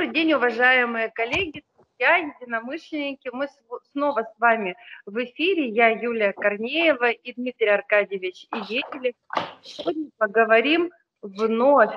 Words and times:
Добрый 0.00 0.14
день, 0.14 0.32
уважаемые 0.32 1.10
коллеги, 1.10 1.62
друзья, 1.76 2.16
единомышленники. 2.16 3.28
Мы 3.34 3.48
снова 3.92 4.22
с 4.22 4.38
вами 4.38 4.74
в 5.04 5.22
эфире. 5.24 5.68
Я 5.68 5.90
Юлия 5.90 6.32
Корнеева 6.32 7.10
и 7.10 7.34
Дмитрий 7.34 7.68
Аркадьевич 7.68 8.46
Иетелев. 8.50 9.12
Сегодня 9.62 10.08
поговорим 10.16 10.90
вновь 11.20 11.94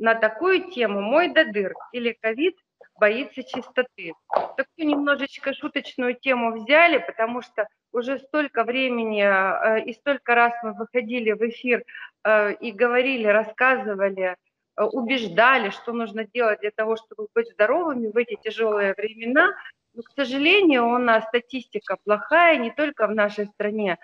на 0.00 0.16
такую 0.16 0.72
тему 0.72 1.02
«Мой 1.02 1.28
додыр» 1.28 1.72
или 1.92 2.18
«Ковид 2.20 2.56
боится 2.98 3.44
чистоты». 3.44 4.12
Такую 4.56 4.88
немножечко 4.88 5.54
шуточную 5.54 6.16
тему 6.16 6.50
взяли, 6.60 6.98
потому 6.98 7.42
что 7.42 7.68
уже 7.92 8.18
столько 8.18 8.64
времени 8.64 9.22
э, 9.22 9.84
и 9.84 9.92
столько 9.92 10.34
раз 10.34 10.52
мы 10.64 10.72
выходили 10.72 11.30
в 11.30 11.48
эфир 11.48 11.84
э, 12.24 12.54
и 12.54 12.72
говорили, 12.72 13.26
рассказывали– 13.26 14.34
убеждали, 14.86 15.70
что 15.70 15.92
нужно 15.92 16.24
делать 16.24 16.60
для 16.60 16.70
того, 16.70 16.96
чтобы 16.96 17.28
быть 17.34 17.50
здоровыми 17.52 18.08
в 18.08 18.16
эти 18.16 18.36
тяжелые 18.42 18.94
времена. 18.94 19.54
Но, 19.94 20.02
к 20.02 20.10
сожалению, 20.14 20.86
у 20.86 20.98
нас 20.98 21.24
статистика 21.24 21.96
плохая 22.04 22.56
не 22.56 22.70
только 22.70 23.06
в 23.06 23.14
нашей 23.14 23.46
стране, 23.46 23.98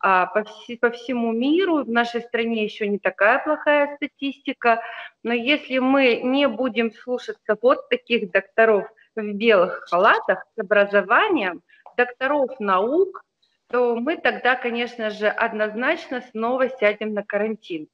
а 0.00 0.26
по, 0.26 0.40
вс- 0.40 0.78
по 0.80 0.90
всему 0.90 1.32
миру. 1.32 1.84
В 1.84 1.90
нашей 1.90 2.22
стране 2.22 2.64
еще 2.64 2.88
не 2.88 2.98
такая 2.98 3.38
плохая 3.38 3.96
статистика. 3.96 4.82
Но 5.22 5.32
если 5.32 5.78
мы 5.78 6.20
не 6.22 6.48
будем 6.48 6.92
слушаться 6.92 7.56
вот 7.60 7.88
таких 7.88 8.30
докторов 8.30 8.88
в 9.14 9.32
белых 9.32 9.86
халатах 9.88 10.44
с 10.54 10.60
образованием, 10.60 11.62
докторов 11.96 12.58
наук, 12.58 13.22
то 13.68 13.96
мы 13.96 14.16
тогда, 14.16 14.56
конечно 14.56 15.10
же, 15.10 15.28
однозначно 15.28 16.22
снова 16.30 16.68
сядем 16.68 17.14
на 17.14 17.22
карантин. 17.22 17.88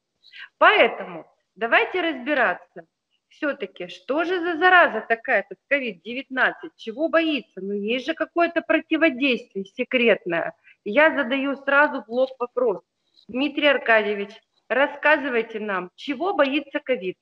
Поэтому 0.59 1.27
Давайте 1.59 2.01
разбираться. 2.03 2.85
Все-таки, 3.31 3.89
что 3.89 4.23
же 4.23 4.39
за 4.41 4.59
зараза 4.59 5.05
такая, 5.09 5.45
этот 5.45 5.59
COVID-19? 5.69 6.53
Чего 6.77 7.09
боится? 7.09 7.61
Ну, 7.61 7.73
есть 7.73 8.07
же 8.07 8.15
какое-то 8.15 8.63
противодействие 8.63 9.65
секретное. 9.65 10.55
Я 10.85 11.13
задаю 11.17 11.57
сразу 11.57 12.05
в 12.07 12.13
лоб 12.13 12.31
вопрос. 12.39 12.79
Дмитрий 13.27 13.67
Аркадьевич, 13.67 14.31
рассказывайте 14.69 15.59
нам, 15.59 15.91
чего 15.97 16.33
боится 16.33 16.79
ковид? 16.79 17.17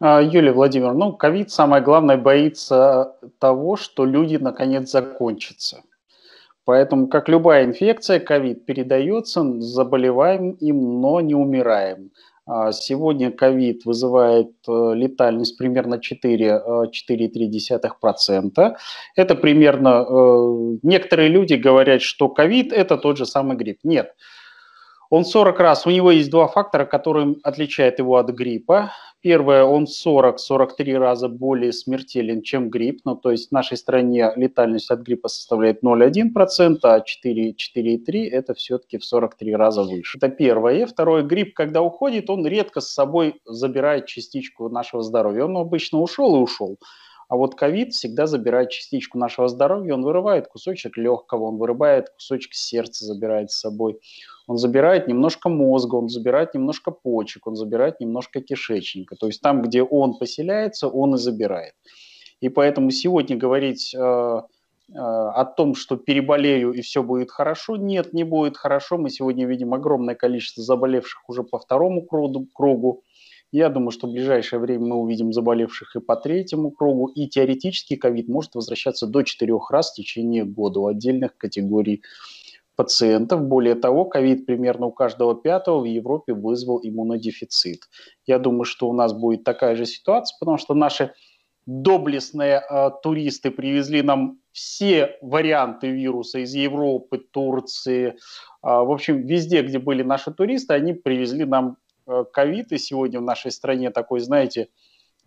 А, 0.00 0.20
Юлия 0.20 0.52
Владимировна, 0.52 1.06
ну, 1.06 1.12
ковид 1.14 1.50
самое 1.50 1.82
главное 1.82 2.18
боится 2.18 3.16
того, 3.38 3.76
что 3.76 4.04
люди 4.04 4.36
наконец 4.36 4.90
закончатся. 4.90 5.82
Поэтому, 6.66 7.08
как 7.08 7.30
любая 7.30 7.64
инфекция, 7.64 8.20
ковид 8.20 8.66
передается, 8.66 9.42
заболеваем 9.62 10.50
им, 10.50 11.00
но 11.00 11.22
не 11.22 11.34
умираем. 11.34 12.10
А, 12.48 12.72
сегодня 12.72 13.30
ковид 13.30 13.84
вызывает 13.84 14.52
э, 14.66 14.94
летальность 14.94 15.58
примерно 15.58 15.96
4,3%. 15.96 18.52
Э, 18.56 18.74
это 19.16 19.34
примерно... 19.34 20.06
Э, 20.08 20.78
некоторые 20.82 21.28
люди 21.28 21.52
говорят, 21.54 22.00
что 22.00 22.30
ковид– 22.30 22.72
это 22.74 22.96
тот 22.96 23.18
же 23.18 23.26
самый 23.26 23.56
грипп. 23.56 23.80
Нет. 23.82 24.14
Он 25.10 25.24
40 25.24 25.58
раз, 25.58 25.86
у 25.86 25.90
него 25.90 26.10
есть 26.10 26.30
два 26.30 26.48
фактора, 26.48 26.84
которые 26.84 27.36
отличают 27.42 27.98
его 27.98 28.16
от 28.16 28.28
гриппа. 28.28 28.92
Первое, 29.20 29.64
он 29.64 29.86
40-43 29.86 30.96
раза 30.98 31.28
более 31.28 31.72
смертелен, 31.72 32.42
чем 32.42 32.68
грипп. 32.68 33.00
Ну, 33.04 33.16
то 33.16 33.30
есть 33.30 33.48
в 33.48 33.52
нашей 33.52 33.78
стране 33.78 34.30
летальность 34.36 34.90
от 34.90 35.00
гриппа 35.00 35.28
составляет 35.28 35.82
0,1%, 35.82 36.78
а 36.82 36.98
4,3 36.98 38.28
это 38.30 38.52
все-таки 38.52 38.98
в 38.98 39.04
43 39.04 39.56
раза 39.56 39.82
выше. 39.82 40.18
Это 40.18 40.28
первое. 40.28 40.86
Второе, 40.86 41.22
грипп, 41.22 41.54
когда 41.54 41.80
уходит, 41.80 42.28
он 42.28 42.46
редко 42.46 42.80
с 42.80 42.92
собой 42.92 43.40
забирает 43.46 44.06
частичку 44.06 44.68
нашего 44.68 45.02
здоровья. 45.02 45.44
Он 45.44 45.56
обычно 45.56 46.00
ушел 46.00 46.36
и 46.36 46.40
ушел. 46.40 46.78
А 47.28 47.36
вот 47.36 47.54
ковид 47.54 47.92
всегда 47.92 48.26
забирает 48.26 48.70
частичку 48.70 49.18
нашего 49.18 49.48
здоровья, 49.48 49.94
он 49.94 50.02
вырывает 50.02 50.48
кусочек 50.48 50.96
легкого, 50.96 51.44
он 51.44 51.58
вырывает 51.58 52.08
кусочек 52.08 52.54
сердца, 52.54 53.04
забирает 53.04 53.50
с 53.50 53.60
собой. 53.60 54.00
Он 54.46 54.56
забирает 54.56 55.08
немножко 55.08 55.50
мозга, 55.50 55.96
он 55.96 56.08
забирает 56.08 56.54
немножко 56.54 56.90
почек, 56.90 57.46
он 57.46 57.54
забирает 57.54 58.00
немножко 58.00 58.40
кишечника. 58.40 59.14
То 59.14 59.26
есть 59.26 59.42
там, 59.42 59.60
где 59.60 59.82
он 59.82 60.16
поселяется, 60.18 60.88
он 60.88 61.16
и 61.16 61.18
забирает. 61.18 61.74
И 62.40 62.48
поэтому 62.48 62.90
сегодня 62.90 63.36
говорить 63.36 63.94
э, 63.94 63.98
э, 63.98 64.94
о 64.94 65.44
том, 65.44 65.74
что 65.74 65.96
переболею 65.96 66.72
и 66.72 66.80
все 66.80 67.02
будет 67.02 67.30
хорошо, 67.30 67.76
нет, 67.76 68.14
не 68.14 68.24
будет 68.24 68.56
хорошо. 68.56 68.96
Мы 68.96 69.10
сегодня 69.10 69.46
видим 69.46 69.74
огромное 69.74 70.14
количество 70.14 70.62
заболевших 70.62 71.28
уже 71.28 71.42
по 71.42 71.58
второму 71.58 72.06
кругу. 72.06 73.02
Я 73.50 73.70
думаю, 73.70 73.90
что 73.90 74.06
в 74.06 74.12
ближайшее 74.12 74.60
время 74.60 74.86
мы 74.86 74.96
увидим 74.96 75.32
заболевших 75.32 75.96
и 75.96 76.00
по 76.00 76.16
третьему 76.16 76.70
кругу. 76.70 77.06
И 77.06 77.28
теоретически 77.28 77.96
ковид 77.96 78.28
может 78.28 78.54
возвращаться 78.54 79.06
до 79.06 79.22
четырех 79.22 79.70
раз 79.70 79.90
в 79.90 79.94
течение 79.94 80.44
года 80.44 80.80
у 80.80 80.86
отдельных 80.86 81.36
категорий 81.36 82.02
пациентов. 82.76 83.42
Более 83.42 83.74
того, 83.74 84.04
ковид 84.04 84.44
примерно 84.44 84.86
у 84.86 84.92
каждого 84.92 85.34
пятого 85.34 85.80
в 85.80 85.84
Европе 85.84 86.34
вызвал 86.34 86.80
иммунодефицит. 86.82 87.80
Я 88.26 88.38
думаю, 88.38 88.64
что 88.64 88.88
у 88.88 88.92
нас 88.92 89.14
будет 89.14 89.44
такая 89.44 89.76
же 89.76 89.86
ситуация, 89.86 90.36
потому 90.38 90.58
что 90.58 90.74
наши 90.74 91.14
доблестные 91.66 92.62
э, 92.62 92.90
туристы 93.02 93.50
привезли 93.50 94.02
нам 94.02 94.38
все 94.52 95.16
варианты 95.20 95.90
вируса 95.90 96.38
из 96.38 96.54
Европы, 96.54 97.18
Турции. 97.18 98.08
Э, 98.08 98.14
в 98.62 98.92
общем, 98.92 99.26
везде, 99.26 99.62
где 99.62 99.78
были 99.78 100.02
наши 100.02 100.32
туристы, 100.32 100.74
они 100.74 100.92
привезли 100.92 101.44
нам 101.44 101.76
ковид, 102.32 102.72
и 102.72 102.78
сегодня 102.78 103.20
в 103.20 103.24
нашей 103.24 103.50
стране 103.50 103.90
такой, 103.90 104.20
знаете, 104.20 104.68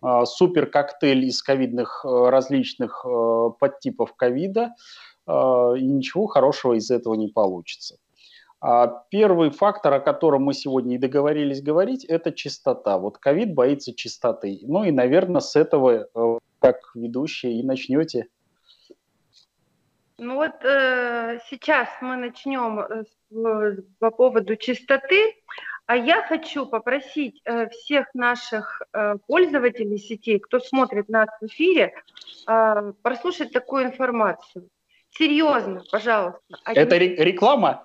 э, 0.02 0.24
супер 0.24 0.66
коктейль 0.66 1.24
из 1.24 1.42
ковидных 1.42 2.04
э, 2.04 2.28
различных 2.28 3.04
подтипов 3.58 4.14
ковида, 4.14 4.74
и 5.24 5.86
ничего 5.86 6.26
хорошего 6.26 6.72
из 6.72 6.90
этого 6.90 7.14
не 7.14 7.28
получится. 7.28 7.96
А 8.60 9.04
первый 9.10 9.50
фактор, 9.50 9.94
о 9.94 10.00
котором 10.00 10.42
мы 10.42 10.52
сегодня 10.52 10.96
и 10.96 10.98
договорились 10.98 11.62
говорить, 11.62 12.04
это 12.04 12.32
чистота. 12.32 12.98
Вот 12.98 13.18
ковид 13.18 13.54
боится 13.54 13.94
чистоты. 13.94 14.58
Ну 14.62 14.82
и, 14.82 14.90
наверное, 14.90 15.40
с 15.40 15.54
этого, 15.54 16.08
как 16.58 16.78
ведущие, 16.96 17.60
и 17.60 17.62
начнете. 17.62 18.26
Ну 20.24 20.36
вот 20.36 20.64
э, 20.64 21.40
сейчас 21.50 21.88
мы 22.00 22.14
начнем 22.14 22.78
э, 22.78 23.76
по 23.98 24.12
поводу 24.12 24.54
чистоты. 24.54 25.34
А 25.86 25.96
я 25.96 26.22
хочу 26.22 26.66
попросить 26.66 27.40
э, 27.44 27.68
всех 27.68 28.06
наших 28.14 28.82
э, 28.92 29.16
пользователей 29.26 29.98
сетей, 29.98 30.38
кто 30.38 30.60
смотрит 30.60 31.08
нас 31.08 31.28
в 31.40 31.46
эфире, 31.46 31.94
э, 32.46 32.92
прослушать 33.02 33.52
такую 33.52 33.84
информацию. 33.84 34.68
Серьезно, 35.10 35.82
пожалуйста. 35.90 36.40
Отнеситесь... 36.64 36.86
Это 36.86 36.96
реклама? 37.24 37.84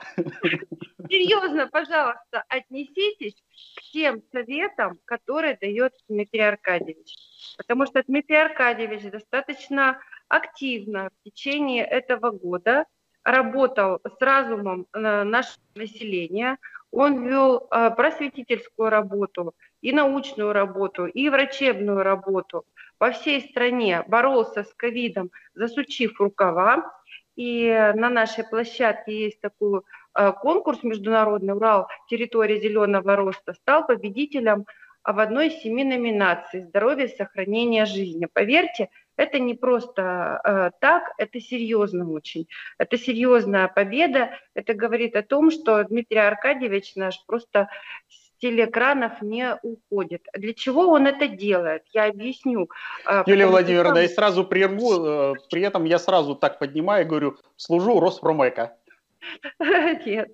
Серьезно, 1.09 1.68
пожалуйста, 1.68 2.44
отнеситесь 2.47 3.35
к 3.75 3.81
тем 3.91 4.22
советам, 4.31 5.00
которые 5.03 5.58
дает 5.59 5.94
Дмитрий 6.08 6.41
Аркадьевич. 6.41 7.14
Потому 7.58 7.85
что 7.85 8.03
Дмитрий 8.03 8.38
Аркадьевич 8.38 9.12
достаточно 9.12 10.00
активно 10.29 11.09
в 11.09 11.24
течение 11.29 11.84
этого 11.84 12.31
года 12.31 12.85
работал 13.24 14.00
с 14.06 14.22
разумом 14.22 14.88
нашего 14.94 15.59
населения, 15.75 16.58
он 16.92 17.25
вел 17.25 17.68
а, 17.70 17.90
просветительскую 17.90 18.90
работу, 18.90 19.53
и 19.81 19.92
научную 19.92 20.53
работу, 20.53 21.06
и 21.06 21.30
врачебную 21.30 22.03
работу 22.03 22.66
по 22.98 23.12
всей 23.12 23.42
стране, 23.42 24.03
боролся 24.08 24.64
с 24.64 24.74
ковидом, 24.74 25.31
засучив 25.53 26.20
рукава. 26.20 26.92
И 27.36 27.70
на 27.96 28.09
нашей 28.09 28.44
площадке 28.44 29.26
есть 29.26 29.40
такой 29.42 29.81
а, 30.14 30.31
конкурс 30.31 30.81
международный 30.81 31.53
«Урал. 31.53 31.88
Территория 32.09 32.59
зеленого 32.59 33.16
роста». 33.16 33.53
Стал 33.53 33.86
победителем 33.86 34.66
в 35.03 35.20
одной 35.20 35.47
из 35.47 35.62
семи 35.62 35.84
номинаций 35.84 36.62
«Здоровье, 36.62 37.08
сохранение 37.08 37.86
жизни». 37.86 38.28
Поверьте, 38.34 38.90
это 39.17 39.40
не 39.40 39.55
просто 39.55 40.40
э, 40.43 40.72
так, 40.79 41.11
это 41.17 41.41
серьезно 41.41 42.09
очень. 42.09 42.47
Это 42.78 42.97
серьезная 42.97 43.67
победа. 43.67 44.29
Это 44.53 44.73
говорит 44.73 45.16
о 45.16 45.23
том, 45.23 45.52
что 45.52 45.84
Дмитрий 45.84 46.19
Аркадьевич 46.19 46.96
наш 46.96 47.25
просто 47.25 47.67
с 48.08 48.40
телеэкранов 48.40 49.22
не 49.22 49.55
уходит. 49.64 50.28
Для 50.34 50.53
чего 50.53 50.87
он 50.90 51.08
это 51.08 51.28
делает? 51.28 51.84
Я 51.93 52.05
объясню. 52.05 52.69
Э, 53.05 53.23
Юлия 53.25 53.47
Владимировна, 53.47 53.99
я 53.99 54.09
сразу 54.09 54.46
прерву, 54.46 55.03
э, 55.03 55.34
при 55.49 55.63
этом 55.63 55.85
я 55.85 55.99
сразу 55.99 56.35
так 56.35 56.59
поднимаю 56.59 57.05
и 57.05 57.08
говорю, 57.09 57.37
служу 57.55 57.99
Роспромека. 57.99 58.78
Нет, 60.05 60.29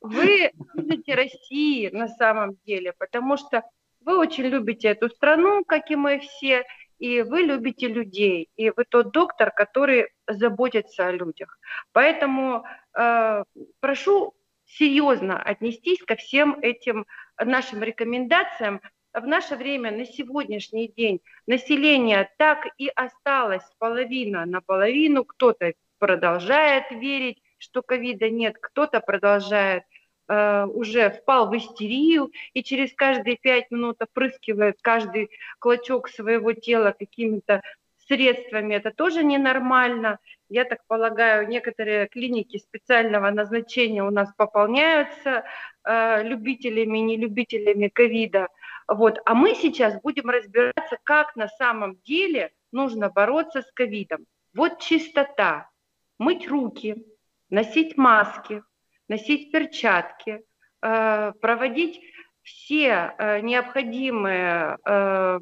вы 0.00 0.50
служите 0.72 1.14
России 1.14 1.90
на 1.90 2.08
самом 2.08 2.56
деле, 2.66 2.94
потому 2.98 3.36
что 3.36 3.62
вы 4.04 4.18
очень 4.18 4.44
любите 4.44 4.88
эту 4.88 5.08
страну, 5.08 5.64
как 5.64 5.90
и 5.90 5.96
мы 5.96 6.18
все, 6.18 6.64
и 7.02 7.22
вы 7.22 7.42
любите 7.42 7.88
людей, 7.88 8.48
и 8.54 8.70
вы 8.70 8.84
тот 8.84 9.10
доктор, 9.10 9.50
который 9.50 10.10
заботится 10.28 11.08
о 11.08 11.10
людях. 11.10 11.58
Поэтому 11.90 12.64
э, 12.96 13.42
прошу 13.80 14.34
серьезно 14.66 15.42
отнестись 15.42 16.00
ко 16.04 16.14
всем 16.14 16.56
этим 16.62 17.06
нашим 17.44 17.82
рекомендациям 17.82 18.80
в 19.12 19.26
наше 19.26 19.56
время, 19.56 19.90
на 19.90 20.06
сегодняшний 20.06 20.86
день, 20.86 21.20
население 21.48 22.30
так 22.38 22.68
и 22.78 22.86
осталось 22.86 23.68
половина 23.78 24.46
на 24.46 24.60
половину, 24.60 25.24
кто-то 25.24 25.72
продолжает 25.98 26.88
верить, 26.92 27.42
что 27.58 27.82
ковида 27.82 28.30
нет, 28.30 28.58
кто-то 28.60 29.00
продолжает 29.00 29.82
уже 30.28 31.10
впал 31.10 31.50
в 31.50 31.56
истерию 31.56 32.30
и 32.54 32.62
через 32.62 32.92
каждые 32.94 33.36
пять 33.36 33.70
минут 33.70 34.00
опрыскивает 34.00 34.78
каждый 34.80 35.30
клочок 35.58 36.08
своего 36.08 36.52
тела 36.52 36.94
какими-то 36.98 37.60
средствами. 38.06 38.74
Это 38.74 38.90
тоже 38.90 39.24
ненормально. 39.24 40.18
Я 40.48 40.64
так 40.64 40.80
полагаю, 40.86 41.48
некоторые 41.48 42.08
клиники 42.08 42.58
специального 42.58 43.30
назначения 43.30 44.04
у 44.04 44.10
нас 44.10 44.32
пополняются 44.36 45.44
э, 45.84 46.22
любителями, 46.22 46.98
не 46.98 47.16
любителями 47.16 47.88
ковида. 47.88 48.48
Вот. 48.88 49.20
А 49.24 49.34
мы 49.34 49.54
сейчас 49.54 50.00
будем 50.02 50.28
разбираться, 50.28 50.98
как 51.04 51.36
на 51.36 51.48
самом 51.48 51.96
деле 52.04 52.50
нужно 52.70 53.08
бороться 53.08 53.62
с 53.62 53.72
ковидом. 53.72 54.26
Вот 54.54 54.80
чистота, 54.80 55.70
мыть 56.18 56.48
руки, 56.48 57.02
носить 57.48 57.96
маски, 57.96 58.62
носить 59.08 59.52
перчатки, 59.52 60.42
э, 60.82 61.32
проводить 61.40 62.00
все 62.42 63.14
э, 63.18 63.40
необходимые 63.40 64.78
э, 64.84 65.40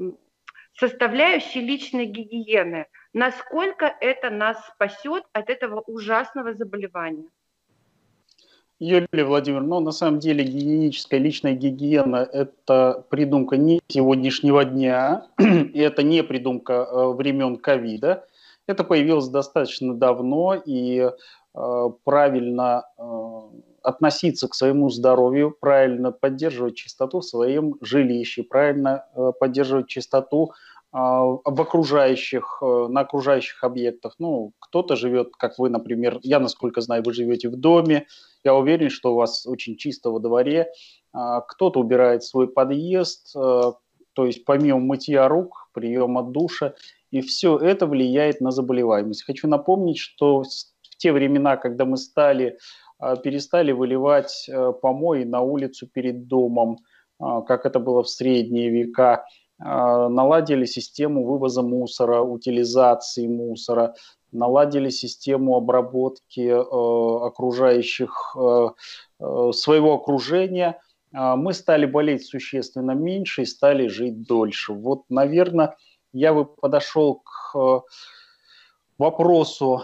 составляющие 0.78 1.62
личной 1.64 2.06
гигиены. 2.06 2.86
Насколько 3.12 3.86
это 4.00 4.30
нас 4.30 4.56
спасет 4.74 5.24
от 5.32 5.50
этого 5.50 5.80
ужасного 5.86 6.54
заболевания? 6.54 7.28
Юлия 8.78 9.24
Владимировна, 9.24 9.68
ну, 9.68 9.80
на 9.80 9.92
самом 9.92 10.20
деле 10.20 10.42
гигиеническая 10.42 11.20
личная 11.20 11.52
гигиена– 11.52 12.26
это 12.32 13.04
придумка 13.10 13.58
не 13.58 13.80
сегодняшнего 13.88 14.64
дня, 14.64 15.26
и 15.38 15.78
это 15.78 16.02
не 16.02 16.22
придумка 16.22 16.86
времен 17.12 17.56
ковида. 17.56 18.26
Это 18.66 18.84
появилось 18.84 19.28
достаточно 19.28 19.94
давно, 19.94 20.54
и 20.64 21.10
правильно 22.04 22.84
э, 22.96 23.02
относиться 23.82 24.48
к 24.48 24.54
своему 24.54 24.90
здоровью, 24.90 25.56
правильно 25.58 26.12
поддерживать 26.12 26.76
чистоту 26.76 27.20
в 27.20 27.24
своем 27.24 27.74
жилище, 27.80 28.42
правильно 28.42 29.06
э, 29.14 29.32
поддерживать 29.38 29.88
чистоту 29.88 30.52
в 30.92 31.60
окружающих, 31.60 32.58
э, 32.62 32.86
на 32.88 33.02
окружающих 33.02 33.62
объектах. 33.62 34.16
Ну, 34.18 34.54
кто-то 34.58 34.96
живет, 34.96 35.30
как 35.38 35.56
вы, 35.58 35.70
например, 35.70 36.18
я, 36.22 36.40
насколько 36.40 36.80
знаю, 36.80 37.04
вы 37.04 37.12
живете 37.12 37.48
в 37.48 37.56
доме, 37.56 38.06
я 38.42 38.56
уверен, 38.56 38.90
что 38.90 39.12
у 39.12 39.16
вас 39.16 39.46
очень 39.46 39.76
чисто 39.76 40.10
во 40.10 40.18
дворе, 40.18 40.72
кто-то 41.12 41.80
убирает 41.80 42.24
свой 42.24 42.48
подъезд, 42.48 43.36
э, 43.36 43.72
то 44.12 44.26
есть 44.26 44.44
помимо 44.44 44.80
мытья 44.80 45.28
рук, 45.28 45.68
приема 45.72 46.22
душа, 46.22 46.74
и 47.10 47.20
все 47.20 47.56
это 47.56 47.86
влияет 47.86 48.40
на 48.40 48.50
заболеваемость. 48.50 49.24
Хочу 49.24 49.48
напомнить, 49.48 49.98
что 49.98 50.44
те 51.00 51.12
времена, 51.12 51.56
когда 51.56 51.84
мы 51.84 51.96
стали, 51.96 52.58
а, 52.98 53.16
перестали 53.16 53.72
выливать 53.72 54.46
э, 54.48 54.72
помои 54.82 55.24
на 55.24 55.40
улицу 55.40 55.88
перед 55.88 56.26
домом, 56.28 56.78
как 57.18 57.66
это 57.66 57.80
было 57.80 58.02
в 58.02 58.08
средние 58.08 58.70
века, 58.70 59.26
а, 59.62 60.08
наладили 60.08 60.64
систему 60.64 61.24
вывоза 61.24 61.62
мусора, 61.62 62.22
утилизации 62.22 63.26
мусора, 63.26 63.94
наладили 64.32 64.88
систему 64.88 65.56
обработки 65.56 66.40
э, 66.40 67.26
окружающих, 67.26 68.36
э, 68.38 68.68
своего 69.52 69.94
окружения, 69.94 70.80
а, 71.12 71.36
мы 71.36 71.52
стали 71.52 71.84
болеть 71.84 72.26
существенно 72.26 72.92
меньше 72.92 73.42
и 73.42 73.46
стали 73.46 73.88
жить 73.88 74.22
дольше. 74.22 74.72
Вот, 74.72 75.02
наверное, 75.10 75.76
я 76.12 76.32
бы 76.32 76.46
подошел 76.46 77.22
к 77.22 77.82
вопросу 78.98 79.82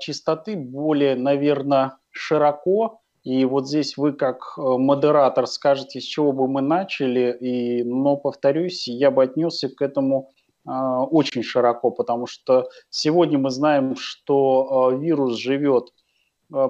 чистоты 0.00 0.56
более, 0.56 1.16
наверное, 1.16 1.96
широко, 2.10 3.00
и 3.22 3.44
вот 3.44 3.68
здесь 3.68 3.96
вы 3.96 4.12
как 4.12 4.54
э, 4.56 4.60
модератор 4.60 5.46
скажете, 5.46 6.00
с 6.00 6.04
чего 6.04 6.32
бы 6.32 6.48
мы 6.48 6.62
начали, 6.62 7.36
и, 7.38 7.84
но, 7.84 8.16
повторюсь, 8.16 8.88
я 8.88 9.10
бы 9.10 9.22
отнесся 9.22 9.68
к 9.68 9.82
этому 9.82 10.30
э, 10.66 10.70
очень 10.70 11.42
широко, 11.42 11.90
потому 11.90 12.26
что 12.26 12.68
сегодня 12.88 13.38
мы 13.38 13.50
знаем, 13.50 13.94
что 13.96 14.92
э, 14.92 14.98
вирус 14.98 15.36
живет 15.36 15.92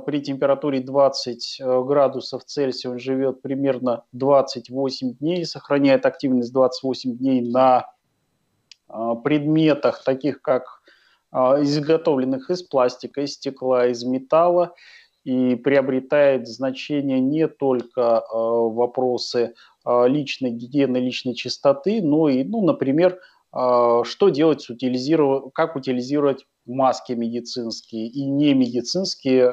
при 0.05 0.20
температуре 0.20 0.81
20 0.81 1.61
э, 1.61 1.82
градусов 1.85 2.44
Цельсия, 2.44 2.91
он 2.91 2.99
живет 2.99 3.43
примерно 3.43 4.05
28 4.12 5.14
дней, 5.14 5.44
сохраняет 5.47 6.05
активность 6.05 6.52
28 6.52 7.17
дней 7.17 7.41
на 7.43 7.87
предметах, 9.23 10.02
таких 10.02 10.43
как 10.43 10.80
изготовленных 11.32 12.50
из 12.50 12.62
пластика, 12.62 13.23
из 13.23 13.35
стекла, 13.35 13.87
из 13.87 14.05
металла 14.05 14.75
и 15.25 15.55
приобретает 15.55 16.49
значение 16.49 17.21
не 17.21 17.47
только 17.47 18.00
э, 18.00 18.32
вопросы 18.32 19.55
э, 19.85 20.09
личной 20.09 20.50
гигиены, 20.50 20.97
личной 20.97 21.35
чистоты, 21.35 22.03
но 22.03 22.29
и, 22.29 22.43
ну, 22.44 22.65
например, 22.65 23.19
что 23.53 24.29
делать 24.29 24.61
с 24.61 24.71
утилизировать, 24.71 25.53
как 25.55 25.75
утилизировать 25.75 26.47
маски 26.67 27.15
медицинские 27.15 28.06
и 28.06 28.25
не 28.25 28.55
медицинские, 28.55 29.53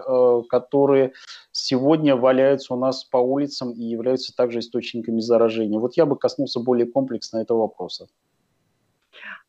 которые 0.50 1.13
сегодня 1.51 2.15
валяются 2.15 2.75
у 2.75 2.77
нас 2.77 3.03
по 3.06 3.18
улицам 3.18 3.71
и 3.71 3.83
являются 3.83 4.35
также 4.35 4.59
источниками 4.59 5.19
заражения. 5.19 5.80
Вот 5.80 5.97
я 5.97 6.06
бы 6.06 6.15
коснулся 6.15 6.59
более 6.59 6.85
комплексно 6.85 7.39
этого 7.39 7.62
вопроса. 7.62 8.07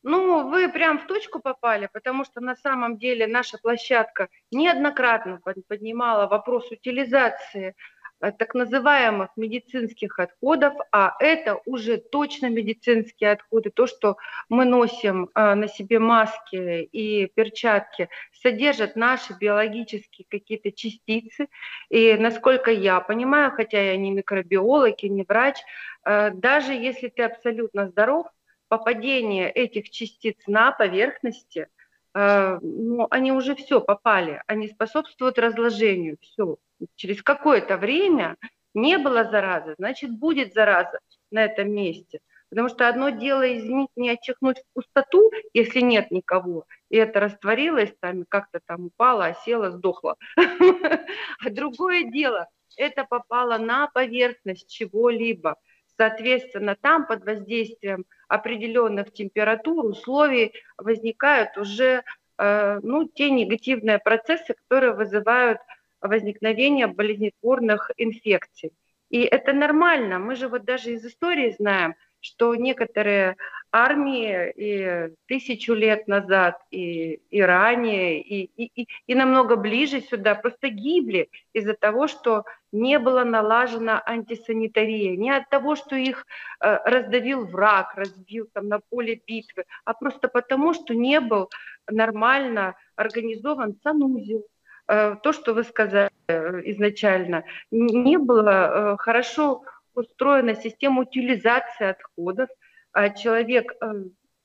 Ну, 0.03 0.49
вы 0.49 0.69
прям 0.69 0.99
в 0.99 1.07
точку 1.07 1.39
попали, 1.39 1.89
потому 1.91 2.23
что 2.23 2.39
на 2.39 2.55
самом 2.55 2.97
деле 2.97 3.27
наша 3.27 3.57
площадка 3.57 4.29
неоднократно 4.49 5.41
поднимала 5.67 6.27
вопрос 6.27 6.71
утилизации 6.71 7.75
э, 8.21 8.31
так 8.31 8.53
называемых 8.53 9.31
медицинских 9.35 10.19
отходов, 10.19 10.73
а 10.93 11.17
это 11.19 11.59
уже 11.65 11.97
точно 11.97 12.49
медицинские 12.49 13.33
отходы. 13.33 13.71
То, 13.71 13.87
что 13.87 14.15
мы 14.47 14.63
носим 14.63 15.31
э, 15.35 15.53
на 15.55 15.67
себе 15.67 15.99
маски 15.99 16.83
и 16.83 17.25
перчатки, 17.27 18.07
содержат 18.31 18.95
наши 18.95 19.33
биологические 19.33 20.25
какие-то 20.29 20.71
частицы. 20.71 21.49
И 21.89 22.15
насколько 22.15 22.71
я 22.71 23.01
понимаю, 23.01 23.51
хотя 23.51 23.81
я 23.81 23.97
не 23.97 24.11
микробиолог 24.11 25.03
и 25.03 25.09
не 25.09 25.25
врач, 25.27 25.57
э, 26.05 26.31
даже 26.31 26.71
если 26.71 27.09
ты 27.09 27.23
абсолютно 27.23 27.89
здоров, 27.89 28.27
попадение 28.69 29.51
этих 29.51 29.89
частиц 29.89 30.37
на 30.47 30.71
поверхности, 30.71 31.67
э, 32.15 32.59
ну, 32.61 33.07
они 33.09 33.31
уже 33.31 33.55
все 33.55 33.81
попали, 33.81 34.41
они 34.47 34.69
способствуют 34.69 35.37
разложению, 35.37 36.17
все. 36.21 36.57
Через 36.95 37.21
какое-то 37.21 37.77
время 37.77 38.37
не 38.73 38.97
было 38.97 39.25
заразы, 39.25 39.75
значит, 39.77 40.11
будет 40.11 40.53
зараза 40.53 40.99
на 41.31 41.43
этом 41.43 41.71
месте. 41.71 42.21
Потому 42.49 42.69
что 42.69 42.87
одно 42.87 43.09
дело, 43.09 43.43
извините, 43.57 43.91
не 43.95 44.09
отчихнуть 44.09 44.57
в 44.57 44.73
пустоту, 44.73 45.31
если 45.53 45.81
нет 45.81 46.09
никого, 46.09 46.65
и 46.89 46.97
это 46.97 47.19
растворилось, 47.19 47.93
там 47.99 48.25
как-то 48.27 48.59
там 48.65 48.87
упало, 48.87 49.25
осело, 49.27 49.71
сдохло. 49.71 50.15
А 51.45 51.49
другое 51.49 52.05
дело, 52.05 52.47
это 52.75 53.05
попало 53.05 53.57
на 53.57 53.87
поверхность 53.87 54.69
чего-либо. 54.69 55.55
Соответственно, 55.95 56.75
там 56.79 57.05
под 57.05 57.23
воздействием 57.25 58.05
определенных 58.29 59.11
температур, 59.11 59.85
условий 59.85 60.53
возникают 60.77 61.57
уже 61.57 62.03
э, 62.37 62.79
ну, 62.81 63.05
те 63.07 63.29
негативные 63.31 63.99
процессы, 63.99 64.53
которые 64.53 64.93
вызывают 64.93 65.59
возникновение 65.99 66.87
болезнетворных 66.87 67.91
инфекций. 67.97 68.71
И 69.09 69.21
это 69.23 69.51
нормально. 69.51 70.19
Мы 70.19 70.35
же 70.35 70.47
вот 70.47 70.63
даже 70.63 70.93
из 70.93 71.05
истории 71.05 71.55
знаем, 71.57 71.95
что 72.21 72.55
некоторые 72.55 73.35
армии 73.71 74.51
и 74.55 75.09
тысячу 75.27 75.73
лет 75.73 76.07
назад, 76.07 76.59
и, 76.71 77.19
и 77.29 77.41
ранее, 77.41 78.21
и, 78.21 78.49
и, 78.57 78.87
и 79.05 79.15
намного 79.15 79.55
ближе 79.55 80.01
сюда 80.01 80.35
просто 80.35 80.69
гибли 80.69 81.29
из-за 81.53 81.75
того, 81.75 82.07
что 82.07 82.45
не 82.71 82.97
была 82.99 83.25
налажена 83.25 84.01
антисанитария, 84.05 85.15
не 85.17 85.31
от 85.31 85.49
того, 85.49 85.75
что 85.75 85.95
их 85.95 86.25
э, 86.59 86.77
раздавил 86.85 87.45
враг, 87.45 87.93
разбил 87.95 88.49
там 88.53 88.67
на 88.67 88.79
поле 88.79 89.21
битвы, 89.27 89.65
а 89.85 89.93
просто 89.93 90.27
потому, 90.27 90.73
что 90.73 90.95
не 90.95 91.19
был 91.19 91.49
нормально 91.87 92.75
организован 92.95 93.75
санузел, 93.83 94.45
э, 94.87 95.15
то, 95.21 95.31
что 95.31 95.53
вы 95.53 95.63
сказали 95.63 96.11
э, 96.27 96.61
изначально, 96.71 97.43
не 97.71 98.17
было 98.17 98.93
э, 98.93 98.97
хорошо 98.97 99.63
устроена 99.99 100.55
система 100.55 101.01
утилизации 101.01 101.87
отходов. 101.87 102.49
А 102.91 103.09
человек, 103.09 103.71
э, 103.73 103.85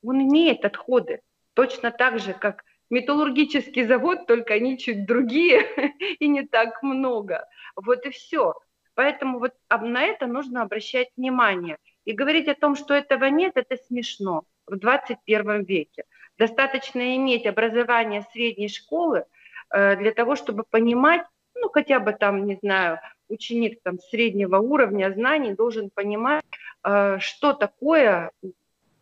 он 0.03 0.21
имеет 0.21 0.65
отходы, 0.65 1.21
точно 1.53 1.91
так 1.91 2.19
же, 2.19 2.33
как 2.33 2.63
металлургический 2.89 3.85
завод, 3.85 4.27
только 4.27 4.53
они 4.53 4.77
чуть 4.77 5.05
другие 5.05 5.61
и 6.19 6.27
не 6.27 6.43
так 6.43 6.83
много. 6.83 7.47
Вот 7.75 8.05
и 8.05 8.09
все. 8.11 8.53
Поэтому 8.93 9.39
вот 9.39 9.53
на 9.69 10.03
это 10.03 10.27
нужно 10.27 10.61
обращать 10.61 11.09
внимание. 11.17 11.77
И 12.05 12.13
говорить 12.13 12.47
о 12.47 12.55
том, 12.55 12.75
что 12.75 12.93
этого 12.93 13.25
нет, 13.25 13.53
это 13.55 13.77
смешно 13.77 14.43
в 14.67 14.77
21 14.77 15.63
веке. 15.63 16.03
Достаточно 16.37 17.15
иметь 17.15 17.45
образование 17.45 18.21
средней 18.31 18.69
школы 18.69 19.25
э, 19.73 19.95
для 19.95 20.11
того, 20.11 20.35
чтобы 20.35 20.63
понимать, 20.69 21.25
ну 21.55 21.69
хотя 21.69 21.99
бы 21.99 22.13
там, 22.13 22.45
не 22.45 22.55
знаю, 22.55 22.99
ученик 23.29 23.79
там 23.83 23.99
среднего 23.99 24.57
уровня 24.57 25.11
знаний 25.11 25.53
должен 25.53 25.89
понимать, 25.89 26.43
э, 26.83 27.17
что 27.19 27.53
такое 27.53 28.31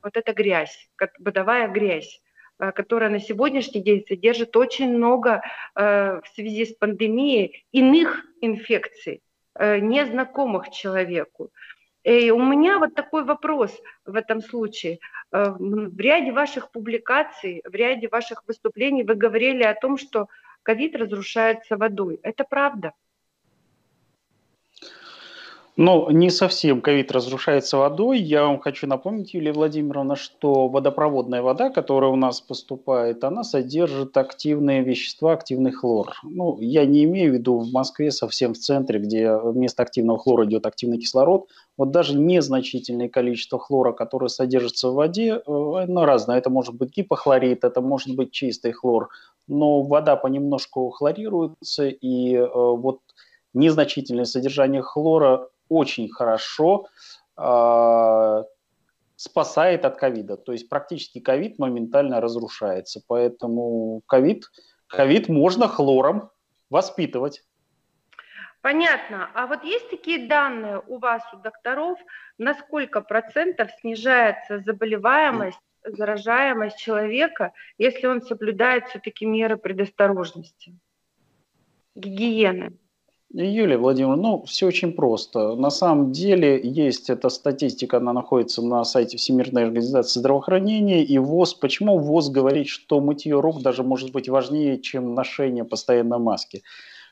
вот 0.01 0.17
эта 0.17 0.33
грязь, 0.33 0.89
бытовая 1.19 1.67
грязь 1.67 2.21
э, 2.59 2.71
которая 2.71 3.09
на 3.09 3.19
сегодняшний 3.19 3.81
день 3.81 4.05
содержит 4.07 4.55
очень 4.55 4.95
много 4.95 5.41
в 5.75 6.23
связи 6.35 6.65
с 6.65 6.73
пандемией 6.75 7.65
иных 7.71 8.23
инфекций, 8.41 9.21
незнакомых 9.59 10.69
человеку. 10.69 11.51
И 12.03 12.31
у 12.31 12.43
меня 12.43 12.79
вот 12.79 12.95
такой 12.95 13.23
вопрос 13.23 13.71
в 14.05 14.15
этом 14.15 14.41
случае. 14.41 14.99
Э, 15.31 15.55
в 15.57 15.99
ряде 15.99 16.31
ваших 16.31 16.71
публикаций, 16.71 17.63
в 17.65 17.73
ряде 17.73 18.09
ваших 18.09 18.43
выступлений 18.45 19.03
вы 19.03 19.15
говорили 19.15 19.63
о 19.63 19.73
том, 19.73 19.97
что 19.97 20.27
ковид 20.63 20.95
разрушается 20.95 21.77
водой. 21.77 22.19
Это 22.21 22.43
правда? 22.43 22.93
Ну, 25.75 26.11
не 26.11 26.29
совсем 26.29 26.81
ковид 26.81 27.11
разрушается 27.11 27.77
водой. 27.77 28.19
Я 28.19 28.43
вам 28.43 28.59
хочу 28.59 28.85
напомнить, 28.85 29.33
Юлия 29.33 29.53
Владимировна, 29.53 30.15
что 30.15 30.67
водопроводная 30.67 31.41
вода, 31.41 31.71
которая 31.71 32.11
у 32.11 32.15
нас 32.15 32.41
поступает, 32.41 33.23
она 33.23 33.43
содержит 33.43 34.15
активные 34.15 34.83
вещества, 34.83 35.33
активный 35.33 35.71
хлор. 35.71 36.13
Ну, 36.21 36.59
я 36.59 36.85
не 36.85 37.05
имею 37.05 37.31
в 37.31 37.33
виду 37.33 37.57
в 37.57 37.71
Москве 37.71 38.11
совсем 38.11 38.53
в 38.53 38.59
центре, 38.59 38.99
где 38.99 39.35
вместо 39.35 39.81
активного 39.81 40.19
хлора 40.19 40.45
идет 40.45 40.67
активный 40.67 40.99
кислород. 40.99 41.47
Вот 41.75 41.89
даже 41.89 42.15
незначительное 42.15 43.09
количество 43.09 43.57
хлора, 43.57 43.93
которое 43.93 44.27
содержится 44.27 44.89
в 44.89 44.93
воде, 44.93 45.37
э, 45.37 45.41
оно 45.47 46.05
разное. 46.05 46.37
Это 46.37 46.51
может 46.51 46.75
быть 46.75 46.95
гипохлорид, 46.95 47.63
это 47.63 47.81
может 47.81 48.15
быть 48.15 48.31
чистый 48.31 48.73
хлор. 48.73 49.09
Но 49.47 49.81
вода 49.81 50.17
понемножку 50.17 50.91
хлорируется, 50.91 51.87
и 51.87 52.35
э, 52.35 52.47
вот 52.53 52.99
незначительное 53.55 54.25
содержание 54.25 54.83
хлора 54.83 55.47
очень 55.73 56.09
хорошо 56.09 56.87
э, 57.37 58.43
спасает 59.15 59.85
от 59.85 59.97
ковида. 59.97 60.37
То 60.37 60.51
есть 60.51 60.69
практически 60.69 61.19
ковид 61.19 61.59
моментально 61.59 62.21
разрушается. 62.21 63.01
Поэтому 63.07 64.01
ковид, 64.05 64.49
ковид 64.87 65.29
можно 65.29 65.67
хлором 65.67 66.29
воспитывать. 66.69 67.43
Понятно. 68.61 69.29
А 69.33 69.47
вот 69.47 69.63
есть 69.63 69.89
такие 69.89 70.27
данные 70.27 70.81
у 70.87 70.97
вас, 70.97 71.21
у 71.33 71.37
докторов, 71.37 71.99
на 72.37 72.53
сколько 72.53 73.01
процентов 73.01 73.69
снижается 73.81 74.59
заболеваемость, 74.59 75.59
заражаемость 75.83 76.77
человека, 76.77 77.51
если 77.77 78.07
он 78.07 78.21
соблюдает 78.21 78.87
все-таки 78.87 79.25
меры 79.25 79.57
предосторожности, 79.57 80.77
гигиены? 81.93 82.77
Юлия 83.35 83.77
Владимировна, 83.77 84.21
ну, 84.21 84.43
все 84.43 84.67
очень 84.67 84.93
просто. 84.93 85.55
На 85.55 85.71
самом 85.71 86.11
деле 86.11 86.61
есть 86.63 87.09
эта 87.09 87.29
статистика, 87.29 87.97
она 87.97 88.13
находится 88.13 88.61
на 88.61 88.83
сайте 88.83 89.17
Всемирной 89.17 89.63
организации 89.63 90.19
здравоохранения 90.19 91.03
и 91.03 91.17
ВОЗ. 91.17 91.55
Почему 91.55 91.97
ВОЗ 91.97 92.29
говорит, 92.29 92.67
что 92.67 93.01
мытье 93.01 93.39
рук 93.39 93.63
даже 93.63 93.81
может 93.81 94.11
быть 94.11 94.29
важнее, 94.29 94.79
чем 94.79 95.15
ношение 95.15 95.63
постоянно 95.63 96.19
маски? 96.19 96.61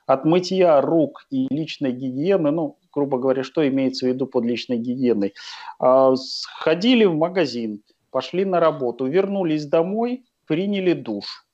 От 0.05 0.23
мытья 0.23 0.79
рук 0.81 1.25
и 1.31 1.47
личной 1.49 1.91
гигиены, 1.91 2.51
ну, 2.51 2.77
грубо 2.93 3.17
говоря, 3.17 3.43
что 3.43 3.67
имеется 3.67 4.05
в 4.05 4.09
виду 4.09 4.27
под 4.27 4.45
личной 4.45 4.77
гигиеной? 4.77 5.33
А, 5.79 6.15
сходили 6.15 7.05
в 7.05 7.15
магазин, 7.15 7.81
пошли 8.11 8.45
на 8.45 8.59
работу, 8.59 9.07
вернулись 9.07 9.65
домой, 9.65 10.25
приняли 10.45 10.93
душ 10.93 11.47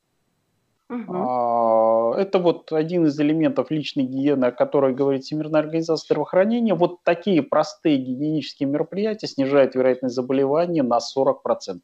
Угу. 0.89 2.13
Это 2.15 2.39
вот 2.39 2.71
один 2.71 3.05
из 3.07 3.19
элементов 3.19 3.71
личной 3.71 4.03
гигиены, 4.03 4.45
о 4.45 4.51
которой 4.51 4.93
говорит 4.93 5.23
Всемирная 5.23 5.61
организация 5.61 6.05
здравоохранения. 6.05 6.75
Вот 6.75 7.03
такие 7.03 7.43
простые 7.43 7.97
гигиенические 7.97 8.69
мероприятия 8.69 9.27
снижают 9.27 9.75
вероятность 9.75 10.15
заболевания 10.15 10.83
на 10.83 10.99
40%. 10.99 11.81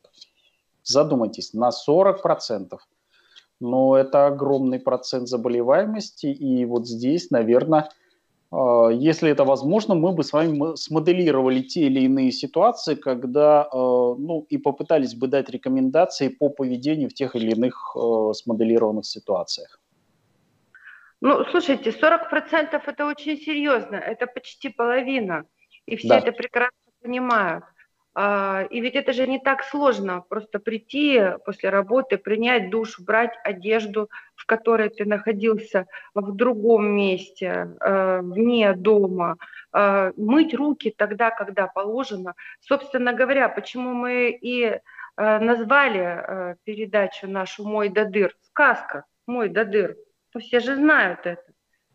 Задумайтесь, 0.83 1.53
на 1.53 1.69
40%. 1.69 2.77
Но 3.59 3.97
это 3.97 4.27
огромный 4.27 4.79
процент 4.79 5.27
заболеваемости, 5.27 6.27
и 6.27 6.65
вот 6.65 6.87
здесь, 6.87 7.29
наверное, 7.29 7.89
если 8.91 9.31
это 9.31 9.45
возможно, 9.45 9.95
мы 9.95 10.11
бы 10.11 10.23
с 10.23 10.31
вами 10.31 10.75
смоделировали 10.75 11.61
те 11.61 11.87
или 11.87 12.01
иные 12.01 12.31
ситуации, 12.31 12.95
когда, 12.95 13.63
а, 13.63 14.15
ну, 14.15 14.45
и 14.47 14.57
попытались 14.57 15.15
бы 15.15 15.27
дать 15.27 15.49
рекомендации 15.49 16.27
по 16.27 16.49
поведению 16.49 17.09
в 17.09 17.13
тех 17.13 17.35
или 17.35 17.51
иных 17.51 17.95
а, 17.95 18.33
смоделированных 18.33 19.05
ситуациях. 19.05 19.79
Ну, 21.21 21.45
слушайте, 21.45 21.89
40% 21.89 22.81
это 22.85 23.05
очень 23.07 23.37
серьезно, 23.37 23.95
это 23.95 24.27
почти 24.27 24.69
половина, 24.69 25.45
и 25.87 25.95
все 25.95 26.09
да. 26.09 26.17
это 26.19 26.31
прекрасно 26.31 26.91
понимают. 27.01 27.63
А, 28.15 28.67
и 28.69 28.79
ведь 28.79 28.95
это 28.95 29.11
же 29.11 29.25
не 29.25 29.39
так 29.39 29.63
сложно, 29.63 30.21
просто 30.29 30.59
прийти 30.59 31.19
после 31.45 31.69
работы, 31.69 32.17
принять 32.17 32.69
душ, 32.69 32.99
брать 32.99 33.33
одежду, 33.43 34.09
в 34.35 34.45
которой 34.45 34.89
ты 34.89 35.05
находился 35.05 35.87
в 36.13 36.35
другом 36.35 36.85
месте, 36.95 37.69
э, 37.79 38.19
вне 38.21 38.73
дома, 38.73 39.37
э, 39.73 40.11
мыть 40.15 40.53
руки 40.53 40.93
тогда, 40.95 41.31
когда 41.31 41.65
положено. 41.65 42.35
Собственно 42.59 43.13
говоря, 43.13 43.49
почему 43.49 43.93
мы 43.93 44.29
и 44.29 44.63
э, 44.63 44.79
назвали 45.39 46.55
передачу 46.65 47.27
нашу 47.27 47.67
«Мой 47.67 47.89
дадыр» 47.89 48.35
сказка 48.43 49.05
«Мой 49.25 49.49
дадыр». 49.49 49.95
Ну, 50.35 50.39
все 50.39 50.59
же 50.59 50.75
знают 50.75 51.25
это. 51.25 51.43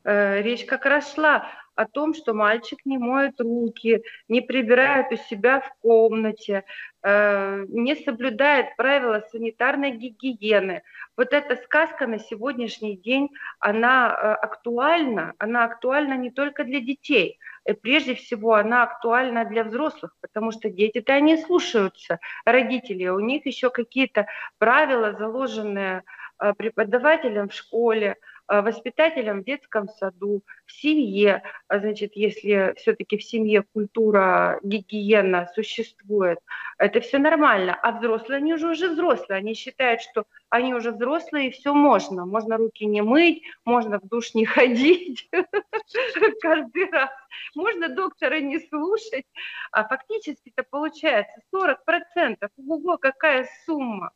Речь 0.04 0.64
как 0.64 0.86
раз 0.86 1.14
шла 1.14 1.48
о 1.78 1.86
том, 1.86 2.12
что 2.12 2.34
мальчик 2.34 2.80
не 2.84 2.98
моет 2.98 3.40
руки, 3.40 4.02
не 4.26 4.40
прибирает 4.40 5.12
у 5.12 5.16
себя 5.16 5.60
в 5.60 5.72
комнате, 5.80 6.64
э, 7.04 7.64
не 7.68 7.94
соблюдает 7.94 8.74
правила 8.76 9.22
санитарной 9.30 9.92
гигиены. 9.92 10.82
Вот 11.16 11.32
эта 11.32 11.54
сказка 11.54 12.08
на 12.08 12.18
сегодняшний 12.18 12.96
день, 12.96 13.28
она 13.60 14.08
э, 14.10 14.32
актуальна, 14.44 15.34
она 15.38 15.66
актуальна 15.66 16.16
не 16.16 16.32
только 16.32 16.64
для 16.64 16.80
детей, 16.80 17.38
и 17.64 17.74
прежде 17.74 18.16
всего 18.16 18.54
она 18.54 18.82
актуальна 18.82 19.44
для 19.44 19.62
взрослых, 19.62 20.16
потому 20.20 20.50
что 20.50 20.70
дети-то 20.70 21.12
они 21.12 21.36
слушаются. 21.36 22.18
Родителей, 22.44 23.10
у 23.10 23.20
них 23.20 23.46
еще 23.46 23.70
какие-то 23.70 24.26
правила, 24.58 25.12
заложенные 25.12 26.02
э, 26.40 26.54
преподавателем 26.54 27.50
в 27.50 27.54
школе, 27.54 28.16
Э, 28.50 28.62
воспитателям 28.62 29.42
в 29.42 29.44
детском 29.44 29.88
саду, 29.88 30.42
в 30.64 30.72
семье, 30.72 31.42
значит, 31.68 32.12
если 32.14 32.74
все-таки 32.78 33.18
в 33.18 33.22
семье 33.22 33.62
культура, 33.62 34.58
гигиена 34.62 35.50
существует, 35.54 36.38
это 36.78 37.00
все 37.00 37.18
нормально. 37.18 37.78
А 37.82 37.92
взрослые, 37.92 38.38
они 38.38 38.54
уже 38.54 38.70
уже 38.70 38.88
взрослые, 38.88 39.38
они 39.38 39.52
считают, 39.52 40.00
что 40.00 40.24
они 40.48 40.72
уже 40.74 40.92
взрослые, 40.92 41.48
и 41.48 41.50
все 41.50 41.74
можно. 41.74 42.24
Можно 42.24 42.56
руки 42.56 42.86
не 42.86 43.02
мыть, 43.02 43.42
можно 43.66 44.00
в 44.00 44.08
душ 44.08 44.32
не 44.32 44.44
ходить 44.46 45.28
каждый 46.40 46.90
раз. 46.90 47.10
Можно 47.54 47.90
доктора 47.90 48.40
не 48.40 48.60
слушать. 48.60 49.26
А 49.72 49.86
фактически 49.86 50.52
это 50.56 50.66
получается 50.68 51.38
40%. 51.54 52.48
Ого, 52.66 52.96
какая 52.96 53.46
сумма 53.66 54.12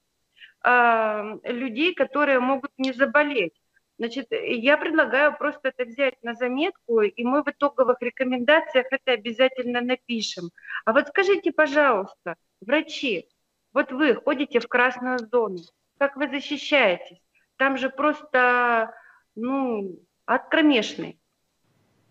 а, 0.64 1.36
людей, 1.44 1.94
которые 1.94 2.40
могут 2.40 2.70
не 2.78 2.92
заболеть. 2.92 3.61
Значит, 4.02 4.32
я 4.32 4.76
предлагаю 4.78 5.38
просто 5.38 5.68
это 5.68 5.88
взять 5.88 6.20
на 6.24 6.34
заметку, 6.34 7.02
и 7.02 7.22
мы 7.22 7.44
в 7.44 7.48
итоговых 7.48 7.98
рекомендациях 8.00 8.86
это 8.90 9.12
обязательно 9.12 9.80
напишем. 9.80 10.50
А 10.84 10.92
вот 10.92 11.06
скажите, 11.06 11.52
пожалуйста, 11.52 12.34
врачи, 12.60 13.28
вот 13.72 13.92
вы 13.92 14.16
ходите 14.16 14.58
в 14.58 14.66
красную 14.66 15.20
зону, 15.20 15.58
как 15.98 16.16
вы 16.16 16.28
защищаетесь? 16.28 17.22
Там 17.58 17.78
же 17.78 17.90
просто, 17.90 18.92
ну, 19.36 20.00
ад 20.26 20.48
кромешный. 20.48 21.20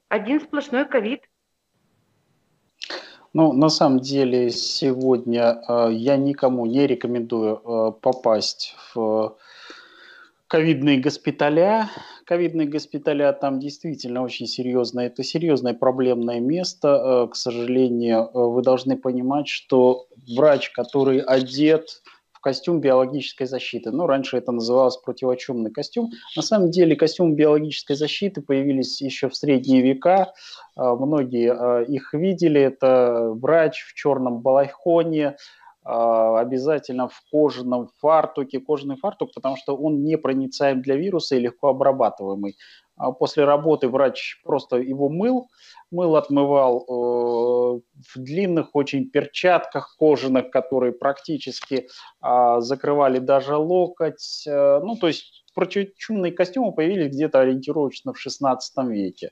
Один 0.08 0.40
сплошной 0.40 0.86
ковид. 0.86 1.30
Ну, 3.34 3.52
на 3.52 3.68
самом 3.68 4.00
деле, 4.00 4.50
сегодня 4.50 5.62
э, 5.68 5.90
я 5.92 6.16
никому 6.16 6.66
не 6.66 6.88
рекомендую 6.88 7.58
э, 7.58 7.92
попасть 8.00 8.78
в 8.96 9.36
ковидные 10.52 11.00
госпиталя. 11.00 11.90
Ковидные 12.26 12.68
госпиталя 12.68 13.32
там 13.32 13.62
действительно 13.62 14.22
очень 14.22 14.48
серьезное, 14.48 15.08
это 15.08 15.24
серьезное 15.24 15.74
проблемное 15.74 16.42
место. 16.42 16.88
Э, 16.90 17.32
к 17.32 17.38
сожалению, 17.38 18.24
э, 18.24 18.30
вы 18.34 18.62
должны 18.62 18.98
понимать, 18.98 19.48
что 19.48 20.08
врач, 20.36 20.72
который 20.72 21.20
одет 21.20 22.02
в 22.34 22.42
костюм 22.42 22.82
биологической 22.82 23.46
защиты. 23.46 23.92
Ну, 23.92 24.08
раньше 24.08 24.36
это 24.36 24.52
называлось 24.52 24.98
противочумный 24.98 25.72
костюм. 25.72 26.12
На 26.36 26.42
самом 26.42 26.70
деле 26.70 26.98
костюм 26.98 27.34
биологической 27.36 27.96
защиты 27.96 28.42
появились 28.42 29.00
еще 29.00 29.30
в 29.30 29.36
средние 29.38 29.82
века. 29.82 30.34
А, 30.76 30.96
многие 30.96 31.86
их 31.86 32.14
видели. 32.14 32.60
Это 32.60 33.32
врач 33.36 33.84
в 33.84 33.94
черном 33.94 34.42
балахоне, 34.42 35.38
обязательно 35.84 37.08
в 37.08 37.22
кожаном 37.32 37.90
фартуке. 38.00 38.60
Кожаный 38.60 38.98
фартук, 38.98 39.34
потому 39.34 39.58
что 39.58 39.76
он 39.76 40.04
не 40.04 40.18
проницаем 40.18 40.82
для 40.82 40.96
вируса 40.96 41.36
и 41.36 41.40
легко 41.40 41.70
обрабатываемый. 41.70 42.56
После 43.20 43.46
работы 43.46 43.88
врач 43.88 44.42
просто 44.44 44.78
его 44.78 45.10
мыл, 45.10 45.48
мыл 45.90 46.16
отмывал 46.16 46.82
э, 46.82 47.82
в 48.14 48.20
длинных 48.20 48.76
очень 48.76 49.10
перчатках 49.10 49.96
кожаных, 49.98 50.52
которые 50.52 50.94
практически 50.94 51.88
э, 52.24 52.56
закрывали 52.60 53.18
даже 53.20 53.56
локоть. 53.56 54.44
Э, 54.48 54.80
ну, 54.84 54.96
то 54.98 55.08
есть 55.08 55.41
противочумные 55.54 56.32
костюмы 56.32 56.74
появились 56.74 57.14
где-то 57.14 57.40
ориентировочно 57.40 58.14
в 58.14 58.20
16 58.20 58.88
веке. 58.90 59.32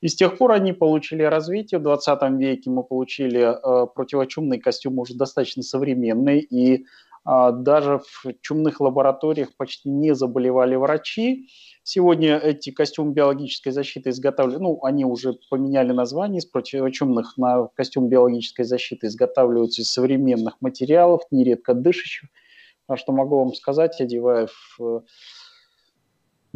И 0.00 0.08
с 0.08 0.14
тех 0.14 0.38
пор 0.38 0.52
они 0.52 0.72
получили 0.72 1.22
развитие. 1.22 1.78
В 1.80 1.82
20 1.82 2.22
веке 2.38 2.70
мы 2.70 2.82
получили 2.84 3.40
э, 3.40 3.86
противочумный 3.94 4.58
костюм 4.58 4.98
уже 4.98 5.14
достаточно 5.14 5.62
современный, 5.62 6.40
и 6.40 6.84
э, 7.26 7.50
даже 7.52 7.98
в 7.98 8.32
чумных 8.40 8.80
лабораториях 8.80 9.54
почти 9.56 9.90
не 9.90 10.14
заболевали 10.14 10.76
врачи. 10.76 11.48
Сегодня 11.82 12.36
эти 12.36 12.70
костюмы 12.70 13.12
биологической 13.12 13.70
защиты 13.70 14.10
изготавливают, 14.10 14.62
ну, 14.62 14.84
они 14.84 15.04
уже 15.04 15.34
поменяли 15.48 15.92
название 15.92 16.38
из 16.38 16.46
противочумных 16.46 17.36
на 17.36 17.68
костюм 17.74 18.08
биологической 18.08 18.64
защиты, 18.64 19.06
изготавливаются 19.06 19.82
из 19.82 19.90
современных 19.90 20.60
материалов, 20.60 21.22
нередко 21.30 21.74
дышащих. 21.74 22.28
А 22.86 22.96
что 22.96 23.12
могу 23.12 23.38
вам 23.38 23.54
сказать, 23.54 24.00
одевая 24.00 24.48
в 24.78 25.04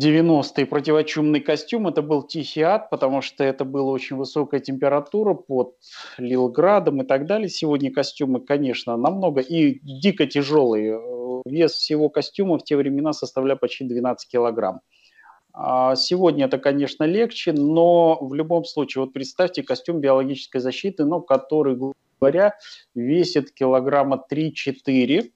90-й 0.00 0.66
противочумный 0.66 1.40
костюм, 1.40 1.86
это 1.86 2.02
был 2.02 2.22
тихий 2.22 2.62
ад, 2.62 2.90
потому 2.90 3.20
что 3.20 3.44
это 3.44 3.64
была 3.64 3.92
очень 3.92 4.16
высокая 4.16 4.60
температура 4.60 5.34
под 5.34 5.76
Лилградом 6.18 7.02
и 7.02 7.06
так 7.06 7.26
далее. 7.26 7.48
Сегодня 7.48 7.92
костюмы, 7.92 8.40
конечно, 8.40 8.96
намного 8.96 9.40
и 9.40 9.78
дико 9.82 10.26
тяжелые. 10.26 11.00
Вес 11.44 11.72
всего 11.72 12.08
костюма 12.08 12.58
в 12.58 12.64
те 12.64 12.76
времена 12.76 13.12
составлял 13.12 13.56
почти 13.56 13.84
12 13.84 14.28
килограмм. 14.28 14.80
А, 15.52 15.94
сегодня 15.94 16.46
это, 16.46 16.58
конечно, 16.58 17.04
легче, 17.04 17.52
но 17.52 18.18
в 18.20 18.34
любом 18.34 18.64
случае, 18.64 19.04
вот 19.04 19.12
представьте 19.12 19.62
костюм 19.62 20.00
биологической 20.00 20.60
защиты, 20.60 21.04
ну, 21.04 21.20
который, 21.20 21.78
говоря, 22.20 22.56
весит 22.96 23.52
килограмма 23.52 24.24
3-4, 24.28 25.30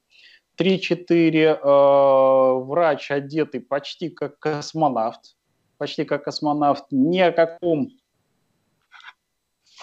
3-4, 0.58 1.58
э, 1.62 2.64
врач 2.64 3.10
одетый 3.10 3.60
почти 3.60 4.10
как 4.10 4.38
космонавт, 4.38 5.36
почти 5.78 6.04
как 6.04 6.24
космонавт, 6.24 6.84
ни 6.90 7.20
о 7.20 7.32
каком 7.32 7.90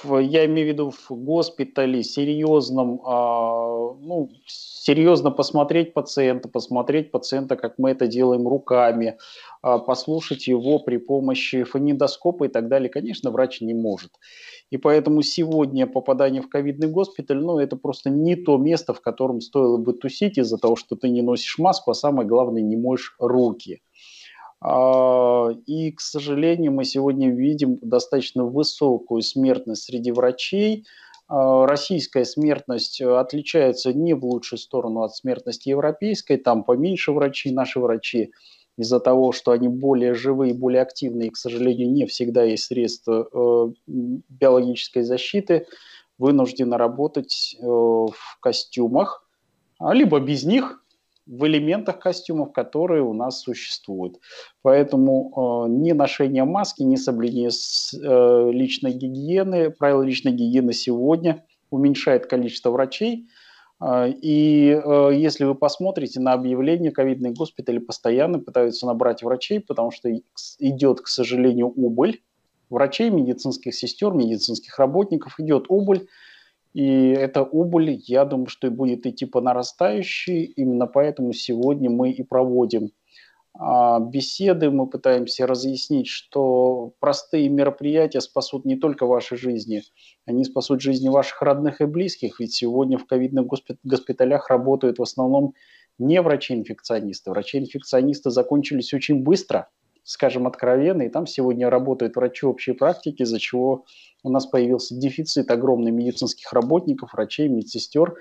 я 0.03 0.45
имею 0.45 0.67
в 0.67 0.71
виду 0.71 0.91
в 0.91 1.11
госпитале, 1.11 2.03
серьезном, 2.03 3.01
а, 3.05 3.93
ну, 3.99 4.29
серьезно 4.45 5.31
посмотреть 5.31 5.93
пациента, 5.93 6.49
посмотреть 6.49 7.11
пациента, 7.11 7.55
как 7.55 7.75
мы 7.77 7.91
это 7.91 8.07
делаем 8.07 8.47
руками, 8.47 9.17
а, 9.61 9.79
послушать 9.79 10.47
его 10.47 10.79
при 10.79 10.97
помощи 10.97 11.63
фонендоскопа 11.63 12.45
и 12.45 12.47
так 12.49 12.67
далее, 12.67 12.89
конечно, 12.89 13.31
врач 13.31 13.61
не 13.61 13.73
может. 13.73 14.11
И 14.69 14.77
поэтому 14.77 15.21
сегодня 15.21 15.87
попадание 15.87 16.41
в 16.41 16.49
ковидный 16.49 16.87
госпиталь, 16.87 17.39
ну, 17.39 17.59
это 17.59 17.75
просто 17.75 18.09
не 18.09 18.35
то 18.35 18.57
место, 18.57 18.93
в 18.93 19.01
котором 19.01 19.41
стоило 19.41 19.77
бы 19.77 19.93
тусить 19.93 20.37
из-за 20.37 20.57
того, 20.57 20.75
что 20.75 20.95
ты 20.95 21.09
не 21.09 21.21
носишь 21.21 21.57
маску, 21.57 21.91
а 21.91 21.93
самое 21.95 22.27
главное, 22.27 22.61
не 22.61 22.75
моешь 22.75 23.15
руки. 23.19 23.81
А, 24.67 25.50
и, 25.67 25.91
к 25.91 26.01
сожалению, 26.01 26.72
мы 26.72 26.86
сегодня 26.86 27.29
видим 27.29 27.77
достаточно 27.84 28.45
высокую 28.45 29.22
смертность 29.22 29.84
среди 29.84 30.12
врачей. 30.12 30.88
А, 31.27 31.67
российская 31.67 32.25
смертность 32.25 33.00
отличается 33.00 33.93
не 33.93 34.15
в 34.15 34.25
лучшую 34.25 34.57
сторону 34.57 35.03
от 35.03 35.15
смертности 35.15 35.69
европейской. 35.69 36.38
Там 36.38 36.63
поменьше 36.63 37.12
врачей, 37.12 37.51
наши 37.51 37.79
врачи 37.79 38.31
из-за 38.75 39.00
того, 39.00 39.34
что 39.34 39.51
они 39.51 39.67
более 39.67 40.15
живые, 40.15 40.56
более 40.56 40.82
активные, 40.82 41.28
и, 41.28 41.32
к 41.32 41.38
сожалению, 41.38 41.91
не 41.91 42.08
всегда 42.08 42.43
есть 42.43 42.63
средства 42.63 43.30
э, 43.32 43.73
биологической 43.86 45.04
защиты, 45.04 45.67
вынуждены 46.17 46.75
работать 46.75 47.56
э, 47.60 47.63
в 47.63 48.38
костюмах, 48.39 49.23
а 49.78 49.93
либо 49.93 50.19
без 50.19 50.43
них, 50.43 50.84
в 51.25 51.45
элементах 51.47 51.99
костюмов, 51.99 52.51
которые 52.53 53.03
у 53.03 53.13
нас 53.13 53.41
существуют. 53.41 54.19
Поэтому 54.61 55.65
э, 55.65 55.69
ни 55.69 55.91
ношение 55.91 56.43
маски, 56.43 56.83
ни 56.83 56.95
соблюдение 56.95 57.51
с, 57.51 57.93
э, 57.93 58.51
личной 58.51 58.93
гигиены, 58.93 59.71
правила 59.71 60.03
личной 60.03 60.33
гигиены 60.33 60.73
сегодня 60.73 61.43
уменьшает 61.71 62.27
количество 62.27 62.69
врачей. 62.69 63.27
Э, 63.81 64.09
и 64.09 64.69
э, 64.69 65.09
если 65.15 65.45
вы 65.45 65.55
посмотрите 65.55 66.19
на 66.19 66.33
объявление, 66.33 66.91
ковидные 66.91 67.33
госпитали 67.33 67.79
постоянно 67.79 68.39
пытаются 68.39 68.85
набрать 68.85 69.23
врачей, 69.23 69.59
потому 69.59 69.91
что 69.91 70.09
идет, 70.59 71.01
к 71.01 71.07
сожалению, 71.07 71.67
убыль 71.75 72.21
врачей, 72.69 73.09
медицинских 73.09 73.73
сестер, 73.73 74.11
медицинских 74.13 74.77
работников, 74.79 75.39
идет 75.39 75.65
убыль. 75.69 76.07
И 76.75 77.11
эта 77.11 77.41
убыль, 77.41 78.01
я 78.05 78.25
думаю, 78.25 78.47
что 78.47 78.67
и 78.67 78.69
будет 78.69 79.05
идти 79.05 79.25
по 79.25 79.39
нарастающей. 79.39 80.43
Именно 80.43 80.88
поэтому 80.88 81.31
сегодня 81.31 81.89
мы 81.89 82.11
и 82.11 82.21
проводим 82.21 82.89
а, 83.57 84.01
беседы, 84.01 84.69
мы 84.69 84.85
пытаемся 84.85 85.47
разъяснить, 85.47 86.07
что 86.07 86.91
простые 86.99 87.47
мероприятия 87.47 88.19
спасут 88.19 88.65
не 88.65 88.75
только 88.75 89.05
ваши 89.05 89.38
жизни, 89.38 89.83
они 90.25 90.43
спасут 90.43 90.81
жизни 90.81 91.07
ваших 91.07 91.41
родных 91.41 91.79
и 91.79 91.85
близких, 91.85 92.41
ведь 92.41 92.53
сегодня 92.53 92.97
в 92.97 93.05
ковидных 93.05 93.47
госпиталях 93.85 94.49
работают 94.49 94.99
в 94.99 95.03
основном 95.03 95.53
не 95.97 96.21
врачи-инфекционисты. 96.21 97.31
Врачи-инфекционисты 97.31 98.31
закончились 98.31 98.93
очень 98.93 99.23
быстро, 99.23 99.69
скажем 100.06 100.48
откровенно, 100.48 101.02
и 101.02 101.10
там 101.10 101.28
сегодня 101.28 101.70
работают 101.70 102.15
врачи 102.15 102.46
общей 102.46 102.74
практики, 102.74 103.24
из-за 103.24 103.39
чего 103.39 103.86
у 104.24 104.30
нас 104.30 104.46
появился 104.46 104.96
дефицит 104.96 105.52
огромный 105.52 105.91
медицинских 105.91 106.54
работников, 106.54 107.13
врачей, 107.13 107.50
медсестер. 107.50 108.15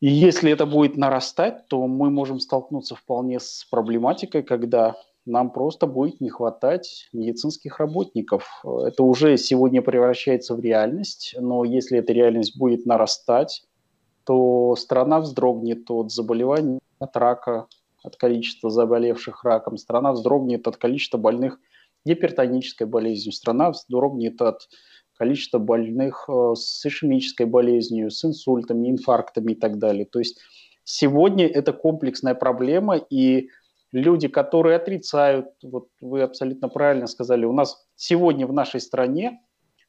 И 0.00 0.08
если 0.08 0.50
это 0.50 0.64
будет 0.64 0.96
нарастать, 0.96 1.66
то 1.68 1.86
мы 1.86 2.10
можем 2.10 2.40
столкнуться 2.40 2.94
вполне 2.94 3.40
с 3.40 3.66
проблематикой, 3.70 4.42
когда 4.42 4.96
нам 5.26 5.50
просто 5.50 5.86
будет 5.86 6.20
не 6.20 6.30
хватать 6.30 7.08
медицинских 7.12 7.78
работников. 7.78 8.64
Это 8.64 9.02
уже 9.02 9.36
сегодня 9.36 9.82
превращается 9.82 10.54
в 10.54 10.60
реальность, 10.60 11.34
но 11.38 11.64
если 11.64 11.98
эта 11.98 12.12
реальность 12.12 12.56
будет 12.58 12.86
нарастать, 12.86 13.64
то 14.24 14.76
страна 14.76 15.20
вздрогнет 15.20 15.90
от 15.90 16.12
заболеваний, 16.12 16.78
от 16.98 17.16
рака, 17.16 17.66
от 18.02 18.16
количества 18.16 18.70
заболевших 18.70 19.44
раком, 19.44 19.76
страна 19.76 20.12
вздрогнет 20.12 20.66
от 20.66 20.76
количества 20.76 21.18
больных 21.18 21.58
гипертонической 22.04 22.86
болезнью. 22.86 23.32
Страна 23.32 23.70
вздрогнет 23.70 24.40
от 24.42 24.68
количества 25.16 25.58
больных 25.58 26.24
э, 26.28 26.54
с 26.56 26.84
ишемической 26.84 27.46
болезнью, 27.46 28.10
с 28.10 28.24
инсультами, 28.24 28.90
инфарктами 28.90 29.52
и 29.52 29.54
так 29.54 29.78
далее. 29.78 30.04
То 30.04 30.18
есть 30.18 30.40
сегодня 30.84 31.46
это 31.46 31.72
комплексная 31.72 32.34
проблема, 32.34 32.96
и 32.96 33.48
люди, 33.92 34.28
которые 34.28 34.76
отрицают, 34.76 35.46
вот 35.62 35.88
вы 36.00 36.22
абсолютно 36.22 36.68
правильно 36.68 37.06
сказали, 37.06 37.44
у 37.44 37.52
нас 37.52 37.86
сегодня 37.94 38.46
в 38.46 38.52
нашей 38.52 38.80
стране 38.80 39.40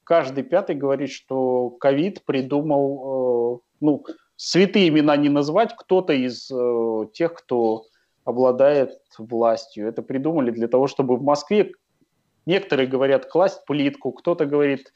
каждый 0.04 0.43
пятый 0.43 0.76
говорит, 0.76 1.10
что 1.10 1.69
ковид 1.71 2.23
придумал, 2.26 3.58
э, 3.58 3.60
ну, 3.80 4.06
святые 4.36 4.89
имена 4.89 5.15
не 5.17 5.30
назвать, 5.30 5.76
кто-то 5.76 6.13
из 6.13 6.52
э, 6.52 7.08
тех, 7.13 7.34
кто 7.34 7.86
обладает 8.26 9.00
властью. 9.18 9.88
Это 9.88 10.02
придумали 10.02 10.52
для 10.52 10.68
того, 10.68 10.88
чтобы 10.88 11.18
в 11.18 11.24
Москве 11.24 11.74
Некоторые 12.46 12.88
говорят 12.88 13.26
класть 13.28 13.66
плитку, 13.66 14.12
кто-то 14.12 14.46
говорит 14.46 14.94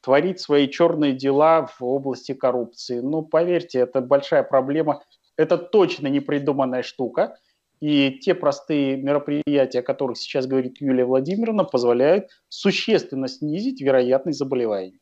творить 0.00 0.40
свои 0.40 0.68
черные 0.68 1.12
дела 1.12 1.66
в 1.66 1.82
области 1.82 2.32
коррупции. 2.32 3.00
Ну, 3.00 3.22
поверьте, 3.22 3.80
это 3.80 4.00
большая 4.00 4.42
проблема. 4.42 5.02
Это 5.36 5.58
точно 5.58 6.08
не 6.08 6.20
придуманная 6.20 6.82
штука. 6.82 7.38
И 7.80 8.18
те 8.22 8.34
простые 8.34 8.96
мероприятия, 8.96 9.80
о 9.80 9.82
которых 9.82 10.16
сейчас 10.16 10.46
говорит 10.46 10.80
Юлия 10.80 11.04
Владимировна, 11.04 11.64
позволяют 11.64 12.30
существенно 12.48 13.28
снизить 13.28 13.82
вероятность 13.82 14.38
заболеваний. 14.38 15.00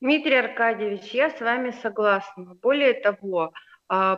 Дмитрий 0.00 0.36
Аркадьевич, 0.36 1.10
я 1.12 1.28
с 1.28 1.40
вами 1.40 1.74
согласна. 1.82 2.56
Более 2.62 2.94
того, 2.94 3.52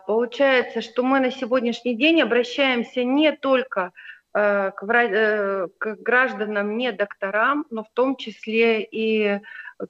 получается, 0.06 0.82
что 0.82 1.02
мы 1.02 1.18
на 1.18 1.30
сегодняшний 1.30 1.96
день 1.96 2.20
обращаемся 2.20 3.04
не 3.04 3.32
только 3.32 3.92
э, 4.34 4.70
к, 4.76 4.84
э, 4.84 5.68
к 5.78 5.96
гражданам, 5.96 6.76
не 6.76 6.92
докторам, 6.92 7.64
но 7.70 7.82
в 7.82 7.90
том 7.94 8.16
числе 8.16 8.82
и 8.82 9.40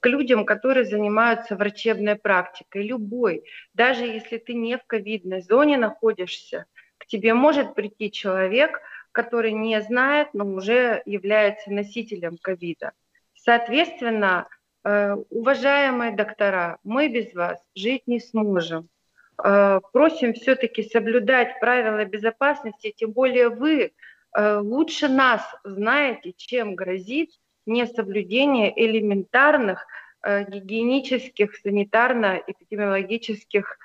к 0.00 0.06
людям, 0.06 0.44
которые 0.44 0.84
занимаются 0.84 1.56
врачебной 1.56 2.14
практикой, 2.14 2.86
любой. 2.86 3.42
Даже 3.74 4.04
если 4.04 4.38
ты 4.38 4.54
не 4.54 4.78
в 4.78 4.84
ковидной 4.86 5.42
зоне 5.42 5.78
находишься, 5.78 6.66
к 6.98 7.06
тебе 7.06 7.34
может 7.34 7.74
прийти 7.74 8.12
человек, 8.12 8.80
который 9.10 9.52
не 9.52 9.80
знает, 9.82 10.28
но 10.32 10.46
уже 10.46 11.02
является 11.06 11.72
носителем 11.72 12.38
ковида. 12.40 12.92
Соответственно, 13.34 14.46
э, 14.84 15.16
уважаемые 15.30 16.12
доктора, 16.12 16.78
мы 16.84 17.08
без 17.08 17.34
вас 17.34 17.60
жить 17.74 18.06
не 18.06 18.20
сможем. 18.20 18.88
Э, 19.44 19.80
просим 19.92 20.34
все-таки 20.34 20.82
соблюдать 20.82 21.60
правила 21.60 22.04
безопасности, 22.04 22.92
тем 22.96 23.12
более 23.12 23.48
вы 23.48 23.92
э, 24.34 24.56
лучше 24.58 25.08
нас 25.08 25.40
знаете, 25.64 26.32
чем 26.36 26.74
грозит 26.74 27.30
несоблюдение 27.66 28.72
элементарных 28.76 29.86
гигиенических, 30.24 31.56
санитарно-эпидемиологических 31.64 33.78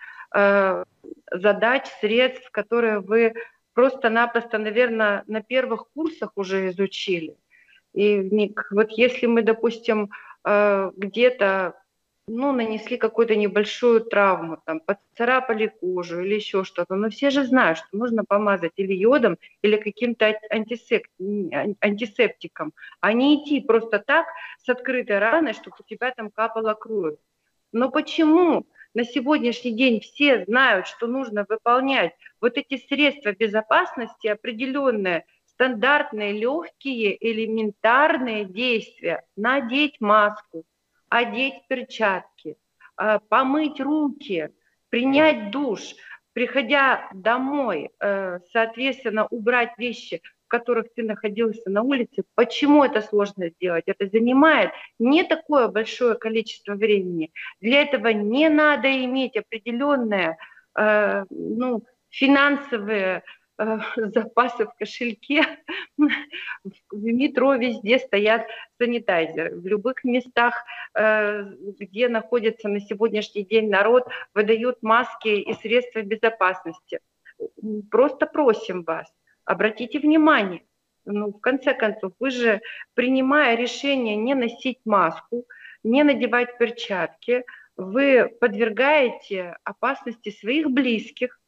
задач, 1.31 1.87
средств, 1.99 2.49
которые 2.51 2.99
вы 2.99 3.33
просто-напросто, 3.73 4.57
наверное, 4.57 5.23
на 5.27 5.43
первых 5.43 5.87
курсах 5.93 6.31
уже 6.35 6.69
изучили. 6.69 7.35
И 7.93 8.53
вот 8.71 8.91
если 8.91 9.27
мы, 9.27 9.43
допустим, 9.43 10.09
э, 10.43 10.91
где-то 10.95 11.75
ну, 12.27 12.51
нанесли 12.51 12.97
какую-то 12.97 13.35
небольшую 13.35 14.01
травму, 14.01 14.57
там, 14.65 14.81
поцарапали 14.81 15.67
кожу 15.67 16.21
или 16.21 16.35
еще 16.35 16.63
что-то, 16.65 16.95
но 16.95 17.09
все 17.09 17.29
же 17.29 17.45
знают, 17.45 17.77
что 17.77 17.87
нужно 17.91 18.25
помазать 18.25 18.73
или 18.75 18.93
йодом, 18.93 19.37
или 19.61 19.77
каким-то 19.77 20.37
антисептиком, 21.81 22.73
а 22.99 23.13
не 23.13 23.35
идти 23.35 23.61
просто 23.61 23.99
так 23.99 24.27
с 24.61 24.67
открытой 24.67 25.19
раной, 25.19 25.53
чтобы 25.53 25.77
у 25.79 25.83
тебя 25.83 26.11
там 26.11 26.29
капала 26.29 26.73
кровь. 26.73 27.15
Но 27.71 27.89
почему 27.89 28.65
на 28.93 29.05
сегодняшний 29.05 29.71
день 29.71 30.01
все 30.01 30.43
знают, 30.45 30.87
что 30.87 31.07
нужно 31.07 31.45
выполнять 31.47 32.13
вот 32.41 32.57
эти 32.57 32.77
средства 32.77 33.31
безопасности, 33.31 34.27
определенные, 34.27 35.25
стандартные, 35.45 36.33
легкие, 36.33 37.17
элементарные 37.19 38.45
действия. 38.45 39.23
Надеть 39.35 40.01
маску, 40.01 40.65
одеть 41.09 41.67
перчатки, 41.67 42.57
а, 42.95 43.19
помыть 43.19 43.79
руки, 43.79 44.49
принять 44.89 45.51
душ, 45.51 45.95
приходя 46.33 47.09
домой, 47.13 47.89
э, 47.99 48.39
соответственно, 48.51 49.25
убрать 49.31 49.71
вещи, 49.77 50.21
в 50.45 50.49
которых 50.49 50.93
ты 50.95 51.03
находился 51.03 51.69
на 51.69 51.81
улице. 51.81 52.23
Почему 52.35 52.83
это 52.83 53.01
сложно 53.01 53.49
сделать? 53.49 53.85
Это 53.87 54.07
занимает 54.07 54.71
не 54.99 55.23
такое 55.23 55.67
большое 55.67 56.15
количество 56.15 56.75
времени. 56.75 57.31
Для 57.59 57.81
этого 57.81 58.09
не 58.09 58.49
надо 58.49 58.87
иметь 59.03 59.35
определенные 59.35 60.37
э, 60.77 61.25
ну, 61.29 61.83
финансовые 62.09 63.23
запасы 63.97 64.65
в 64.65 64.73
кошельке. 64.77 65.43
В 65.97 67.03
метро 67.03 67.55
везде 67.55 67.99
стоят 67.99 68.45
санитайзеры. 68.77 69.59
В 69.59 69.65
любых 69.65 70.03
местах, 70.03 70.63
э, 70.93 71.43
где 71.79 72.09
находится 72.09 72.67
на 72.67 72.79
сегодняшний 72.79 73.43
день 73.43 73.69
народ, 73.69 74.07
выдают 74.33 74.81
маски 74.81 75.29
и 75.29 75.53
средства 75.53 76.01
безопасности. 76.01 76.99
Просто 77.89 78.25
просим 78.25 78.83
вас, 78.83 79.11
обратите 79.45 79.99
внимание, 79.99 80.63
ну, 81.05 81.31
в 81.31 81.39
конце 81.39 81.73
концов, 81.73 82.13
вы 82.19 82.31
же, 82.31 82.61
принимая 82.93 83.55
решение 83.55 84.15
не 84.15 84.35
носить 84.35 84.79
маску, 84.85 85.45
не 85.83 86.03
надевать 86.03 86.57
перчатки, 86.57 87.45
вы 87.77 88.27
подвергаете 88.41 89.55
опасности 89.63 90.31
своих 90.31 90.69
близких, 90.69 91.39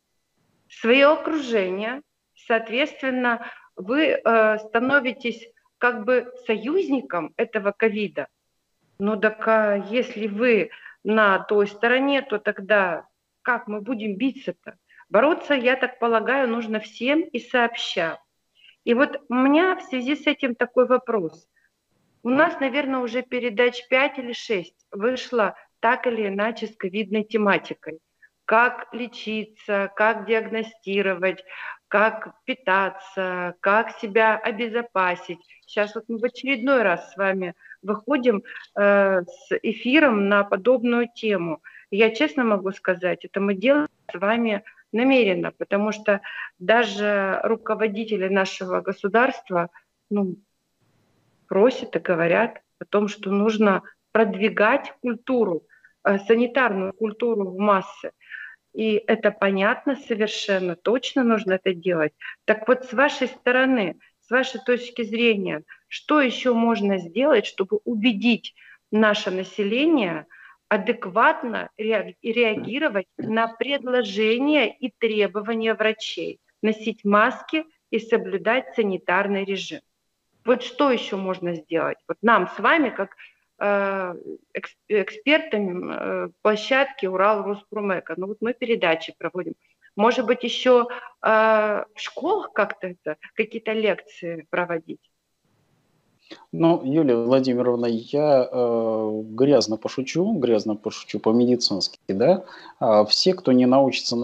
свое 0.70 1.08
окружение, 1.08 2.02
соответственно, 2.36 3.52
вы 3.76 4.06
э, 4.06 4.58
становитесь 4.60 5.48
как 5.78 6.04
бы 6.06 6.32
союзником 6.46 7.34
этого 7.38 7.72
ковида. 7.72 8.28
Ну 9.00 9.18
так 9.18 9.48
а 9.48 9.76
если 9.76 10.28
вы 10.28 10.72
на 11.04 11.40
той 11.40 11.68
стороне, 11.68 12.22
то 12.22 12.38
тогда 12.38 13.08
как 13.42 13.68
мы 13.68 13.82
будем 13.82 14.18
биться-то? 14.18 14.78
Бороться, 15.10 15.54
я 15.54 15.76
так 15.76 15.98
полагаю, 16.00 16.48
нужно 16.48 16.80
всем 16.80 17.22
и 17.22 17.40
сообща. 17.40 18.20
И 18.84 18.94
вот 18.94 19.22
у 19.30 19.34
меня 19.34 19.76
в 19.76 19.84
связи 19.84 20.16
с 20.16 20.28
этим 20.28 20.56
такой 20.56 20.86
вопрос. 20.86 21.48
У 22.22 22.30
нас, 22.30 22.60
наверное, 22.60 23.00
уже 23.00 23.22
передач 23.22 23.88
5 23.88 24.20
или 24.20 24.34
6 24.34 24.76
вышла 24.92 25.56
так 25.80 26.06
или 26.06 26.28
иначе 26.28 26.68
с 26.68 26.76
ковидной 26.76 27.24
тематикой. 27.24 28.00
Как 28.50 28.88
лечиться, 28.94 29.92
как 29.96 30.26
диагностировать, 30.26 31.46
как 31.88 32.34
питаться, 32.46 33.54
как 33.60 33.92
себя 34.00 34.38
обезопасить. 34.38 35.38
Сейчас 35.68 35.94
вот 35.94 36.06
мы 36.08 36.18
в 36.18 36.24
очередной 36.24 36.82
раз 36.82 37.14
с 37.14 37.16
вами 37.16 37.54
выходим 37.84 38.42
э, 38.76 39.22
с 39.22 39.56
эфиром 39.62 40.30
на 40.30 40.44
подобную 40.44 41.08
тему. 41.14 41.62
Я 41.92 42.10
честно 42.10 42.44
могу 42.44 42.72
сказать, 42.72 43.24
это 43.24 43.40
мы 43.40 43.54
делаем 43.54 43.88
с 44.12 44.18
вами 44.18 44.64
намеренно, 44.92 45.52
потому 45.52 45.92
что 45.92 46.22
даже 46.58 47.42
руководители 47.44 48.30
нашего 48.30 48.82
государства 48.82 49.70
ну, 50.10 50.38
просят 51.48 51.96
и 51.96 52.00
говорят 52.00 52.64
о 52.80 52.86
том, 52.86 53.10
что 53.10 53.30
нужно 53.30 53.84
продвигать 54.12 54.92
культуру, 55.04 55.68
э, 56.04 56.18
санитарную 56.18 56.94
культуру 56.94 57.52
в 57.52 57.60
массы. 57.60 58.10
И 58.74 59.04
это 59.08 59.32
понятно 59.32 59.96
совершенно, 59.96 60.76
точно 60.76 61.24
нужно 61.24 61.54
это 61.54 61.74
делать. 61.74 62.14
Так 62.46 62.68
вот, 62.68 62.86
с 62.86 62.94
вашей 62.94 63.28
стороны, 63.28 63.98
с 64.22 64.30
вашей 64.30 64.62
точки 64.62 65.04
зрения, 65.04 65.64
что 65.88 66.22
еще 66.22 66.54
можно 66.54 66.98
сделать, 67.00 67.46
чтобы 67.46 67.80
убедить 67.84 68.54
наше 68.92 69.32
население– 69.32 70.26
адекватно 70.70 71.72
реагировать 71.78 73.08
на 73.18 73.48
предложения 73.48 74.72
и 74.72 74.92
требования 74.98 75.74
врачей, 75.74 76.40
носить 76.62 77.04
маски 77.04 77.66
и 77.90 78.00
соблюдать 78.00 78.76
санитарный 78.76 79.44
режим. 79.44 79.82
Вот 80.46 80.64
что 80.64 80.92
еще 80.92 81.16
можно 81.16 81.56
сделать? 81.56 81.98
Вот 82.08 82.18
нам 82.22 82.48
с 82.48 82.60
вами, 82.60 82.90
как 82.90 83.16
э, 83.60 84.16
экспертам 84.88 85.92
э, 85.92 86.30
площадки 86.42 87.06
Урал 87.06 87.44
Роспромека, 87.44 88.14
ну 88.18 88.28
вот 88.28 88.38
мы 88.42 88.54
передачи 88.54 89.14
проводим. 89.18 89.54
Может 89.96 90.26
быть, 90.26 90.44
еще 90.44 90.88
э, 91.22 91.28
в 91.28 92.00
школах 92.00 92.54
как-то 92.54 92.88
это, 92.88 93.18
какие-то 93.36 93.74
лекции 93.74 94.48
проводить? 94.50 95.02
Ну, 96.52 96.82
Юлия 96.84 97.16
Владимировна, 97.16 97.88
я 97.88 98.48
э, 98.52 99.22
грязно 99.24 99.78
пошучу, 99.78 100.34
грязно 100.34 100.76
пошучу 100.76 101.20
по-медицински, 101.20 102.00
да. 102.08 102.46
А 102.80 103.04
все, 103.06 103.34
кто 103.34 103.52
не 103.52 103.66
научится 103.66 104.16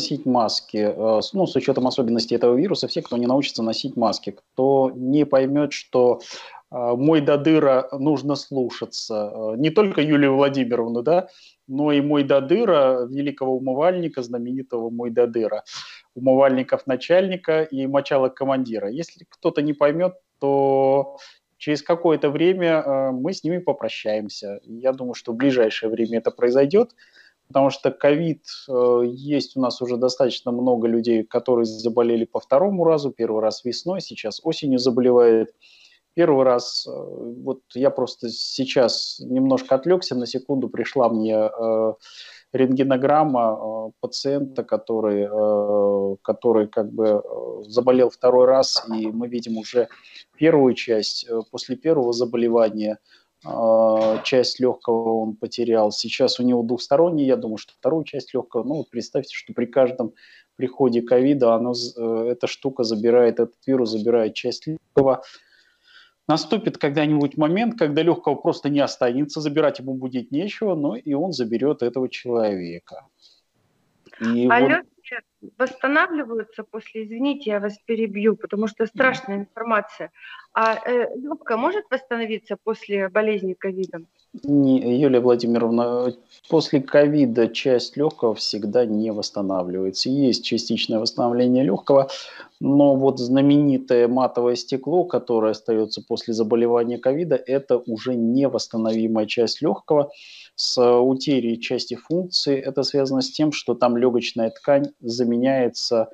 носить 0.00 0.26
маски, 0.26 0.78
э, 0.78 1.20
ну, 1.34 1.46
с 1.46 1.56
учетом 1.56 1.86
особенностей 1.86 2.34
этого 2.34 2.56
вируса, 2.56 2.88
все, 2.88 3.02
кто 3.02 3.18
не 3.18 3.26
научится 3.26 3.62
носить 3.62 3.96
маски, 3.96 4.30
кто 4.30 4.90
не 4.94 5.26
поймет, 5.26 5.72
что 5.72 6.20
э, 6.70 6.94
мой 6.96 7.20
додыра 7.20 7.88
нужно 7.92 8.36
слушаться, 8.36 9.30
э, 9.34 9.56
не 9.58 9.68
только 9.68 10.00
Юлию 10.00 10.36
Владимировну, 10.36 11.02
да, 11.02 11.28
но 11.68 11.92
и 11.92 12.00
мой 12.00 12.24
додыра, 12.24 13.06
великого 13.10 13.56
умывальника, 13.56 14.22
знаменитого 14.22 14.88
мой 14.88 15.10
додыра, 15.10 15.64
умывальников 16.14 16.86
начальника 16.86 17.62
и 17.62 17.86
мочала 17.86 18.30
командира. 18.30 18.88
Если 18.88 19.26
кто-то 19.28 19.60
не 19.60 19.74
поймет, 19.74 20.14
то 20.38 21.18
через 21.58 21.82
какое-то 21.82 22.30
время 22.30 23.12
мы 23.12 23.32
с 23.34 23.44
ними 23.44 23.58
попрощаемся. 23.58 24.60
Я 24.64 24.92
думаю, 24.92 25.14
что 25.14 25.32
в 25.32 25.36
ближайшее 25.36 25.90
время 25.90 26.18
это 26.18 26.30
произойдет, 26.30 26.90
потому 27.50 27.70
что 27.70 27.90
ковид, 27.90 28.44
э, 28.68 29.02
есть 29.06 29.56
у 29.56 29.60
нас 29.60 29.82
уже 29.82 29.96
достаточно 29.96 30.52
много 30.52 30.86
людей, 30.86 31.24
которые 31.24 31.64
заболели 31.64 32.24
по 32.24 32.38
второму 32.38 32.84
разу, 32.84 33.10
первый 33.10 33.42
раз 33.42 33.64
весной, 33.64 34.00
сейчас 34.00 34.40
осенью 34.44 34.78
заболевает. 34.78 35.52
Первый 36.14 36.44
раз, 36.44 36.86
э, 36.86 36.90
вот 36.92 37.62
я 37.74 37.90
просто 37.90 38.28
сейчас 38.28 39.18
немножко 39.18 39.74
отвлекся, 39.74 40.14
на 40.14 40.26
секунду 40.26 40.68
пришла 40.68 41.08
мне 41.08 41.50
рентгенограмма 42.52 43.58
э, 43.58 43.90
пациента, 43.98 44.62
который, 44.62 45.26
который 46.22 46.68
как 46.68 46.92
бы 46.92 47.20
заболел 47.66 48.10
второй 48.10 48.46
раз, 48.46 48.84
и 48.96 49.08
мы 49.08 49.26
видим 49.26 49.58
уже 49.58 49.88
первую 50.36 50.74
часть 50.74 51.28
после 51.50 51.74
первого 51.74 52.12
заболевания 52.12 52.98
часть 53.42 54.60
легкого 54.60 55.22
он 55.22 55.34
потерял. 55.34 55.92
Сейчас 55.92 56.40
у 56.40 56.42
него 56.42 56.62
двухсторонний, 56.62 57.24
я 57.24 57.36
думаю, 57.36 57.56
что 57.56 57.72
вторую 57.72 58.04
часть 58.04 58.34
легкого. 58.34 58.64
Ну, 58.64 58.74
вот 58.76 58.90
представьте, 58.90 59.34
что 59.34 59.54
при 59.54 59.64
каждом 59.66 60.12
приходе 60.56 61.00
ковида 61.00 61.54
оно, 61.54 61.72
э, 61.72 62.28
эта 62.32 62.46
штука 62.46 62.84
забирает, 62.84 63.40
этот 63.40 63.56
вирус 63.66 63.90
забирает 63.90 64.34
часть 64.34 64.66
легкого. 64.66 65.22
Наступит 66.28 66.76
когда-нибудь 66.76 67.38
момент, 67.38 67.78
когда 67.78 68.02
легкого 68.02 68.34
просто 68.34 68.68
не 68.68 68.80
останется, 68.80 69.40
забирать 69.40 69.78
ему 69.78 69.94
будет 69.94 70.30
нечего, 70.30 70.74
но 70.74 70.96
и 70.96 71.14
он 71.14 71.32
заберет 71.32 71.82
этого 71.82 72.10
человека. 72.10 73.06
И 74.20 74.46
а 74.48 74.60
вот... 74.60 74.68
легкие 74.68 75.20
восстанавливаются 75.58 76.64
после, 76.64 77.04
извините, 77.04 77.50
я 77.50 77.60
вас 77.60 77.78
перебью, 77.86 78.36
потому 78.36 78.66
что 78.66 78.86
страшная 78.86 79.38
информация. 79.38 80.10
А 80.52 80.76
э, 80.76 81.16
легкая 81.16 81.56
может 81.56 81.84
восстановиться 81.90 82.56
после 82.62 83.08
болезни 83.08 83.54
ковидом? 83.54 84.06
Юлия 84.44 85.20
Владимировна, 85.20 86.14
после 86.48 86.80
ковида 86.80 87.48
часть 87.48 87.96
легкого 87.96 88.34
всегда 88.34 88.84
не 88.84 89.10
восстанавливается. 89.12 90.08
Есть 90.08 90.44
частичное 90.44 91.00
восстановление 91.00 91.64
легкого, 91.64 92.08
но 92.60 92.94
вот 92.94 93.18
знаменитое 93.18 94.06
матовое 94.06 94.54
стекло, 94.54 95.04
которое 95.04 95.52
остается 95.52 96.02
после 96.06 96.34
заболевания 96.34 96.98
ковида, 96.98 97.36
это 97.36 97.78
уже 97.78 98.14
невосстановимая 98.14 99.26
часть 99.26 99.62
легкого 99.62 100.10
с 100.54 101.00
утерей 101.00 101.58
части 101.58 101.94
функции. 101.94 102.56
Это 102.56 102.82
связано 102.82 103.22
с 103.22 103.30
тем, 103.30 103.50
что 103.50 103.74
там 103.74 103.96
легочная 103.96 104.50
ткань 104.50 104.92
заменяется 105.30 106.10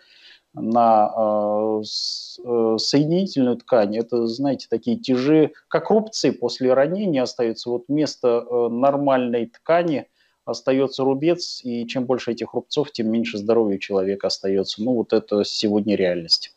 на 0.55 1.13
э, 1.15 1.83
э, 1.83 2.77
соединительную 2.79 3.57
ткань. 3.57 3.97
Это, 3.97 4.27
знаете, 4.27 4.67
такие 4.71 4.99
тяжи, 4.99 5.53
как 5.69 5.91
рубцы 5.91 6.33
после 6.33 6.73
ранения 6.73 7.23
остаются. 7.23 7.71
Вот 7.71 7.85
вместо 7.89 8.29
э, 8.29 8.69
нормальной 8.69 9.47
ткани 9.47 10.07
остается 10.47 11.05
рубец, 11.05 11.61
и 11.65 11.87
чем 11.87 12.07
больше 12.07 12.33
этих 12.33 12.55
рубцов, 12.55 12.91
тем 12.93 13.11
меньше 13.11 13.37
здоровья 13.37 13.79
человека 13.79 14.29
остается. 14.29 14.83
Ну, 14.83 14.95
вот 14.95 15.13
это 15.13 15.45
сегодня 15.45 15.95
реальность. 15.97 16.55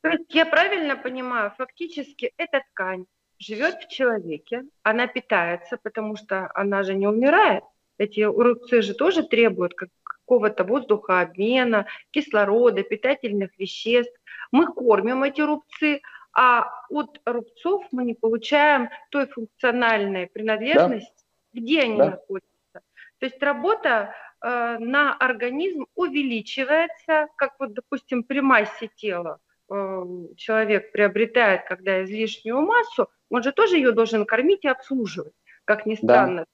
То 0.00 0.08
есть 0.08 0.34
я 0.34 0.44
правильно 0.44 0.96
понимаю, 0.96 1.52
фактически 1.56 2.32
эта 2.36 2.60
ткань 2.72 3.04
живет 3.38 3.76
в 3.76 3.88
человеке, 3.88 4.64
она 4.82 5.06
питается, 5.06 5.78
потому 5.80 6.16
что 6.16 6.50
она 6.54 6.82
же 6.82 6.94
не 6.94 7.06
умирает. 7.06 7.62
Эти 7.98 8.20
рубцы 8.20 8.82
же 8.82 8.94
тоже 8.94 9.22
требуют 9.22 9.74
как 9.74 9.90
какого-то 10.32 10.64
воздухообмена, 10.64 11.86
кислорода, 12.10 12.82
питательных 12.82 13.50
веществ. 13.58 14.18
Мы 14.50 14.66
кормим 14.66 15.24
эти 15.24 15.42
рубцы, 15.42 16.00
а 16.32 16.70
от 16.88 17.20
рубцов 17.26 17.84
мы 17.92 18.04
не 18.04 18.14
получаем 18.14 18.88
той 19.10 19.26
функциональной 19.26 20.26
принадлежности, 20.26 21.24
да. 21.52 21.60
где 21.60 21.82
они 21.82 21.98
да. 21.98 22.10
находятся. 22.10 22.80
То 23.18 23.26
есть 23.26 23.42
работа 23.42 24.14
э, 24.42 24.78
на 24.78 25.14
организм 25.14 25.84
увеличивается, 25.94 27.28
как 27.36 27.52
вот, 27.58 27.74
допустим, 27.74 28.24
при 28.24 28.40
массе 28.40 28.88
тела 28.96 29.38
э, 29.70 30.02
человек 30.36 30.92
приобретает, 30.92 31.64
когда 31.68 32.02
излишнюю 32.04 32.62
массу, 32.62 33.10
он 33.28 33.42
же 33.42 33.52
тоже 33.52 33.76
ее 33.76 33.92
должен 33.92 34.24
кормить 34.24 34.64
и 34.64 34.68
обслуживать, 34.68 35.34
как 35.66 35.84
ни 35.84 35.94
странно. 35.94 36.40
Да. 36.40 36.46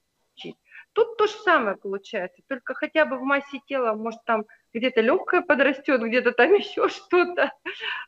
Тут 0.98 1.16
то 1.16 1.28
же 1.28 1.34
самое 1.44 1.76
получается, 1.76 2.42
только 2.48 2.74
хотя 2.74 3.04
бы 3.04 3.18
в 3.18 3.22
массе 3.22 3.60
тела, 3.68 3.94
может, 3.94 4.18
там 4.24 4.46
где-то 4.74 5.00
легкое 5.00 5.42
подрастет, 5.42 6.02
где-то 6.02 6.32
там 6.32 6.52
еще 6.54 6.88
что-то, 6.88 7.52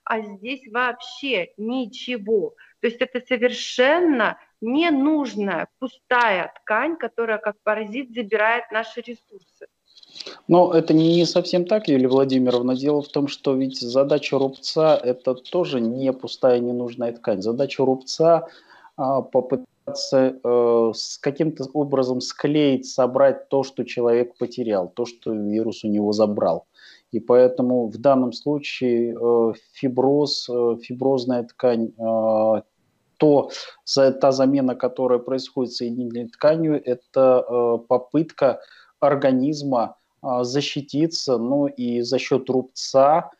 а 0.02 0.20
здесь 0.20 0.62
вообще 0.72 1.52
ничего. 1.56 2.56
То 2.80 2.88
есть 2.88 3.00
это 3.00 3.24
совершенно 3.24 4.40
ненужная, 4.60 5.68
пустая 5.78 6.52
ткань, 6.56 6.96
которая 6.96 7.38
как 7.38 7.54
паразит 7.62 8.12
забирает 8.12 8.64
наши 8.72 9.02
ресурсы. 9.02 9.68
Но 10.48 10.74
это 10.74 10.92
не 10.92 11.24
совсем 11.26 11.66
так, 11.66 11.86
Юлия 11.86 12.08
Владимировна. 12.08 12.74
Дело 12.74 13.02
в 13.02 13.08
том, 13.08 13.28
что 13.28 13.54
ведь 13.54 13.78
задача 13.78 14.36
рубца– 14.36 14.96
это 15.04 15.34
тоже 15.34 15.80
не 15.80 16.12
пустая, 16.12 16.58
ненужная 16.58 17.12
ткань. 17.12 17.40
Задача 17.40 17.84
рубца 17.84 18.48
а, 18.96 19.22
попытаться 19.22 19.69
э, 20.12 20.92
с 20.94 21.18
каким-то 21.18 21.64
образом 21.72 22.20
склеить, 22.20 22.86
собрать 22.86 23.48
то, 23.48 23.62
что 23.62 23.84
человек 23.84 24.36
потерял, 24.38 24.88
то, 24.88 25.04
что 25.04 25.32
вирус 25.32 25.84
у 25.84 25.88
него 25.88 26.12
забрал. 26.12 26.66
И 27.12 27.20
поэтому 27.20 27.88
в 27.88 27.98
данном 27.98 28.32
случае 28.32 29.14
э, 29.14 29.52
фиброз, 29.72 30.48
э, 30.48 30.76
фиброзная 30.82 31.44
ткань, 31.44 31.92
то, 33.16 33.50
та 33.94 34.32
замена, 34.32 34.74
которая 34.74 35.18
происходит 35.18 35.72
соединительной 35.72 36.28
тканью, 36.28 36.80
это 36.82 37.78
попытка 37.86 38.60
организма 38.98 39.96
защититься, 40.22 41.36
ну 41.36 41.66
и 41.66 42.00
за 42.00 42.18
счет 42.18 42.48
рубца 42.48 43.30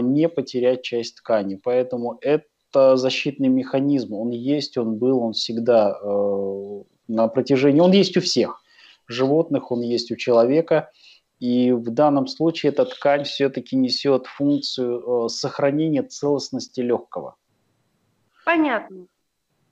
не 0.00 0.28
потерять 0.28 0.82
часть 0.82 1.16
ткани. 1.16 1.56
Поэтому 1.56 2.18
это 2.20 2.44
это 2.76 2.96
защитный 2.96 3.48
механизм. 3.48 4.14
Он 4.14 4.30
есть, 4.30 4.76
он 4.76 4.96
был, 4.96 5.22
он 5.22 5.32
всегда 5.32 5.98
э, 6.02 6.82
на 7.08 7.28
протяжении... 7.28 7.80
Он 7.80 7.92
есть 7.92 8.16
у 8.16 8.20
всех 8.20 8.62
животных, 9.06 9.72
он 9.72 9.80
есть 9.80 10.10
у 10.10 10.16
человека. 10.16 10.90
И 11.38 11.72
в 11.72 11.90
данном 11.90 12.26
случае 12.26 12.72
эта 12.72 12.84
ткань 12.84 13.24
все-таки 13.24 13.76
несет 13.76 14.26
функцию 14.26 15.26
э, 15.26 15.28
сохранения 15.28 16.02
целостности 16.02 16.80
легкого. 16.80 17.36
Понятно. 18.44 19.06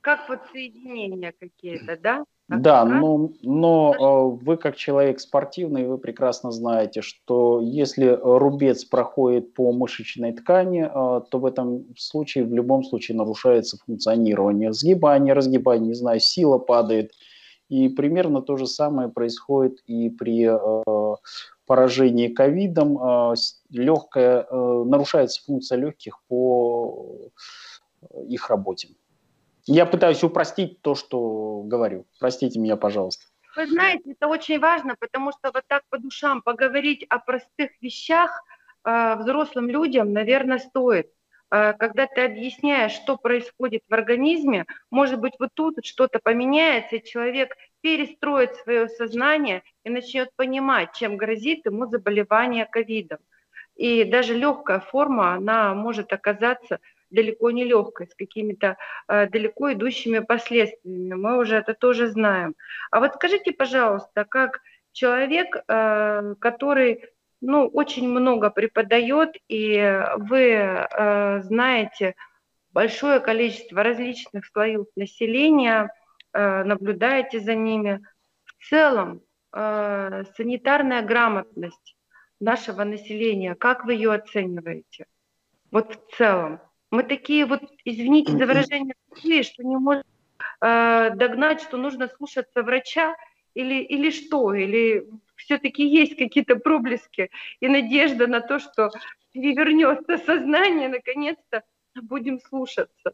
Как 0.01 0.27
вот 0.29 0.39
соединения 0.51 1.33
какие-то, 1.39 1.97
да? 1.97 2.23
Да, 2.47 2.85
но, 2.85 3.31
но 3.41 3.93
э, 3.93 4.43
вы 4.43 4.57
как 4.57 4.75
человек 4.75 5.19
спортивный, 5.19 5.87
вы 5.87 5.97
прекрасно 5.97 6.51
знаете, 6.51 7.01
что 7.01 7.59
если 7.59 8.19
рубец 8.21 8.85
проходит 8.85 9.55
по 9.55 9.71
мышечной 9.71 10.31
ткани, 10.33 10.83
э, 10.83 11.21
то 11.27 11.39
в 11.39 11.45
этом 11.45 11.85
случае 11.97 12.43
в 12.45 12.53
любом 12.53 12.83
случае 12.83 13.17
нарушается 13.17 13.79
функционирование. 13.83 14.73
Сгибание, 14.73 15.33
разгибание, 15.33 15.87
не 15.87 15.93
знаю, 15.95 16.19
сила 16.19 16.59
падает. 16.59 17.13
И 17.67 17.89
примерно 17.89 18.43
то 18.43 18.57
же 18.57 18.67
самое 18.67 19.09
происходит 19.09 19.79
и 19.87 20.11
при 20.11 20.47
э, 20.47 21.15
поражении 21.65 22.27
ковидом. 22.27 23.33
Легкая, 23.71 24.45
нарушается 24.51 25.43
функция 25.43 25.79
легких 25.79 26.21
по 26.27 27.31
их 28.27 28.51
работе. 28.51 28.89
Я 29.67 29.85
пытаюсь 29.85 30.23
упростить 30.23 30.81
то, 30.81 30.95
что 30.95 31.61
говорю. 31.65 32.05
Простите 32.19 32.59
меня, 32.59 32.77
пожалуйста. 32.77 33.25
Вы 33.55 33.67
знаете, 33.67 34.11
это 34.11 34.27
очень 34.27 34.59
важно, 34.59 34.95
потому 34.99 35.31
что 35.31 35.51
вот 35.53 35.63
так 35.67 35.83
по 35.89 35.97
душам 35.97 36.41
поговорить 36.41 37.05
о 37.09 37.19
простых 37.19 37.71
вещах 37.81 38.43
э, 38.83 39.15
взрослым 39.15 39.69
людям, 39.69 40.11
наверное, 40.13 40.59
стоит. 40.59 41.07
Э, 41.51 41.73
когда 41.73 42.05
ты 42.05 42.21
объясняешь, 42.21 42.91
что 42.91 43.17
происходит 43.17 43.81
в 43.87 43.93
организме, 43.93 44.65
может 44.91 45.19
быть, 45.19 45.33
вот 45.39 45.49
тут 45.53 45.85
что-то 45.85 46.19
поменяется, 46.19 46.97
и 46.97 47.03
человек 47.03 47.55
перестроит 47.81 48.55
свое 48.55 48.89
сознание 48.89 49.63
и 49.83 49.89
начнет 49.89 50.29
понимать, 50.35 50.93
чем 50.93 51.17
грозит 51.17 51.65
ему 51.65 51.87
заболевание 51.87 52.65
ковидом. 52.65 53.19
И 53.75 54.03
даже 54.03 54.33
легкая 54.33 54.79
форма, 54.79 55.33
она 55.33 55.73
может 55.73 56.11
оказаться 56.13 56.79
далеко 57.09 57.51
не 57.51 57.63
легкой, 57.63 58.07
с 58.07 58.15
какими-то 58.15 58.77
э, 59.07 59.27
далеко 59.27 59.73
идущими 59.73 60.19
последствиями. 60.19 61.13
Мы 61.13 61.37
уже 61.37 61.55
это 61.55 61.73
тоже 61.73 62.07
знаем. 62.07 62.55
А 62.91 62.99
вот 62.99 63.15
скажите, 63.15 63.51
пожалуйста, 63.51 64.25
как 64.25 64.61
человек, 64.91 65.55
э, 65.67 66.35
который 66.39 67.05
ну, 67.41 67.67
очень 67.67 68.07
много 68.07 68.49
преподает, 68.49 69.35
и 69.47 70.03
вы 70.17 70.41
э, 70.41 71.41
знаете 71.43 72.15
большое 72.71 73.19
количество 73.19 73.83
различных 73.83 74.45
слоев 74.47 74.87
населения, 74.95 75.89
э, 76.33 76.63
наблюдаете 76.63 77.39
за 77.39 77.55
ними. 77.55 78.01
В 78.45 78.67
целом, 78.69 79.21
э, 79.53 80.23
санитарная 80.35 81.01
грамотность 81.01 81.95
нашего 82.39 82.83
населения, 82.83 83.55
как 83.55 83.85
вы 83.85 83.93
ее 83.93 84.13
оцениваете? 84.13 85.05
Вот 85.71 85.95
в 85.95 86.17
целом. 86.17 86.59
Мы 86.95 87.03
такие 87.03 87.45
вот, 87.45 87.61
извините 87.83 88.31
за 88.31 88.45
выражение, 88.45 88.95
что 89.43 89.63
не 89.63 89.75
можем 89.75 90.03
э, 90.61 91.09
догнать, 91.15 91.61
что 91.61 91.75
нужно 91.75 92.07
слушаться 92.07 92.63
врача 92.63 93.15
или, 93.53 93.83
или 93.83 94.11
что, 94.11 94.53
или 94.53 95.05
все-таки 95.35 95.85
есть 95.85 96.15
какие-то 96.17 96.55
проблески 96.55 97.31
и 97.59 97.67
надежда 97.67 98.27
на 98.27 98.39
то, 98.39 98.59
что 98.59 98.91
перевернется 99.33 100.17
сознание, 100.19 100.87
наконец-то 100.87 101.63
будем 102.01 102.39
слушаться. 102.39 103.13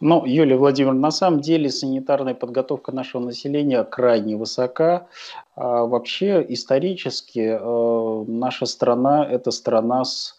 Ну, 0.00 0.24
Юлия 0.24 0.56
Владимировна, 0.56 1.00
на 1.00 1.10
самом 1.10 1.40
деле 1.40 1.70
санитарная 1.70 2.34
подготовка 2.34 2.92
нашего 2.92 3.22
населения 3.24 3.82
крайне 3.82 4.36
высока. 4.36 5.08
А 5.56 5.84
вообще 5.84 6.46
исторически 6.48 7.58
э, 7.60 8.24
наша 8.28 8.66
страна– 8.66 9.28
это 9.30 9.50
страна 9.50 10.04
с 10.04 10.38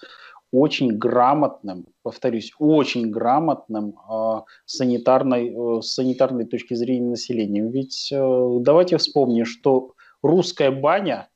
очень 0.51 0.97
грамотным, 0.97 1.85
повторюсь, 2.01 2.51
очень 2.59 3.09
грамотным 3.09 3.95
э, 4.09 4.41
санитарной, 4.65 5.49
э, 5.49 5.81
санитарной 5.81 6.45
точки 6.45 6.73
зрения 6.73 7.09
населения. 7.09 7.62
Ведь 7.62 8.12
э, 8.12 8.57
давайте 8.62 8.97
вспомним, 8.97 9.45
что 9.45 9.93
русская 10.21 10.71
баня, 10.71 11.29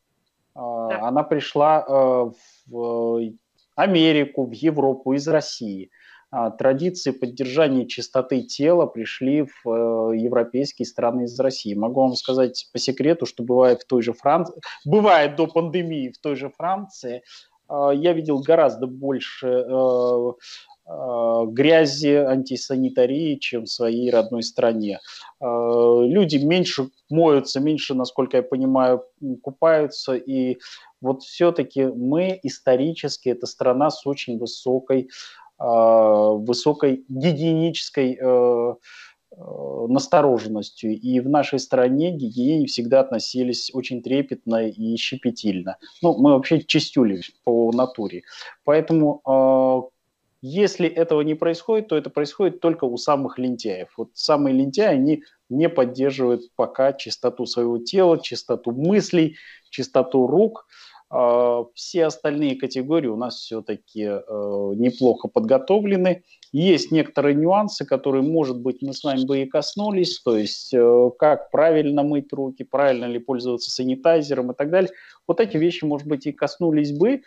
э, 0.56 0.60
да. 0.60 1.02
она 1.02 1.24
пришла 1.24 1.86
э, 1.88 2.32
в 2.68 3.32
Америку, 3.76 4.46
в 4.46 4.52
Европу 4.54 5.14
из 5.14 5.28
России. 5.28 5.90
А, 6.36 6.50
традиции 6.50 7.12
поддержания 7.12 7.88
чистоты 7.88 8.42
тела 8.42 8.88
пришли 8.88 9.44
в 9.44 9.70
э, 9.70 10.18
европейские 10.18 10.88
страны 10.88 11.26
из 11.26 11.40
России. 11.40 11.76
Могу 11.76 12.02
вам 12.02 12.16
сказать 12.16 12.70
по 12.74 12.80
секрету, 12.80 13.28
что 13.28 13.44
бывает 13.44 13.84
в 13.84 13.86
той 13.86 14.02
же 14.02 14.14
Франции, 14.14 14.60
бывает 14.84 15.36
до 15.36 15.46
пандемии 15.46 16.10
в 16.10 16.18
той 16.18 16.36
же 16.36 16.50
Франции, 16.50 17.22
я 17.70 18.14
видел 18.14 18.40
гораздо 18.40 18.88
больше 18.88 19.48
э, 19.48 20.32
э, 20.88 21.46
грязи, 21.48 22.16
антисанитарии, 22.16 23.36
чем 23.36 23.64
в 23.64 23.70
своей 23.70 24.10
родной 24.12 24.44
стране. 24.44 25.00
Люди 25.42 26.38
меньше 26.38 26.90
моются, 27.10 27.60
меньше, 27.60 27.94
насколько 27.94 28.38
я 28.38 28.44
понимаю, 28.44 29.04
купаются, 29.42 30.16
и 30.16 30.58
вот 31.02 31.24
все-таки 31.24 31.86
мы 31.86 32.40
исторически, 32.44 33.30
это 33.30 33.46
страна 33.46 33.90
с 33.90 34.06
очень 34.08 34.38
высокой 34.38 35.10
а, 35.60 36.32
высокой 36.32 37.06
гигиенической 37.08 38.18
э, 38.20 38.76
настороженностью. 39.38 40.92
И 41.00 41.20
в 41.20 41.30
нашей 41.30 41.60
стране 41.60 42.12
к 42.12 42.16
гигиене 42.16 42.68
всегда 42.68 43.02
относились 43.02 43.72
очень 43.74 44.02
трепетно 44.02 44.68
и 44.68 44.96
щепетильно. 44.96 45.78
Ну, 46.02 46.18
мы 46.18 46.32
вообще 46.32 46.62
чистюли 46.62 47.22
по 47.44 47.72
натуре. 47.72 48.24
Поэтому 48.64 49.22
а, 49.26 49.82
если 50.42 50.88
этого 50.88 51.22
не 51.22 51.36
происходит, 51.36 51.88
то 51.88 51.98
это 51.98 52.10
происходит 52.10 52.60
только 52.60 52.86
у 52.86 52.98
самых 52.98 53.40
лентяев. 53.40 53.90
Вот 53.98 54.10
самые 54.14 54.56
лентяи, 54.56 54.88
они 54.88 55.24
не 55.50 55.70
поддерживают 55.70 56.42
пока 56.56 56.94
чистоту 56.94 57.46
своего 57.46 57.78
тела, 57.78 58.20
чистоту 58.20 58.72
мыслей, 58.72 59.38
чистоту 59.70 60.28
рук– 60.28 60.68
все 61.76 62.06
остальные 62.06 62.56
категории 62.56 63.08
у 63.08 63.16
нас 63.16 63.36
все-таки 63.36 64.02
э, 64.04 64.20
неплохо 64.76 65.28
подготовлены. 65.28 66.24
Есть 66.52 66.92
некоторые 66.92 67.36
нюансы, 67.36 67.86
которые, 67.86 68.24
может 68.24 68.60
быть, 68.60 68.82
мы 68.82 68.94
с 68.94 69.04
вами 69.04 69.26
бы 69.26 69.42
и 69.42 69.46
коснулись, 69.46 70.22
то 70.22 70.38
есть 70.38 70.74
э, 70.74 71.12
как 71.20 71.52
правильно 71.52 72.04
мыть 72.04 72.34
руки, 72.34 72.64
правильно 72.64 73.06
ли 73.06 73.20
пользоваться 73.20 73.70
санитайзером 73.70 74.52
и 74.52 74.56
так 74.56 74.72
далее. 74.72 74.92
Вот 75.28 75.40
эти 75.40 75.58
вещи, 75.58 75.86
может 75.86 76.08
быть, 76.08 76.26
и 76.26 76.32
коснулись 76.32 76.92
бы, 76.92 77.22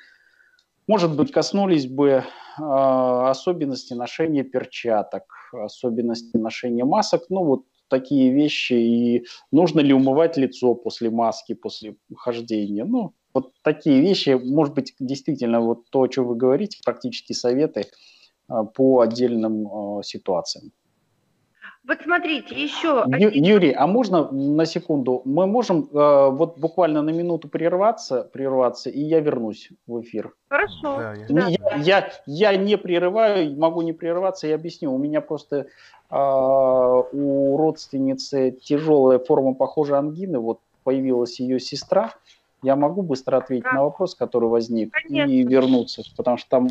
может 0.87 1.17
быть, 1.17 1.33
коснулись 1.33 1.87
бы 1.87 2.25
а, 2.61 3.31
особенности 3.31 3.93
ношения 3.95 4.45
перчаток, 4.45 5.25
особенности 5.53 6.37
ношения 6.37 6.85
масок, 6.85 7.25
ну 7.29 7.45
вот 7.45 7.65
такие 7.89 8.33
вещи, 8.33 8.73
и 8.73 9.27
нужно 9.51 9.81
ли 9.81 9.93
умывать 9.93 10.37
лицо 10.37 10.75
после 10.75 11.11
маски, 11.11 11.55
после 11.55 11.97
хождения, 12.17 12.85
ну, 12.85 13.15
вот 13.37 13.53
такие 13.61 14.01
вещи, 14.01 14.31
может 14.31 14.73
быть, 14.73 14.95
действительно 14.99 15.61
вот 15.61 15.91
то, 15.91 16.01
о 16.01 16.09
чем 16.09 16.25
вы 16.25 16.37
говорите, 16.37 16.79
практические 16.83 17.37
советы 17.37 17.85
а, 18.49 18.65
по 18.65 19.01
отдельным 19.01 19.67
а, 19.69 20.03
ситуациям. 20.03 20.73
Вот 21.87 21.99
смотрите, 22.03 22.55
еще... 22.55 23.05
Ю, 23.07 23.31
Юрий, 23.31 23.73
а 23.73 23.87
можно 23.87 24.29
на 24.33 24.65
секунду? 24.65 25.21
Мы 25.25 25.47
можем 25.47 25.85
э, 25.85 26.31
вот 26.31 26.59
буквально 26.59 27.03
на 27.03 27.11
минуту 27.11 27.49
прерваться, 27.49 28.23
прерваться, 28.33 28.91
и 28.91 29.01
я 29.01 29.21
вернусь 29.21 29.71
в 29.87 30.01
эфир. 30.01 30.33
Хорошо. 30.49 30.99
Да, 30.99 31.15
я... 31.39 31.47
Я, 31.47 31.79
я, 31.79 32.11
я 32.27 32.57
не 32.57 32.77
прерываю, 32.77 33.57
могу 33.57 33.83
не 33.83 33.93
прерываться, 33.93 34.49
я 34.49 34.57
объясню. 34.57 34.93
У 34.93 34.99
меня 34.99 35.21
просто 35.21 35.57
э, 35.57 36.17
у 36.17 37.57
родственницы 37.57 38.51
тяжелая 38.51 39.21
форма 39.21 39.55
похожей 39.55 39.97
ангины, 39.97 40.41
вот 40.41 40.59
появилась 40.87 41.41
ее 41.41 41.59
сестра, 41.59 42.15
я 42.63 42.77
могу 42.77 43.03
быстро 43.03 43.39
ответить 43.39 43.65
да. 43.65 43.73
на 43.73 43.85
вопрос, 43.85 44.15
который 44.15 44.49
возник, 44.49 44.93
Конечно. 44.93 45.31
и 45.31 45.43
вернуться, 45.43 46.03
потому 46.17 46.37
что 46.37 46.49
там 46.49 46.69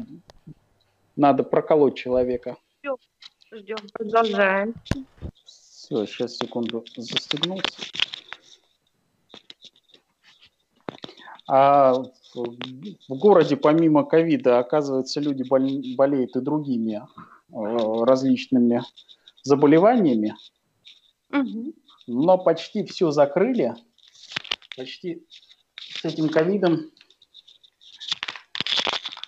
надо 1.15 1.43
проколоть 1.43 1.95
человека. 1.95 2.57
Ждем, 2.81 2.97
ждем. 3.51 3.77
продолжаем. 3.93 4.73
Все, 5.45 6.05
сейчас 6.05 6.37
секунду 6.37 6.83
застегнулся. 6.97 7.63
А 11.47 11.93
в 12.33 13.07
городе 13.09 13.55
помимо 13.55 14.03
ковида, 14.03 14.59
оказывается, 14.59 15.21
люди 15.21 15.43
болеют 15.95 16.35
и 16.35 16.41
другими 16.41 17.01
э, 17.49 18.03
различными 18.03 18.81
заболеваниями. 19.43 20.35
Угу. 21.31 21.73
Но 22.07 22.37
почти 22.39 22.83
все 22.83 23.11
закрыли. 23.11 23.75
Почти 24.75 25.23
с 26.05 26.13
этим 26.13 26.29
ковидом 26.29 26.91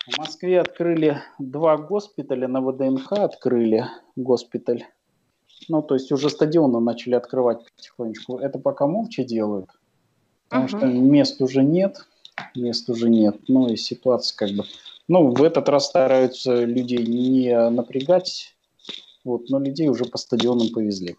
в 0.08 0.18
Москве 0.20 0.62
открыли 0.62 1.24
два 1.40 1.76
госпиталя, 1.76 2.48
на 2.48 2.62
ВДНХ 2.62 3.13
открыли 3.13 3.88
госпиталь. 4.16 4.86
Ну, 5.70 5.82
то 5.82 5.96
есть 5.96 6.12
уже 6.12 6.30
стадионы 6.30 6.80
начали 6.80 7.16
открывать 7.16 7.66
потихонечку. 7.76 8.38
Это 8.38 8.60
пока 8.60 8.86
молча 8.86 9.24
делают, 9.24 9.72
потому 10.50 10.68
uh-huh. 10.68 10.78
что 10.78 10.86
мест 10.86 11.42
уже 11.42 11.63
нет, 11.63 12.08
мест 12.56 12.88
уже 12.92 13.10
нет. 13.10 13.38
Ну 13.48 13.70
и 13.70 13.76
ситуация 13.76 14.38
как 14.38 14.56
бы... 14.56 14.63
Ну, 15.08 15.34
в 15.34 15.42
этот 15.42 15.68
раз 15.70 15.88
стараются 15.88 16.63
людей 16.63 17.04
не 17.08 17.70
напрягать, 17.72 18.56
вот, 19.24 19.50
но 19.50 19.60
людей 19.60 19.88
уже 19.90 20.06
по 20.06 20.20
стадионам 20.20 20.70
повезли. 20.70 21.16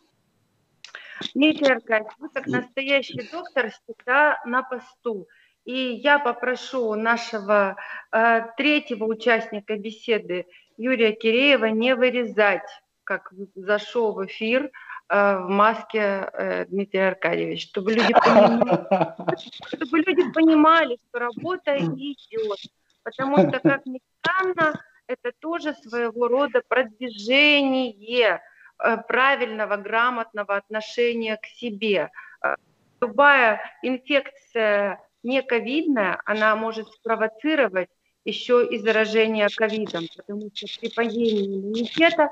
Дмитрий 1.35 1.73
Аркадьевич, 1.73 2.13
вы 2.21 2.29
как 2.29 2.47
настоящий 2.47 3.29
доктор 3.33 3.73
всегда 3.73 4.41
на 4.47 4.63
посту. 4.63 5.27
И 5.69 6.01
я 6.03 6.19
попрошу 6.19 6.95
нашего 6.95 7.77
э, 8.11 8.41
третьего 8.57 9.05
участника 9.05 9.77
беседы 9.77 10.47
Юрия 10.79 11.13
Киреева 11.13 11.67
не 11.67 11.95
вырезать, 11.95 12.71
как 13.05 13.31
зашел 13.55 14.15
в 14.15 14.25
эфир 14.25 14.71
э, 15.11 15.37
в 15.37 15.49
маске 15.51 15.99
э, 16.33 16.65
Дмитрий 16.71 17.01
Аркадьевич, 17.01 17.69
чтобы 17.69 17.93
люди, 17.93 18.15
понимали, 18.15 19.37
чтобы 19.67 19.99
люди 19.99 20.33
понимали, 20.33 20.99
что 21.11 21.19
работа 21.19 21.77
идет. 21.77 22.59
Потому 23.03 23.37
что, 23.37 23.61
как 23.61 23.85
ни 23.85 24.01
странно, 24.23 24.73
это 25.07 25.33
тоже 25.39 25.75
своего 25.75 26.29
рода 26.29 26.63
продвижение 26.67 28.41
э, 28.83 28.97
правильного, 29.07 29.77
грамотного 29.77 30.57
отношения 30.57 31.37
к 31.37 31.45
себе. 31.45 32.11
Э, 32.43 32.55
любая 33.03 33.61
инфекция 33.83 34.99
не 35.23 35.43
ковидная, 35.43 36.21
она 36.25 36.55
может 36.57 36.89
спровоцировать 36.89 37.89
еще 38.25 38.67
и 38.67 38.79
заражение 38.79 39.49
ковидом, 39.55 40.05
потому 40.17 40.51
что 40.55 40.67
при 40.81 40.91
падении 40.95 41.47
иммунитета 41.47 42.31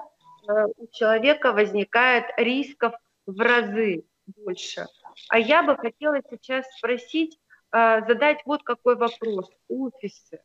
э, 0.49 0.53
у 0.77 0.87
человека 0.92 1.53
возникает 1.53 2.27
рисков 2.37 2.94
в 3.27 3.40
разы 3.40 4.05
больше. 4.27 4.87
А 5.29 5.38
я 5.38 5.62
бы 5.62 5.77
хотела 5.77 6.20
сейчас 6.31 6.66
спросить, 6.77 7.38
э, 7.72 8.01
задать 8.07 8.40
вот 8.44 8.62
какой 8.62 8.96
вопрос. 8.96 9.51
Офисы. 9.68 10.40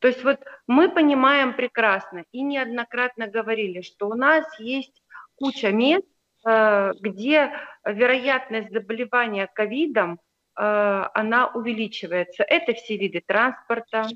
То 0.00 0.08
есть 0.08 0.24
вот 0.24 0.40
мы 0.66 0.90
понимаем 0.90 1.54
прекрасно 1.54 2.24
и 2.32 2.42
неоднократно 2.42 3.26
говорили, 3.26 3.82
что 3.82 4.08
у 4.08 4.14
нас 4.14 4.44
есть 4.58 5.02
куча 5.36 5.70
мест, 5.70 6.06
э, 6.46 6.92
где 7.00 7.52
вероятность 7.84 8.72
заболевания 8.72 9.46
ковидом 9.46 10.18
она 10.62 11.50
увеличивается. 11.54 12.42
Это 12.42 12.74
все 12.74 12.96
виды 12.96 13.22
транспорта, 13.26 14.08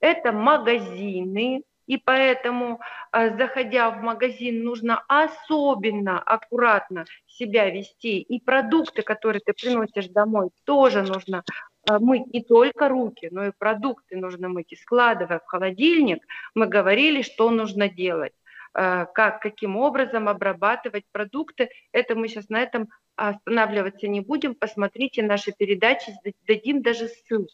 это 0.00 0.32
магазины, 0.32 1.64
и 1.90 1.96
поэтому, 1.96 2.78
э, 3.12 3.36
заходя 3.36 3.90
в 3.90 4.00
магазин, 4.00 4.62
нужно 4.62 5.02
особенно 5.08 6.20
аккуратно 6.20 7.04
себя 7.26 7.68
вести. 7.68 8.20
И 8.20 8.40
продукты, 8.40 9.02
которые 9.02 9.42
ты 9.44 9.52
приносишь 9.52 10.06
домой, 10.06 10.50
тоже 10.64 11.02
нужно 11.02 11.42
э, 11.88 11.98
мыть 11.98 12.32
не 12.32 12.44
только 12.44 12.88
руки, 12.88 13.28
но 13.32 13.46
и 13.46 13.52
продукты 13.58 14.16
нужно 14.16 14.48
мыть. 14.48 14.70
И 14.72 14.76
складывая 14.76 15.40
в 15.40 15.46
холодильник, 15.46 16.24
мы 16.54 16.68
говорили, 16.68 17.22
что 17.22 17.50
нужно 17.50 17.88
делать 17.88 18.34
как, 18.72 19.40
каким 19.40 19.76
образом 19.76 20.28
обрабатывать 20.28 21.04
продукты. 21.10 21.70
Это 21.92 22.14
мы 22.14 22.28
сейчас 22.28 22.48
на 22.48 22.60
этом 22.60 22.88
останавливаться 23.20 24.08
не 24.08 24.20
будем, 24.20 24.54
посмотрите 24.54 25.22
наши 25.22 25.52
передачи, 25.52 26.12
дадим 26.46 26.82
даже 26.82 27.08
ссылку, 27.08 27.52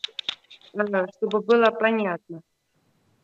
э, 0.75 1.07
чтобы 1.17 1.41
было 1.41 1.71
понятно. 1.71 2.43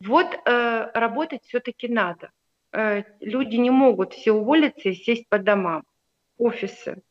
Вот 0.01 0.27
э, 0.27 0.91
работать 0.95 1.45
все-таки 1.45 1.87
надо. 1.87 2.31
Э, 2.73 3.05
люди 3.21 3.57
не 3.57 3.71
могут 3.71 4.15
все 4.15 4.33
уволиться 4.33 4.89
и 4.89 4.95
сесть 4.95 5.29
по 5.29 5.39
домам. 5.39 5.85
Офисы. 6.37 7.03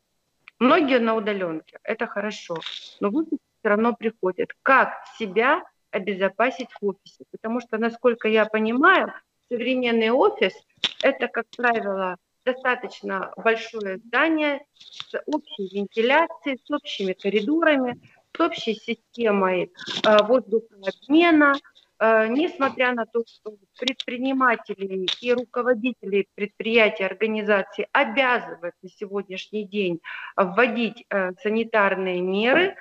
Многие 0.58 0.98
на 0.98 1.14
удаленке, 1.14 1.78
это 1.82 2.06
хорошо, 2.06 2.58
но 3.00 3.10
в 3.10 3.16
офис 3.16 3.38
все 3.58 3.68
равно 3.68 3.94
приходят. 3.94 4.50
Как 4.62 5.02
себя 5.18 5.62
обезопасить 5.90 6.68
в 6.80 6.86
офисе. 6.86 7.24
Потому 7.30 7.60
что, 7.60 7.78
насколько 7.78 8.28
я 8.28 8.44
понимаю, 8.44 9.12
современный 9.52 10.10
офис– 10.10 10.54
это, 11.02 11.28
как 11.28 11.46
правило, 11.56 12.16
достаточно 12.44 13.32
большое 13.36 13.98
здание 13.98 14.64
с 14.74 15.14
общей 15.26 15.68
вентиляцией, 15.76 16.58
с 16.64 16.70
общими 16.70 17.12
коридорами, 17.12 18.00
с 18.34 18.40
общей 18.40 18.74
системой 18.74 19.70
э, 20.04 20.24
воздухообмена. 20.24 21.54
Э, 21.98 22.28
несмотря 22.28 22.94
на 22.94 23.04
то, 23.04 23.22
что 23.26 23.56
предприниматели 23.78 25.06
и 25.20 25.32
руководители 25.34 26.26
предприятий, 26.34 27.04
организаций 27.04 27.86
обязывают 27.92 28.74
на 28.82 28.88
сегодняшний 28.88 29.64
день 29.64 30.00
вводить 30.34 31.04
э, 31.10 31.32
санитарные 31.42 32.22
меры, 32.22 32.76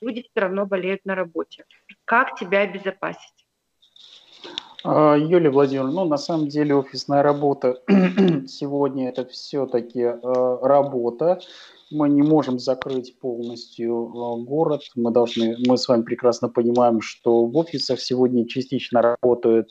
люди 0.00 0.22
все 0.22 0.40
равно 0.40 0.64
болеют 0.64 1.04
на 1.04 1.14
работе. 1.14 1.66
Как 2.06 2.34
тебя 2.38 2.60
обезопасить? 2.60 3.37
А, 4.84 5.16
Юлия 5.16 5.50
Владимировна, 5.50 6.04
ну, 6.04 6.04
на 6.04 6.18
самом 6.18 6.48
деле 6.48 6.74
офисная 6.74 7.22
работа 7.22 7.82
сегодня 8.46 9.08
это 9.08 9.24
все-таки 9.26 10.00
э, 10.00 10.58
работа. 10.62 11.40
Мы 11.90 12.08
не 12.10 12.22
можем 12.22 12.58
закрыть 12.58 13.18
полностью 13.18 14.08
э, 14.08 14.44
город. 14.44 14.82
Мы 14.94 15.10
должны, 15.10 15.56
мы 15.66 15.76
с 15.76 15.88
вами 15.88 16.02
прекрасно 16.02 16.48
понимаем, 16.48 17.00
что 17.00 17.46
в 17.46 17.56
офисах 17.56 18.00
сегодня 18.00 18.46
частично 18.46 19.02
работают 19.02 19.70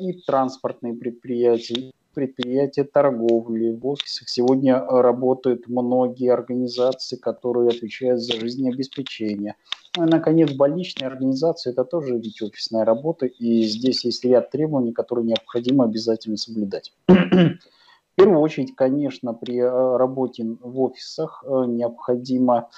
и 0.00 0.12
транспортные 0.26 0.92
предприятия, 0.92 1.92
предприятия 2.12 2.84
торговли. 2.84 3.72
В 3.72 3.86
офисах 3.86 4.28
сегодня 4.28 4.76
э, 4.76 5.00
работают 5.00 5.68
многие 5.68 6.32
организации, 6.32 7.16
которые 7.16 7.70
отвечают 7.70 8.20
за 8.20 8.38
жизнеобеспечение. 8.38 9.56
Ну 9.96 10.06
и, 10.06 10.10
наконец, 10.10 10.52
больничные 10.52 11.08
организации– 11.08 11.70
это 11.72 11.84
тоже 11.84 12.18
ведь 12.18 12.40
офисная 12.42 12.84
работа, 12.84 13.26
и 13.26 13.62
здесь 13.62 14.04
есть 14.04 14.24
ряд 14.24 14.50
требований, 14.50 14.92
которые 14.92 15.26
необходимо 15.26 15.84
обязательно 15.84 16.36
соблюдать. 16.36 16.92
В 17.08 18.14
первую 18.14 18.40
очередь, 18.40 18.74
конечно, 18.76 19.32
при 19.32 19.58
э, 19.58 19.96
работе 19.96 20.44
в 20.44 20.80
офисах 20.80 21.42
э, 21.46 21.64
необходимо 21.66 22.68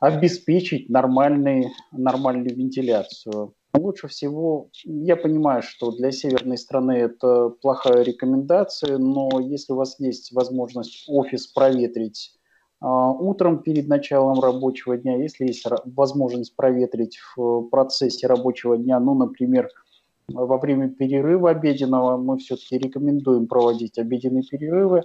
обеспечить 0.00 0.88
нормальный, 0.88 1.70
нормальную 1.92 2.56
вентиляцию 2.56 3.54
Лучше 3.72 4.08
всего, 4.08 4.68
я 4.84 5.16
понимаю, 5.16 5.62
что 5.62 5.92
для 5.92 6.10
северной 6.10 6.58
страны 6.58 6.92
это 6.92 7.50
плохая 7.50 8.02
рекомендация, 8.02 8.98
но 8.98 9.28
если 9.40 9.72
у 9.72 9.76
вас 9.76 10.00
есть 10.00 10.32
возможность 10.32 11.04
офис 11.08 11.46
проветрить 11.46 12.32
а, 12.80 13.10
утром 13.12 13.62
перед 13.62 13.86
началом 13.86 14.40
рабочего 14.40 14.96
дня, 14.96 15.22
если 15.22 15.46
есть 15.46 15.64
возможность 15.84 16.56
проветрить 16.56 17.18
в 17.36 17.68
процессе 17.68 18.26
рабочего 18.26 18.76
дня, 18.76 18.98
ну, 18.98 19.14
например, 19.14 19.68
во 20.28 20.58
время 20.58 20.88
перерыва 20.88 21.50
обеденного, 21.50 22.16
мы 22.16 22.38
все-таки 22.38 22.78
рекомендуем 22.78 23.46
проводить 23.46 23.98
обеденные 23.98 24.42
перерывы, 24.42 25.02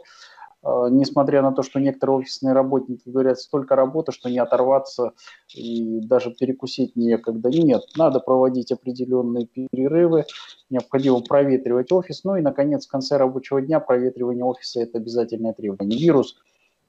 несмотря 0.89 1.41
на 1.41 1.51
то, 1.51 1.61
что 1.61 1.79
некоторые 1.79 2.17
офисные 2.17 2.53
работники 2.53 3.07
говорят, 3.07 3.39
столько 3.39 3.75
работы, 3.75 4.11
что 4.11 4.29
не 4.29 4.39
оторваться 4.39 5.13
и 5.53 5.99
даже 6.01 6.31
перекусить 6.31 6.95
некогда. 6.95 7.49
Нет, 7.49 7.83
надо 7.95 8.19
проводить 8.19 8.71
определенные 8.71 9.45
перерывы, 9.45 10.25
необходимо 10.69 11.21
проветривать 11.21 11.91
офис. 11.91 12.23
Ну 12.23 12.35
и, 12.35 12.41
наконец, 12.41 12.87
в 12.87 12.89
конце 12.91 13.17
рабочего 13.17 13.61
дня 13.61 13.79
проветривание 13.79 14.43
офиса– 14.43 14.79
это 14.81 14.97
обязательное 14.97 15.53
требование. 15.53 15.99
Вирус 15.99 16.35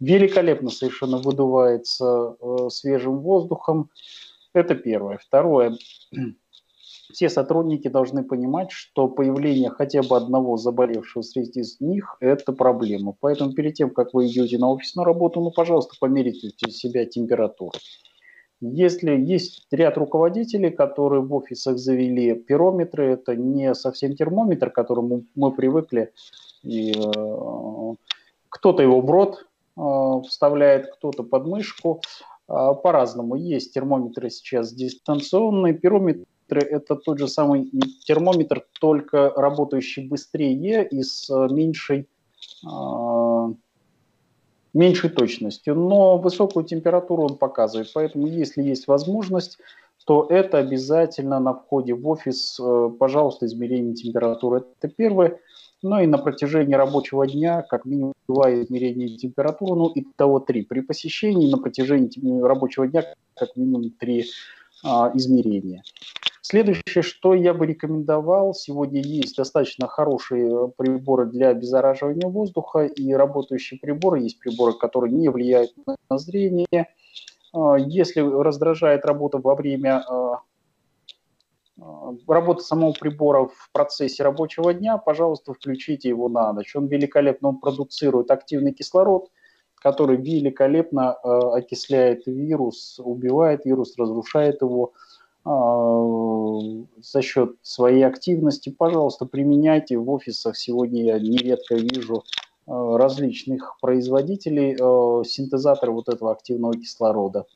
великолепно 0.01 0.71
совершенно 0.71 1.19
выдувается 1.19 2.37
э, 2.41 2.69
свежим 2.71 3.19
воздухом. 3.19 3.91
Это 4.55 4.75
первое. 4.75 5.19
Второе 5.19 5.77
все 7.13 7.29
сотрудники 7.29 7.89
должны 7.89 8.25
понимать, 8.25 8.71
что 8.71 9.09
появление 9.09 9.71
хотя 9.71 10.03
бы 10.03 10.17
одного 10.17 10.57
заболевшего 10.57 11.23
среди 11.23 11.63
них– 11.81 12.17
это 12.21 12.53
проблема. 12.53 13.15
Поэтому 13.21 13.53
перед 13.53 13.75
тем, 13.75 13.91
как 13.91 14.15
вы 14.15 14.27
идете 14.27 14.59
на 14.59 14.71
офисную 14.71 15.05
работу, 15.05 15.41
ну, 15.41 15.51
пожалуйста, 15.51 15.95
померите 16.01 16.51
себя 16.71 17.05
температуру. 17.05 17.73
Если 18.61 19.11
есть 19.11 19.67
ряд 19.71 19.99
руководителей, 19.99 20.71
которые 20.71 21.21
в 21.21 21.35
офисах 21.35 21.79
завели 21.79 22.35
пирометры, 22.35 23.13
это 23.13 23.37
не 23.37 23.75
совсем 23.75 24.17
термометр, 24.17 24.71
к 24.71 24.75
которому 24.75 25.25
мы 25.35 25.53
привыкли, 25.53 26.13
э, 26.65 26.91
кто-то 28.49 28.83
его 28.83 29.03
в 29.03 29.11
рот 29.11 29.47
э, 29.77 29.81
вставляет, 30.27 30.91
кто-то 30.95 31.23
под 31.23 31.47
мышку, 31.47 32.01
э, 32.49 32.53
по-разному. 32.83 33.37
Есть 33.37 33.75
термометры 33.75 34.31
сейчас 34.31 34.73
дистанционные, 34.73 35.75
пирометры 35.75 36.25
это 36.49 36.97
тот 36.97 37.19
же 37.19 37.29
самый 37.29 37.71
термометр, 38.05 38.65
только 38.81 39.33
работающий 39.37 40.07
быстрее 40.07 40.87
и 40.89 41.03
с 41.03 41.29
э, 41.31 41.49
меньшей, 41.53 42.09
э, 42.65 43.55
меньшей 44.73 45.11
точностью. 45.11 45.75
Но 45.75 46.19
высокую 46.19 46.65
температуру 46.65 47.25
он 47.25 47.37
показывает. 47.37 47.91
Поэтому, 47.95 48.27
если 48.27 48.63
есть 48.63 48.87
возможность, 48.87 49.59
то 50.07 50.27
это 50.31 50.59
обязательно 50.59 51.41
на 51.41 51.53
входе 51.53 51.95
в 51.95 52.07
офис, 52.07 52.59
э, 52.61 52.91
пожалуйста, 52.99 53.47
измерение 53.47 53.95
температуры. 53.95 54.65
Это 54.81 54.93
первое. 54.95 55.41
Ну 55.83 56.01
и 56.01 56.07
на 56.07 56.19
протяжении 56.19 56.75
рабочего 56.75 57.27
дня, 57.27 57.63
как 57.63 57.85
минимум, 57.85 58.15
два 58.29 58.53
измерения 58.55 59.17
температуры, 59.17 59.75
ну 59.75 59.89
и 59.89 60.05
того 60.17 60.41
три. 60.41 60.63
При 60.63 60.81
посещении 60.81 61.51
на 61.51 61.59
протяжении 61.59 62.41
рабочего 62.41 62.87
дня 62.87 63.05
как 63.35 63.57
минимум 63.57 63.91
три 63.91 64.25
а, 64.85 65.11
измерения. 65.15 65.83
Следующее, 66.49 67.03
что 67.03 67.35
я 67.35 67.53
бы 67.53 67.67
рекомендовал, 67.67 68.55
сегодня 68.55 69.03
есть 69.03 69.37
достаточно 69.37 69.89
хорошие 69.89 70.47
э, 70.47 70.69
приборы 70.77 71.27
для 71.27 71.49
обеззараживания 71.49 72.29
воздуха 72.29 72.85
и 72.85 73.13
работающие 73.13 73.81
приборы. 73.81 74.21
Есть 74.21 74.39
приборы, 74.39 74.75
которые 74.75 75.13
не 75.13 75.29
влияют 75.29 75.73
на 76.09 76.19
зрение. 76.19 76.87
А, 77.53 77.75
если 77.75 78.21
раздражает 78.21 79.05
работа 79.05 79.39
во 79.39 79.57
время 79.57 80.05
а, 80.07 80.43
а, 81.81 82.15
работы 82.29 82.63
самого 82.63 82.93
прибора 82.93 83.47
в 83.47 83.69
процессе 83.73 84.23
рабочего 84.23 84.73
дня, 84.73 84.99
пожалуйста, 84.99 85.53
включите 85.53 86.11
его 86.11 86.29
на 86.29 86.53
ночь. 86.53 86.77
Он 86.77 86.87
великолепно 86.87 87.49
он 87.49 87.59
продуцирует 87.59 88.31
активный 88.31 88.73
кислород, 88.73 89.33
который 89.75 90.17
великолепно 90.17 91.13
окисляет 91.13 92.25
вирус, 92.27 93.01
убивает 93.03 93.65
вирус, 93.65 93.99
разрушает 93.99 94.63
его. 94.63 94.93
А, 95.47 96.59
за 97.01 97.23
счет 97.23 97.55
своей 97.63 98.05
активности, 98.05 98.69
пожалуйста, 98.69 99.27
применяйте. 99.27 99.97
В 99.97 100.11
офисах 100.11 100.57
сегодня 100.57 101.05
я 101.05 101.21
нередко 101.21 101.77
вижу 101.77 102.25
а, 102.67 102.99
различных 102.99 103.77
производителей 103.81 104.77
а, 104.81 105.23
синтезатора 105.25 105.93
вот 105.93 106.09
этого 106.09 106.33
активного 106.33 106.75
кислорода. 106.75 107.47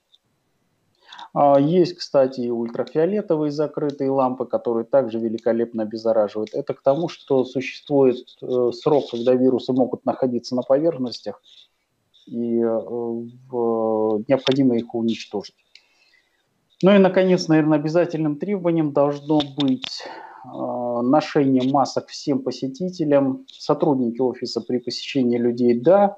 Есть, 1.61 1.95
кстати, 1.95 2.41
и 2.41 2.51
ультрафиолетовые 2.51 3.53
закрытые 3.53 4.11
лампы, 4.11 4.47
которые 4.47 4.85
также 4.85 5.21
великолепно 5.21 5.85
обеззараживают. 5.85 6.51
Это 6.55 6.75
к 6.75 6.83
тому, 6.83 7.09
что 7.09 7.45
существует 7.45 8.17
э, 8.43 8.71
срок, 8.73 9.05
когда 9.13 9.35
вирусы 9.35 9.73
могут 9.73 10.05
находиться 10.05 10.57
на 10.57 10.63
поверхностях, 10.63 11.41
и 12.27 12.59
э, 12.59 12.69
необходимо 14.27 14.77
их 14.77 14.93
уничтожить. 14.93 15.55
Ну 16.83 16.95
и, 16.95 16.99
наконец, 16.99 17.47
наверное, 17.49 17.79
обязательным 17.79 18.37
требованием 18.37 18.93
должно 18.93 19.41
быть 19.59 20.03
э, 20.03 21.01
ношение 21.03 21.71
масок 21.71 22.09
всем 22.09 22.43
посетителям. 22.43 23.45
Сотрудники 23.49 24.21
офиса 24.21 24.63
при 24.63 24.79
посещении 24.79 25.37
людей, 25.37 25.79
да, 25.79 26.17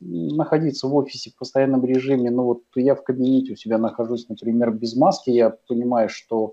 находиться 0.00 0.86
в 0.86 0.94
офисе 0.94 1.30
в 1.30 1.36
постоянном 1.36 1.84
режиме. 1.86 2.30
Ну 2.30 2.44
вот 2.44 2.62
я 2.74 2.94
в 2.94 3.02
кабинете 3.02 3.54
у 3.54 3.56
себя 3.56 3.78
нахожусь, 3.78 4.28
например, 4.28 4.72
без 4.72 4.96
маски. 4.96 5.30
Я 5.30 5.56
понимаю, 5.66 6.10
что 6.10 6.52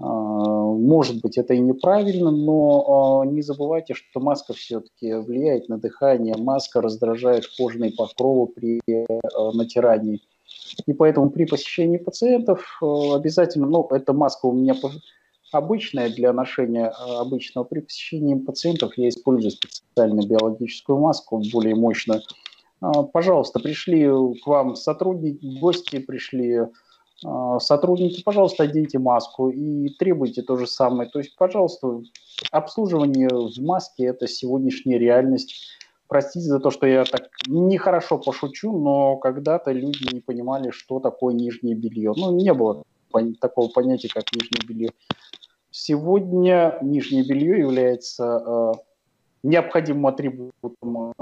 э, 0.00 0.02
может 0.02 1.20
быть 1.20 1.36
это 1.36 1.52
и 1.52 1.58
неправильно, 1.58 2.30
но 2.30 3.22
э, 3.22 3.28
не 3.28 3.42
забывайте, 3.42 3.92
что 3.92 4.20
маска 4.20 4.54
все-таки 4.54 5.12
влияет 5.12 5.68
на 5.68 5.76
дыхание. 5.76 6.36
Маска 6.38 6.80
раздражает 6.80 7.44
кожные 7.58 7.92
покровы 7.92 8.46
при 8.46 8.80
натирании. 9.52 10.22
И 10.86 10.92
поэтому 10.92 11.30
при 11.30 11.44
посещении 11.44 11.98
пациентов 11.98 12.78
э, 12.82 12.86
обязательно, 13.14 13.66
ну, 13.66 13.86
эта 13.90 14.12
маска 14.12 14.46
у 14.46 14.52
меня 14.52 14.74
обычная 15.52 16.10
для 16.10 16.32
ношения 16.32 16.86
э, 16.86 17.14
обычного. 17.16 17.64
При 17.64 17.80
посещении 17.80 18.34
пациентов 18.34 18.96
я 18.96 19.08
использую 19.08 19.52
специальную 19.52 20.26
биологическую 20.26 20.98
маску, 20.98 21.42
более 21.52 21.74
мощную. 21.74 22.22
А, 22.80 23.02
пожалуйста, 23.02 23.60
пришли 23.60 24.06
к 24.06 24.46
вам 24.46 24.76
сотрудники, 24.76 25.58
гости 25.58 25.98
пришли, 25.98 26.60
а, 27.24 27.58
сотрудники, 27.60 28.22
пожалуйста, 28.22 28.64
оденьте 28.64 28.98
маску 28.98 29.50
и 29.50 29.88
требуйте 29.90 30.42
то 30.42 30.56
же 30.56 30.66
самое. 30.66 31.08
То 31.08 31.20
есть, 31.20 31.36
пожалуйста, 31.36 32.02
обслуживание 32.50 33.28
в 33.28 33.58
маске– 33.62 34.04
это 34.06 34.26
сегодняшняя 34.26 34.98
реальность 34.98 35.54
Простите 36.14 36.46
за 36.46 36.60
то, 36.60 36.70
что 36.70 36.86
я 36.86 37.02
так 37.04 37.28
нехорошо 37.48 38.18
пошучу, 38.18 38.70
но 38.70 39.16
когда-то 39.16 39.72
люди 39.72 40.14
не 40.14 40.20
понимали, 40.20 40.70
что 40.70 41.00
такое 41.00 41.34
нижнее 41.34 41.74
белье. 41.74 42.12
Ну, 42.16 42.30
не 42.36 42.54
было 42.54 42.84
такого 43.40 43.66
понятия, 43.66 44.08
как 44.14 44.22
нижнее 44.32 44.64
белье. 44.64 44.90
Сегодня 45.72 46.78
нижнее 46.82 47.26
белье 47.26 47.58
является 47.58 48.44
э, 48.46 48.72
необходимым 49.42 50.06
атрибутом 50.06 51.14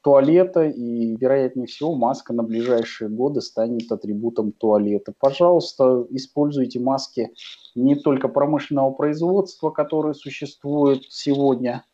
туалета, 0.00 0.62
и, 0.62 1.16
вероятнее 1.16 1.66
всего, 1.66 1.96
маска 1.96 2.32
на 2.32 2.44
ближайшие 2.44 3.10
годы 3.10 3.40
станет 3.40 3.90
атрибутом 3.90 4.52
туалета. 4.52 5.12
Пожалуйста, 5.18 6.06
используйте 6.10 6.78
маски 6.78 7.32
не 7.74 7.96
только 7.96 8.28
промышленного 8.28 8.92
производства, 8.92 9.70
которые 9.70 10.14
существуют 10.14 11.06
сегодня, 11.08 11.84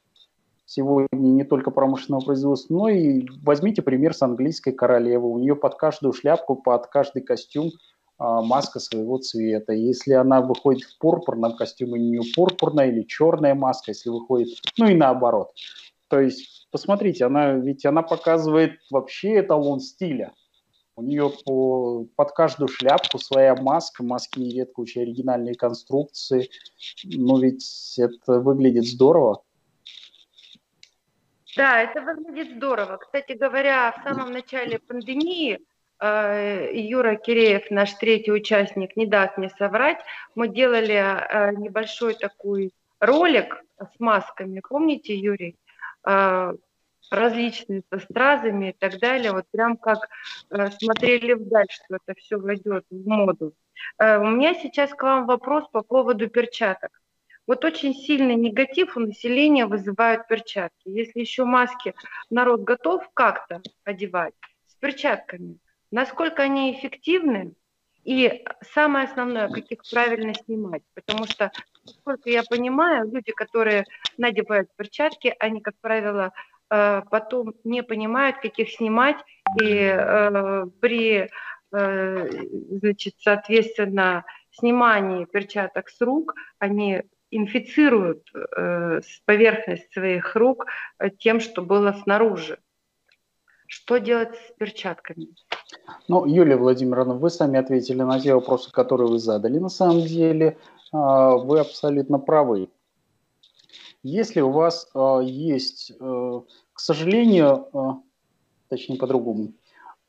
сегодня 0.70 1.08
не 1.18 1.44
только 1.44 1.72
промышленного 1.72 2.24
производства, 2.24 2.72
но 2.72 2.88
и 2.88 3.26
возьмите 3.42 3.82
пример 3.82 4.14
с 4.14 4.22
английской 4.22 4.70
королевы. 4.70 5.28
У 5.28 5.38
нее 5.38 5.56
под 5.56 5.74
каждую 5.74 6.12
шляпку, 6.12 6.54
под 6.54 6.86
каждый 6.86 7.22
костюм 7.22 7.72
а, 8.18 8.40
маска 8.40 8.78
своего 8.78 9.18
цвета. 9.18 9.72
Если 9.72 10.12
она 10.12 10.40
выходит 10.40 10.84
в 10.84 10.96
пурпурном 10.98 11.56
костюме, 11.56 11.94
у 11.94 11.96
нее 11.96 12.22
пурпурная 12.36 12.86
или 12.88 13.02
черная 13.02 13.56
маска, 13.56 13.90
если 13.90 14.10
выходит, 14.10 14.48
ну 14.78 14.86
и 14.86 14.94
наоборот. 14.94 15.50
То 16.06 16.20
есть, 16.20 16.68
посмотрите, 16.70 17.24
она 17.24 17.54
ведь 17.54 17.84
она 17.84 18.02
показывает 18.02 18.74
вообще 18.92 19.40
эталон 19.40 19.80
стиля. 19.80 20.32
У 20.94 21.02
нее 21.02 21.32
по, 21.44 22.06
под 22.14 22.30
каждую 22.30 22.68
шляпку 22.68 23.18
своя 23.18 23.56
маска, 23.56 24.04
маски 24.04 24.38
нередко 24.38 24.80
очень 24.80 25.02
оригинальные 25.02 25.56
конструкции. 25.56 26.48
Но 27.04 27.40
ведь 27.40 27.94
это 27.98 28.38
выглядит 28.38 28.86
здорово. 28.86 29.42
Да, 31.56 31.82
это 31.82 32.00
выглядит 32.02 32.56
здорово. 32.56 32.96
Кстати 32.98 33.32
говоря, 33.32 33.92
в 33.92 34.02
самом 34.02 34.32
начале 34.32 34.78
пандемии 34.78 35.60
э, 36.00 36.70
Юра 36.74 37.16
Киреев, 37.16 37.70
наш 37.70 37.94
третий 37.94 38.32
участник, 38.32 38.96
не 38.96 39.06
даст 39.06 39.36
мне 39.36 39.50
соврать, 39.50 39.98
мы 40.34 40.48
делали 40.48 40.94
э, 40.94 41.52
небольшой 41.56 42.14
такой 42.14 42.72
ролик 43.00 43.62
с 43.78 43.98
масками. 43.98 44.60
Помните, 44.68 45.14
Юрий? 45.14 45.56
А, 46.02 46.54
различные 47.10 47.82
со 47.90 47.98
стразами 47.98 48.70
и 48.70 48.72
так 48.72 48.98
далее, 48.98 49.32
вот 49.32 49.44
прям 49.50 49.76
как 49.76 50.08
э, 50.50 50.70
смотрели 50.70 51.32
вдаль, 51.32 51.66
что 51.68 51.96
это 51.96 52.18
все 52.18 52.38
войдет 52.38 52.84
в 52.90 53.08
моду. 53.08 53.52
Э, 53.98 54.18
у 54.18 54.26
меня 54.26 54.54
сейчас 54.54 54.90
к 54.90 55.02
вам 55.02 55.26
вопрос 55.26 55.68
по 55.72 55.82
поводу 55.82 56.28
перчаток. 56.28 56.90
Вот 57.46 57.64
очень 57.64 57.94
сильный 57.94 58.36
негатив 58.36 58.96
у 58.96 59.00
населения 59.00 59.66
вызывают 59.66 60.28
перчатки. 60.28 60.88
Если 60.88 61.20
еще 61.20 61.44
маски 61.44 61.94
народ 62.28 62.62
готов 62.62 63.08
как-то 63.14 63.62
одевать 63.84 64.34
с 64.66 64.74
перчатками, 64.74 65.58
насколько 65.90 66.42
они 66.42 66.72
эффективны, 66.72 67.54
и 68.04 68.44
самое 68.72 69.06
основное, 69.06 69.48
как 69.48 69.70
их 69.70 69.80
правильно 69.90 70.32
снимать. 70.34 70.82
Потому 70.94 71.26
что, 71.26 71.50
насколько 71.84 72.30
я 72.30 72.42
понимаю, 72.42 73.10
люди, 73.10 73.32
которые 73.32 73.84
надевают 74.16 74.70
перчатки, 74.76 75.34
они, 75.38 75.60
как 75.60 75.74
правило, 75.80 76.32
э, 76.70 77.02
потом 77.10 77.54
не 77.64 77.82
понимают, 77.82 78.38
как 78.38 78.58
их 78.58 78.70
снимать, 78.70 79.18
и 79.60 79.74
э, 79.74 80.66
при, 80.80 81.28
э, 81.72 82.30
значит, 82.80 83.14
соответственно, 83.18 84.24
снимании 84.52 85.24
перчаток 85.26 85.88
с 85.88 86.00
рук 86.00 86.34
они 86.58 87.02
инфицируют 87.30 88.30
поверхность 89.24 89.92
своих 89.92 90.34
рук 90.36 90.66
тем, 91.18 91.40
что 91.40 91.62
было 91.62 91.92
снаружи. 92.02 92.58
Что 93.66 93.98
делать 93.98 94.34
с 94.34 94.52
перчатками? 94.58 95.28
Ну, 96.08 96.26
Юлия 96.26 96.56
Владимировна, 96.56 97.14
вы 97.14 97.30
сами 97.30 97.56
ответили 97.56 98.02
на 98.02 98.18
те 98.18 98.34
вопросы, 98.34 98.72
которые 98.72 99.08
вы 99.08 99.20
задали. 99.20 99.58
На 99.58 99.68
самом 99.68 100.00
деле 100.00 100.58
а, 100.92 101.36
вы 101.36 101.60
абсолютно 101.60 102.18
правы. 102.18 102.68
Если 104.02 104.40
у 104.40 104.50
вас 104.50 104.90
а, 104.92 105.20
есть, 105.20 105.92
э, 105.92 106.40
к 106.72 106.80
сожалению, 106.80 108.02
точнее 108.68 108.96
по-другому, 108.96 109.52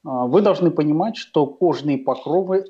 вы 0.03 0.41
должны 0.41 0.71
понимать, 0.71 1.15
что 1.15 1.45
кожные 1.45 1.99
покровы, 1.99 2.65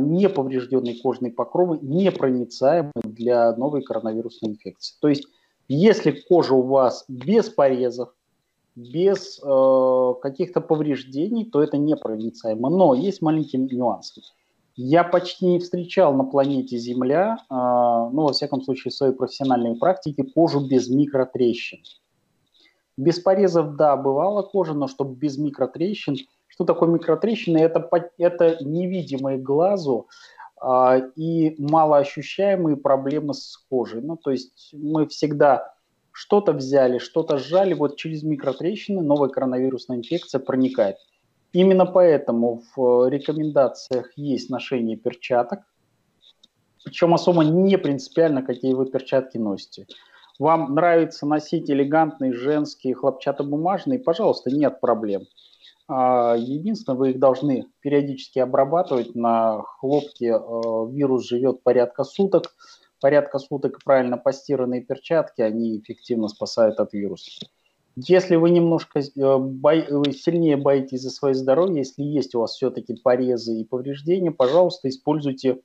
неповрежденные 0.00 1.00
кожные 1.00 1.32
покровы 1.32 1.78
непроницаемы 1.80 2.92
для 3.02 3.54
новой 3.56 3.82
коронавирусной 3.82 4.52
инфекции. 4.52 4.96
То 5.00 5.08
есть, 5.08 5.24
если 5.68 6.12
кожа 6.12 6.54
у 6.54 6.62
вас 6.62 7.04
без 7.08 7.48
порезов, 7.48 8.14
без 8.76 9.40
э, 9.42 10.14
каких-то 10.20 10.60
повреждений, 10.60 11.46
то 11.46 11.62
это 11.62 11.78
непроницаемо. 11.78 12.68
Но 12.68 12.94
есть 12.94 13.22
маленький 13.22 13.56
нюанс. 13.56 14.14
Я 14.76 15.02
почти 15.04 15.46
не 15.46 15.58
встречал 15.58 16.14
на 16.14 16.24
планете 16.24 16.76
Земля, 16.76 17.38
э, 17.50 17.54
ну, 17.54 18.24
во 18.24 18.32
всяком 18.32 18.62
случае, 18.62 18.90
в 18.90 18.94
своей 18.94 19.14
профессиональной 19.14 19.76
практике, 19.76 20.24
кожу 20.24 20.60
без 20.60 20.90
микротрещин. 20.90 21.78
Без 22.98 23.18
порезов, 23.18 23.76
да, 23.76 23.96
бывала 23.96 24.42
кожа, 24.42 24.74
но 24.74 24.86
чтобы 24.86 25.16
без 25.16 25.38
микротрещин. 25.38 26.16
Что 26.56 26.64
такое 26.64 26.88
микротрещины? 26.88 27.58
Это, 27.58 27.86
это 28.16 28.56
невидимые 28.64 29.36
глазу 29.36 30.08
э, 30.62 31.10
и 31.14 31.54
малоощущаемые 31.58 32.78
проблемы 32.78 33.34
с 33.34 33.58
кожей. 33.68 34.00
Ну, 34.00 34.16
то 34.16 34.30
есть 34.30 34.70
мы 34.72 35.06
всегда 35.06 35.74
что-то 36.12 36.54
взяли, 36.54 36.96
что-то 36.96 37.36
сжали, 37.36 37.74
вот 37.74 37.98
через 37.98 38.22
микротрещины 38.22 39.02
новая 39.02 39.28
коронавирусная 39.28 39.98
инфекция 39.98 40.38
проникает. 40.38 40.96
Именно 41.52 41.84
поэтому 41.84 42.62
в 42.74 43.04
э, 43.04 43.10
рекомендациях 43.10 44.10
есть 44.16 44.48
ношение 44.48 44.96
перчаток, 44.96 45.60
причем 46.86 47.12
особо 47.12 47.44
не 47.44 47.76
принципиально, 47.76 48.42
какие 48.42 48.72
вы 48.72 48.86
перчатки 48.86 49.36
носите. 49.36 49.86
Вам 50.38 50.74
нравится 50.74 51.26
носить 51.26 51.70
элегантные 51.70 52.32
женские 52.32 52.94
хлопчатобумажные, 52.94 53.98
пожалуйста, 53.98 54.50
нет 54.50 54.80
проблем. 54.80 55.26
А, 55.88 56.34
единственное, 56.36 56.98
вы 56.98 57.10
их 57.10 57.18
должны 57.18 57.66
периодически 57.80 58.38
обрабатывать. 58.38 59.14
На 59.14 59.62
хлопке 59.62 60.32
э, 60.32 60.38
вирус 60.90 61.26
живет 61.26 61.62
порядка 61.62 62.04
суток 62.04 62.54
порядка 63.00 63.38
суток 63.38 63.78
правильно 63.84 64.16
постиранные 64.16 64.82
перчатки, 64.82 65.40
они 65.40 65.78
эффективно 65.78 66.28
спасают 66.28 66.80
от 66.80 66.92
вируса. 66.92 67.30
Если 67.96 68.36
вы 68.36 68.50
немножко 68.50 69.00
э, 69.00 69.38
бо... 69.38 69.74
сильнее 70.12 70.56
боитесь 70.56 71.02
за 71.02 71.10
свое 71.10 71.34
здоровье, 71.34 71.78
если 71.78 72.02
есть 72.02 72.34
у 72.34 72.40
вас 72.40 72.54
все-таки 72.54 72.94
порезы 72.94 73.60
и 73.60 73.64
повреждения, 73.64 74.30
пожалуйста, 74.30 74.88
используйте 74.88 75.60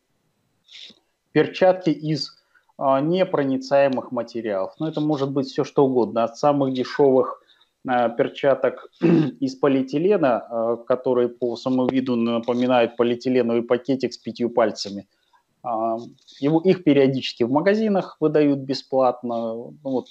перчатки 1.34 1.90
из 1.90 2.38
а, 2.78 3.02
непроницаемых 3.02 4.12
материалов. 4.12 4.74
Но 4.80 4.86
ну, 4.86 4.92
это 4.92 5.02
может 5.02 5.32
быть 5.32 5.48
все 5.48 5.66
что 5.66 5.86
угодно, 5.86 6.24
от 6.24 6.38
самых 6.38 6.74
дешевых 6.74 7.42
перчаток 7.84 8.92
из 9.40 9.56
полиэтилена, 9.56 10.38
а, 10.38 10.78
которые 10.78 11.30
по 11.30 11.56
самому 11.56 11.88
виду 11.90 12.16
напоминают 12.16 12.96
полиэтиленовый 12.96 13.64
пакетик 13.64 14.14
с 14.14 14.18
пятью 14.18 14.50
пальцами– 14.50 15.08
а, 15.64 15.98
его, 16.40 16.62
их 16.62 16.84
периодически 16.84 17.44
в 17.44 17.52
магазинах 17.52 18.18
выдают 18.20 18.60
бесплатно. 18.60 19.54
Ну, 19.54 19.78
вот 19.84 20.08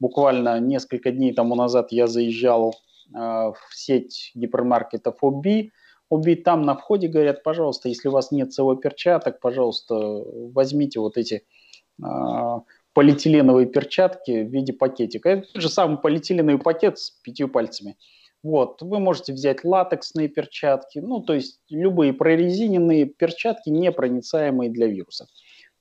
буквально 0.00 0.58
несколько 0.60 1.12
дней 1.12 1.32
тому 1.32 1.54
назад 1.54 1.92
я 1.92 2.06
заезжал 2.06 2.74
э, 3.14 3.18
в 3.18 3.56
сеть 3.72 4.32
гипермаркетов 4.34 5.22
Оби. 5.22 5.72
Оби 6.08 6.34
там 6.34 6.62
на 6.62 6.74
входе 6.74 7.06
говорят, 7.06 7.44
пожалуйста, 7.44 7.88
если 7.88 8.08
у 8.08 8.12
вас 8.12 8.32
нет 8.32 8.52
целого 8.52 8.76
перчаток, 8.76 9.38
пожалуйста, 9.38 9.94
возьмите 9.94 10.98
вот 10.98 11.16
эти 11.16 11.44
э, 12.02 12.60
полиэтиленовые 12.92 13.66
перчатки 13.66 14.42
в 14.42 14.50
виде 14.50 14.72
пакетика. 14.72 15.30
Это 15.30 15.60
же 15.60 15.68
самый 15.68 15.98
полиэтиленовый 15.98 16.60
пакет 16.60 16.98
с 16.98 17.10
пятью 17.10 17.48
пальцами. 17.48 17.96
Вот, 18.42 18.80
вы 18.80 18.98
можете 19.00 19.34
взять 19.34 19.64
латексные 19.64 20.28
перчатки, 20.28 20.98
ну, 20.98 21.20
то 21.20 21.34
есть 21.34 21.60
любые 21.68 22.14
прорезиненные 22.14 23.04
перчатки, 23.04 23.68
непроницаемые 23.68 24.70
для 24.70 24.86
вирусов. 24.86 25.28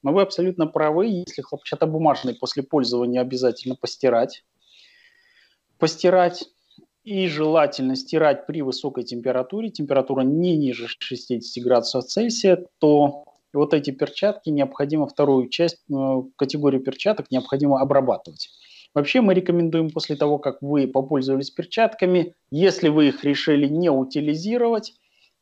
Но 0.04 0.12
вы 0.12 0.22
абсолютно 0.22 0.68
правы, 0.68 1.08
если 1.08 1.42
хлопчатобумажный 1.42 2.36
после 2.36 2.64
пользования 2.64 3.22
обязательно 3.22 3.76
постирать. 3.76 4.44
Постирать 5.78 6.50
и 7.06 7.28
желательно 7.28 7.96
стирать 7.96 8.46
при 8.46 8.62
высокой 8.62 9.04
температуре, 9.04 9.70
температура 9.70 10.22
не 10.22 10.58
ниже 10.58 10.88
60 10.88 11.64
градусов 11.64 12.06
Цельсия, 12.06 12.66
то 12.80 13.24
вот 13.54 13.74
эти 13.74 13.92
перчатки 13.92 14.50
необходимо, 14.50 15.08
вторую 15.08 15.50
часть, 15.50 15.84
э, 15.92 16.22
категорию 16.36 16.82
перчаток 16.82 17.32
необходимо 17.32 17.80
обрабатывать. 17.82 18.50
Вообще 18.94 19.22
мы 19.22 19.34
рекомендуем 19.34 19.92
после 19.92 20.16
того, 20.16 20.40
как 20.40 20.62
вы 20.62 20.88
попользовались 20.88 21.52
перчатками, 21.52 22.36
если 22.50 22.90
вы 22.90 23.10
их 23.10 23.24
решили 23.24 23.68
не 23.68 23.90
утилизировать, 23.90 24.94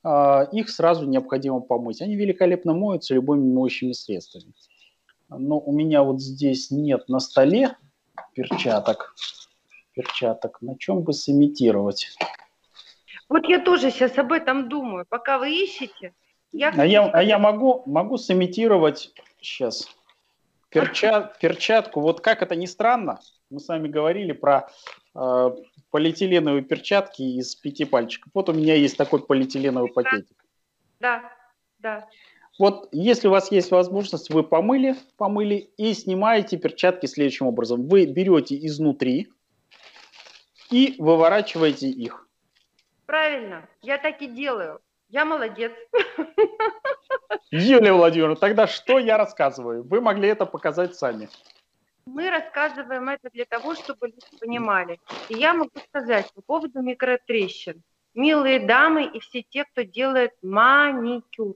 а, 0.04 0.44
их 0.52 0.70
сразу 0.70 1.06
необходимо 1.06 1.62
помыть. 1.62 2.02
Они 2.02 2.16
великолепно 2.16 2.74
моются 2.74 3.14
любыми 3.14 3.52
моющими 3.52 3.94
средствами. 3.94 4.54
Но 5.30 5.60
у 5.60 5.72
меня 5.72 6.04
вот 6.04 6.22
здесь 6.22 6.72
нет 6.72 7.08
на 7.10 7.20
столе 7.20 7.76
перчаток. 8.34 9.16
Перчаток. 9.94 10.62
На 10.62 10.78
чем 10.78 11.02
бы 11.02 11.14
сымитировать? 11.14 12.16
Вот 13.30 13.48
я 13.50 13.60
тоже 13.60 13.92
сейчас 13.92 14.18
об 14.18 14.32
этом 14.32 14.70
думаю. 14.70 15.06
Пока 15.10 15.40
вы 15.40 15.52
ищете, 15.52 16.14
Я 16.58 16.74
а 16.76 16.86
я, 16.86 17.06
а 17.06 17.22
я 17.22 17.38
могу, 17.38 17.84
могу 17.86 18.18
сымитировать 18.18 19.14
сейчас 19.40 19.88
перчат, 20.70 21.38
перчатку. 21.40 22.02
Вот 22.02 22.22
как 22.22 22.42
это 22.42 22.56
ни 22.56 22.66
странно, 22.66 23.20
мы 23.52 23.60
с 23.60 23.68
вами 23.68 23.88
говорили 23.88 24.32
про 24.32 24.68
э, 25.14 25.52
полиэтиленовые 25.92 26.64
перчатки 26.64 27.22
из 27.22 27.56
пяти 27.56 27.86
пальчиков. 27.86 28.32
Вот 28.34 28.50
у 28.50 28.54
меня 28.54 28.74
есть 28.74 28.98
такой 28.98 29.24
полиэтиленовый 29.24 29.92
пакетик. 29.92 30.36
Да, 31.00 31.32
да. 31.78 32.08
Вот 32.58 32.90
если 32.92 33.28
у 33.28 33.32
вас 33.32 33.52
есть 33.52 33.70
возможность, 33.70 34.32
вы 34.32 34.42
помыли, 34.42 34.96
помыли 35.16 35.70
и 35.78 35.94
снимаете 35.94 36.58
перчатки 36.58 37.06
следующим 37.06 37.46
образом. 37.46 37.88
Вы 37.88 38.08
берете 38.08 38.58
изнутри 38.66 39.28
и 40.72 40.96
выворачиваете 40.98 41.88
их. 41.88 42.28
Правильно, 43.06 43.70
я 43.84 44.00
так 44.00 44.24
и 44.24 44.28
делаю. 44.28 44.82
Я 45.10 45.24
молодец. 45.24 45.72
Юлия 47.50 47.94
Владимировна, 47.94 48.36
тогда 48.36 48.68
что 48.68 49.00
я 49.00 49.18
рассказываю? 49.18 49.84
Вы 49.84 50.02
могли 50.02 50.28
это 50.28 50.46
показать 50.46 50.96
сами. 50.96 51.30
Мы 52.06 52.30
рассказываем 52.30 53.08
это 53.10 53.30
для 53.32 53.46
того, 53.46 53.76
чтобы 53.76 54.08
люди 54.08 54.40
понимали. 54.40 55.00
И 55.30 55.36
я 55.36 55.54
могу 55.54 55.72
сказать 55.90 56.32
по 56.34 56.42
поводу 56.42 56.82
микротрещин. 56.82 57.82
Милые 58.16 58.60
дамы 58.60 59.06
и 59.06 59.20
все 59.20 59.44
те, 59.44 59.64
кто 59.64 59.84
делает 59.84 60.32
маникюр. 60.42 61.56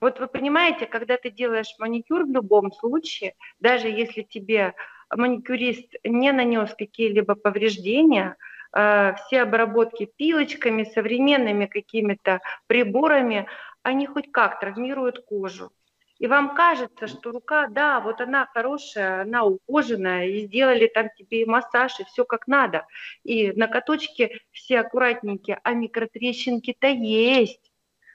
Вот 0.00 0.20
вы 0.20 0.28
понимаете, 0.28 0.86
когда 0.86 1.16
ты 1.16 1.30
делаешь 1.30 1.74
маникюр 1.78 2.24
в 2.24 2.30
любом 2.30 2.72
случае, 2.72 3.34
даже 3.58 3.88
если 3.88 4.22
тебе 4.22 4.74
маникюрист 5.14 5.94
не 6.04 6.32
нанес 6.32 6.74
какие-либо 6.78 7.34
повреждения, 7.34 8.36
все 8.72 9.42
обработки 9.42 10.10
пилочками, 10.16 10.84
современными 10.84 11.66
какими-то 11.66 12.40
приборами, 12.66 13.46
они 13.82 14.06
хоть 14.06 14.30
как 14.30 14.60
травмируют 14.60 15.24
кожу. 15.24 15.72
И 16.18 16.26
вам 16.26 16.54
кажется, 16.54 17.06
что 17.06 17.30
рука, 17.30 17.68
да, 17.68 18.00
вот 18.00 18.20
она 18.20 18.46
хорошая, 18.52 19.22
она 19.22 19.44
ухоженная, 19.44 20.26
и 20.26 20.46
сделали 20.46 20.88
там 20.88 21.10
тебе 21.16 21.42
и 21.42 21.46
массаж, 21.46 22.00
и 22.00 22.04
все 22.04 22.24
как 22.24 22.48
надо. 22.48 22.86
И 23.22 23.52
ноготочки 23.52 24.40
все 24.50 24.80
аккуратненькие, 24.80 25.60
а 25.62 25.72
микротрещинки-то 25.74 26.88
есть. 26.88 27.70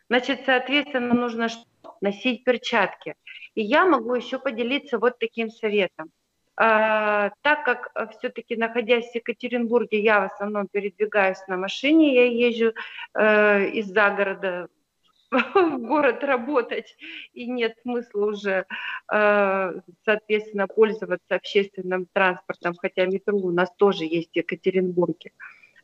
Значит, 0.10 0.42
соответственно, 0.46 1.14
нужно 1.14 1.48
носить 2.02 2.44
перчатки. 2.44 3.16
И 3.56 3.62
я 3.62 3.86
могу 3.86 4.14
еще 4.16 4.38
поделиться 4.38 5.00
вот 5.00 5.18
таким 5.18 5.50
советом. 5.50 6.12
А, 6.56 7.32
так 7.42 7.66
как 7.66 7.90
э, 7.96 8.08
все-таки 8.18 8.56
находясь 8.56 9.12
в 9.12 9.16
Екатеринбурге, 9.16 10.00
я 10.02 10.22
в 10.22 10.34
основном 10.34 10.68
передвигаюсь 10.68 11.40
на 11.48 11.58
машине, 11.58 12.14
я 12.14 12.26
езжу 12.26 12.74
э, 13.16 13.70
из-за 13.70 14.12
города 14.12 14.68
в 15.32 15.78
город 15.80 16.24
работать, 16.24 16.96
и 17.34 17.48
нет 17.48 17.76
смысла 17.82 18.26
уже, 18.28 18.66
э, 19.12 19.74
соответственно, 20.06 20.68
пользоваться 20.68 21.36
общественным 21.36 22.06
транспортом, 22.14 22.76
хотя 22.80 23.06
метро 23.06 23.36
у 23.36 23.52
нас 23.52 23.72
тоже 23.76 24.06
есть 24.06 24.32
в 24.32 24.36
Екатеринбурге. 24.36 25.32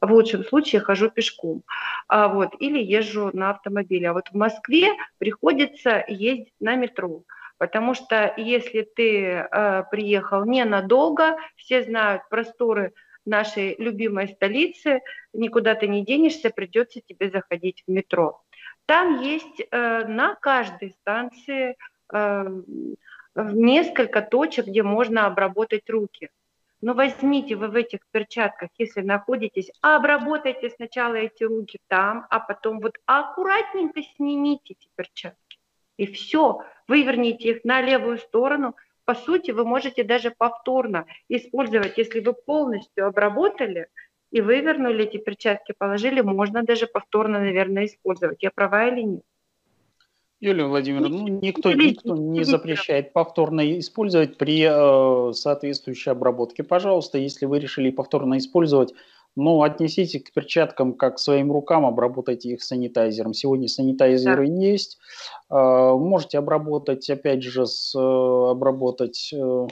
В 0.01 0.11
лучшем 0.13 0.45
случае 0.45 0.81
хожу 0.81 1.09
пешком, 1.09 1.63
а 2.07 2.27
вот, 2.29 2.55
или 2.59 2.81
езжу 2.81 3.31
на 3.33 3.49
автомобиле. 3.49 4.09
А 4.09 4.13
вот 4.13 4.29
в 4.29 4.35
Москве 4.35 4.93
приходится 5.17 6.05
ездить 6.07 6.53
на 6.59 6.75
метро. 6.75 7.23
Потому 7.59 7.93
что 7.93 8.33
если 8.37 8.81
ты 8.81 9.21
э, 9.21 9.83
приехал 9.91 10.45
ненадолго, 10.45 11.37
все 11.57 11.83
знают 11.83 12.23
просторы 12.29 12.93
нашей 13.25 13.75
любимой 13.77 14.29
столицы, 14.29 15.01
никуда 15.33 15.75
ты 15.75 15.89
не 15.89 16.05
денешься, 16.05 16.51
придется 16.51 17.01
тебе 17.01 17.29
заходить 17.29 17.83
в 17.85 17.91
метро. 17.91 18.41
Там 18.85 19.21
есть 19.21 19.59
э, 19.59 20.05
на 20.05 20.35
каждой 20.35 20.95
станции 21.01 21.75
э, 22.13 22.61
несколько 23.35 24.21
точек, 24.21 24.67
где 24.67 24.81
можно 24.81 25.25
обработать 25.25 25.89
руки. 25.89 26.29
Но 26.81 26.93
возьмите 26.93 27.57
вы 27.57 27.67
в 27.67 27.75
этих 27.75 27.99
перчатках, 28.11 28.69
если 28.77 29.01
находитесь, 29.01 29.69
обработайте 29.81 30.69
сначала 30.69 31.15
эти 31.15 31.43
руки 31.43 31.77
там, 31.89 32.25
а 32.29 32.39
потом 32.39 32.79
вот 32.79 32.93
аккуратненько 33.05 34.01
снимите 34.15 34.75
эти 34.75 34.87
перчатки. 34.95 35.48
И 35.99 36.05
все, 36.05 36.61
выверните 36.87 37.49
их 37.49 37.65
на 37.65 37.81
левую 37.81 38.19
сторону. 38.19 38.73
По 39.03 39.15
сути, 39.15 39.51
вы 39.51 39.65
можете 39.65 40.05
даже 40.05 40.31
повторно 40.31 41.05
использовать, 41.27 41.97
если 41.97 42.21
вы 42.21 42.31
полностью 42.31 43.05
обработали 43.05 43.87
и 44.31 44.39
вывернули 44.39 45.03
эти 45.03 45.17
перчатки, 45.17 45.73
положили, 45.77 46.21
можно 46.21 46.63
даже 46.63 46.87
повторно, 46.87 47.39
наверное, 47.39 47.85
использовать. 47.85 48.41
Я 48.41 48.49
права 48.49 48.87
или 48.87 49.01
нет? 49.01 49.23
Юлия 50.39 50.67
Владимировна, 50.67 51.17
ну, 51.17 51.27
никто, 51.27 51.73
никто 51.73 52.15
не 52.15 52.45
запрещает 52.45 53.11
повторно 53.11 53.77
использовать 53.77 54.37
при 54.37 54.63
э, 54.69 55.33
соответствующей 55.33 56.11
обработке. 56.11 56.63
Пожалуйста, 56.63 57.17
если 57.17 57.45
вы 57.45 57.59
решили 57.59 57.91
повторно 57.91 58.37
использовать, 58.37 58.93
ну, 59.35 59.61
отнесите 59.63 60.19
к 60.19 60.31
перчаткам 60.33 60.93
как 60.93 61.15
к 61.15 61.19
своим 61.19 61.51
рукам, 61.51 61.85
обработайте 61.85 62.49
их 62.49 62.63
санитайзером. 62.63 63.33
Сегодня 63.33 63.67
санитайзеры 63.67 64.47
да. 64.47 64.53
есть. 64.53 64.97
Э, 65.49 65.93
можете 65.93 66.37
обработать, 66.37 67.09
опять 67.09 67.43
же, 67.43 67.65
с, 67.65 67.95
э, 67.95 67.99
обработать, 67.99 69.33
э, 69.33 69.67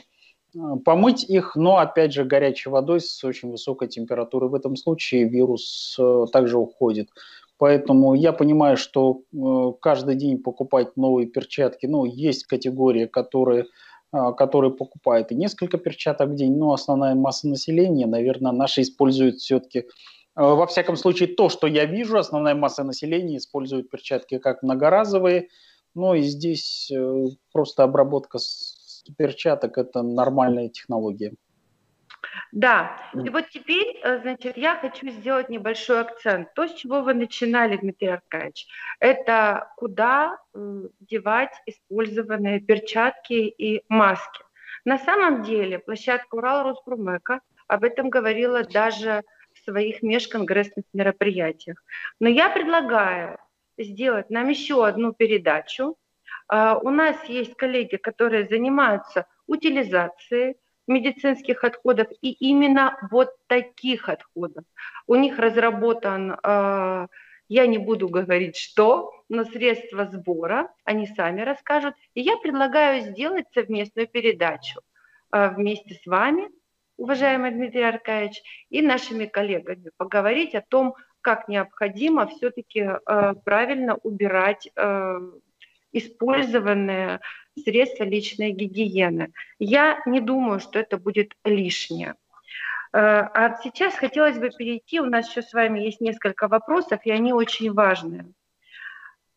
помыть 0.85 1.23
их, 1.23 1.55
но, 1.55 1.77
опять 1.77 2.13
же, 2.13 2.23
горячей 2.23 2.69
водой 2.69 3.01
с 3.01 3.23
очень 3.23 3.51
высокой 3.51 3.87
температурой. 3.87 4.49
В 4.49 4.55
этом 4.55 4.75
случае 4.75 5.25
вирус 5.25 5.95
э, 5.99 6.25
также 6.31 6.57
уходит. 6.57 7.09
Поэтому 7.57 8.13
я 8.13 8.33
понимаю, 8.33 8.77
что 8.77 9.21
э, 9.33 9.71
каждый 9.81 10.15
день 10.15 10.37
покупать 10.37 10.95
новые 10.95 11.27
перчатки, 11.27 11.87
ну, 11.87 12.05
есть 12.05 12.45
категории, 12.45 13.05
которые, 13.05 13.65
э, 14.13 14.33
которые 14.37 14.71
покупают 14.71 15.31
и 15.31 15.35
несколько 15.35 15.77
перчаток 15.77 16.29
в 16.29 16.35
день, 16.35 16.57
но 16.57 16.73
основная 16.73 17.15
масса 17.15 17.47
населения, 17.47 18.07
наверное, 18.07 18.51
наши 18.51 18.81
используют 18.81 19.37
все-таки, 19.37 19.79
э, 19.79 19.85
во 20.35 20.67
всяком 20.67 20.95
случае, 20.95 21.29
то, 21.29 21.49
что 21.49 21.67
я 21.67 21.85
вижу, 21.85 22.17
основная 22.17 22.55
масса 22.55 22.83
населения 22.83 23.37
использует 23.37 23.89
перчатки 23.89 24.37
как 24.37 24.63
многоразовые, 24.63 25.49
но 25.95 26.15
и 26.15 26.21
здесь 26.21 26.91
э, 26.91 27.25
просто 27.51 27.83
обработка 27.83 28.39
перчаток– 29.17 29.77
это 29.79 30.01
нормальная 30.01 30.69
технология. 30.69 31.33
Да, 32.51 32.97
и 33.13 33.29
вот 33.29 33.49
теперь, 33.49 33.99
э, 34.03 34.19
значит, 34.19 34.57
я 34.57 34.75
хочу 34.75 35.09
сделать 35.09 35.49
небольшой 35.49 36.01
акцент. 36.01 36.53
То, 36.53 36.67
с 36.67 36.73
чего 36.73 37.01
вы 37.01 37.13
начинали, 37.13 37.77
Дмитрий 37.77 38.07
Аркадьевич, 38.09 38.67
это 38.99 39.71
куда 39.77 40.37
девать 40.53 41.53
использованные 41.65 42.59
перчатки 42.59 43.33
и 43.33 43.83
маски. 43.89 44.43
На 44.85 44.97
самом 44.97 45.43
деле 45.43 45.79
площадка 45.79 46.35
Урал 46.35 46.63
Роспромека 46.63 47.41
об 47.67 47.83
этом 47.83 48.09
говорила 48.09 48.63
даже 48.63 49.23
в 49.53 49.59
своих 49.63 50.01
межконгрессных 50.01 50.85
мероприятиях. 50.93 51.83
Но 52.19 52.29
я 52.29 52.49
предлагаю 52.49 53.37
сделать 53.77 54.29
нам 54.29 54.49
еще 54.49 54.85
одну 54.85 55.13
передачу. 55.13 55.97
А, 56.47 56.77
у 56.77 56.89
нас 56.89 57.23
есть 57.25 57.55
коллеги, 57.55 57.97
которые 57.97 58.45
занимаются 58.45 59.27
утилизацией, 59.45 60.55
медицинских 60.87 61.63
отходов 61.63 62.07
и 62.21 62.31
именно 62.31 62.97
вот 63.11 63.29
таких 63.47 64.09
отходов. 64.09 64.63
У 65.05 65.15
них 65.15 65.37
разработан, 65.37 66.37
э, 66.41 67.07
я 67.49 67.67
не 67.67 67.77
буду 67.77 68.09
говорить 68.09 68.57
что, 68.57 69.11
но 69.29 69.43
средства 69.43 70.05
сбора, 70.05 70.71
они 70.83 71.07
сами 71.07 71.41
расскажут. 71.41 71.95
И 72.13 72.21
я 72.21 72.37
предлагаю 72.37 73.01
сделать 73.01 73.45
совместную 73.53 74.07
передачу 74.07 74.81
э, 75.31 75.49
вместе 75.49 75.95
с 75.95 76.05
вами, 76.05 76.49
уважаемый 76.97 77.51
Дмитрий 77.51 77.83
Аркадьевич, 77.83 78.41
и 78.69 78.81
нашими 78.81 79.25
коллегами, 79.25 79.91
поговорить 79.97 80.55
о 80.55 80.61
том, 80.61 80.95
как 81.21 81.49
необходимо 81.49 82.27
все-таки 82.27 82.79
э, 82.79 83.33
правильно 83.43 83.95
убирать 83.95 84.69
использованные 85.91 87.19
средства 87.63 88.03
личной 88.03 88.51
гигиены. 88.51 89.31
Я 89.59 90.01
не 90.05 90.21
думаю, 90.21 90.59
что 90.59 90.79
это 90.79 90.97
будет 90.97 91.33
лишнее. 91.43 92.15
Э, 92.93 93.29
а 93.33 93.57
сейчас 93.61 93.95
хотелось 93.95 94.37
бы 94.37 94.49
перейти, 94.49 94.99
у 94.99 95.05
нас 95.05 95.29
еще 95.29 95.41
с 95.41 95.53
вами 95.53 95.79
есть 95.79 96.01
несколько 96.01 96.47
вопросов, 96.47 96.99
и 97.03 97.11
они 97.11 97.33
очень 97.33 97.73
важные. 97.73 98.25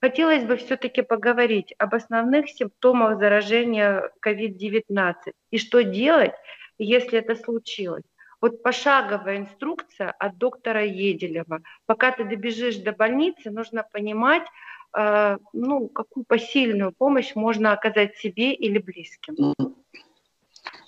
Хотелось 0.01 0.45
бы 0.45 0.57
все-таки 0.57 1.03
поговорить 1.03 1.75
об 1.79 1.95
основных 1.95 2.49
симптомах 2.49 3.19
заражения 3.19 4.11
COVID-19 4.25 5.15
и 5.51 5.59
что 5.59 5.83
делать, 5.83 6.33
если 6.79 7.19
это 7.19 7.35
случилось. 7.35 8.05
Вот 8.41 8.63
пошаговая 8.63 9.37
инструкция 9.37 10.11
от 10.13 10.39
доктора 10.39 10.83
Еделева. 10.83 11.61
Пока 11.85 12.13
ты 12.13 12.25
добежишь 12.25 12.77
до 12.77 12.93
больницы, 12.93 13.51
нужно 13.51 13.87
понимать, 13.93 14.47
ну, 14.93 15.89
какую 15.89 16.25
посильную 16.25 16.93
помощь 16.93 17.35
можно 17.35 17.73
оказать 17.73 18.17
себе 18.17 18.53
или 18.55 18.79
близким? 18.79 19.55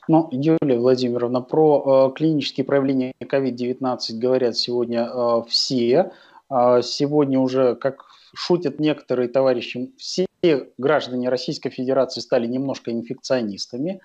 Ну, 0.08 0.28
Юлия 0.32 0.78
Владимировна, 0.78 1.40
про 1.42 2.10
э, 2.10 2.16
клинические 2.16 2.64
проявления 2.64 3.12
COVID-19 3.22 3.98
говорят 4.14 4.56
сегодня 4.56 5.04
э, 5.04 5.42
все. 5.48 6.12
Э, 6.50 6.80
сегодня 6.82 7.38
уже, 7.38 7.76
как 7.76 8.04
шутят 8.34 8.80
некоторые 8.80 9.28
товарищи, 9.28 9.92
все 9.96 10.26
граждане 10.76 11.28
Российской 11.28 11.70
Федерации 11.70 12.20
стали 12.20 12.48
немножко 12.48 12.90
инфекционистами. 12.90 14.00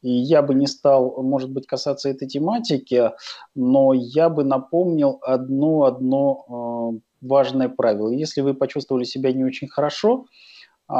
И 0.00 0.10
я 0.10 0.40
бы 0.40 0.54
не 0.54 0.66
стал, 0.66 1.22
может 1.22 1.50
быть, 1.50 1.66
касаться 1.66 2.08
этой 2.08 2.26
тематики, 2.26 3.10
но 3.54 3.92
я 3.92 4.30
бы 4.30 4.44
напомнил 4.44 5.18
одно, 5.20 5.84
одно 5.84 6.94
э, 6.96 7.00
важное 7.24 7.68
правило. 7.68 8.10
Если 8.10 8.40
вы 8.40 8.54
почувствовали 8.54 9.04
себя 9.04 9.32
не 9.32 9.44
очень 9.44 9.68
хорошо, 9.68 10.26
э, 10.88 10.94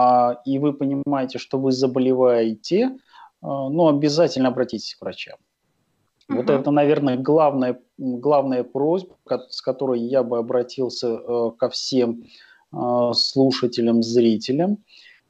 и 0.44 0.58
вы 0.58 0.72
понимаете, 0.72 1.38
что 1.38 1.58
вы 1.58 1.72
заболеваете, 1.72 2.80
э, 2.82 2.90
ну, 3.42 3.88
обязательно 3.88 4.48
обратитесь 4.48 4.94
к 4.94 5.00
врачам. 5.02 5.36
Угу. 6.28 6.38
Вот 6.38 6.50
это, 6.50 6.70
наверное, 6.70 7.16
главная, 7.16 7.80
главная 7.98 8.64
просьба, 8.64 9.16
с 9.50 9.60
которой 9.60 10.00
я 10.00 10.22
бы 10.22 10.38
обратился 10.38 11.08
э, 11.08 11.50
ко 11.58 11.68
всем 11.68 12.24
э, 12.72 13.12
слушателям, 13.14 14.02
зрителям. 14.02 14.78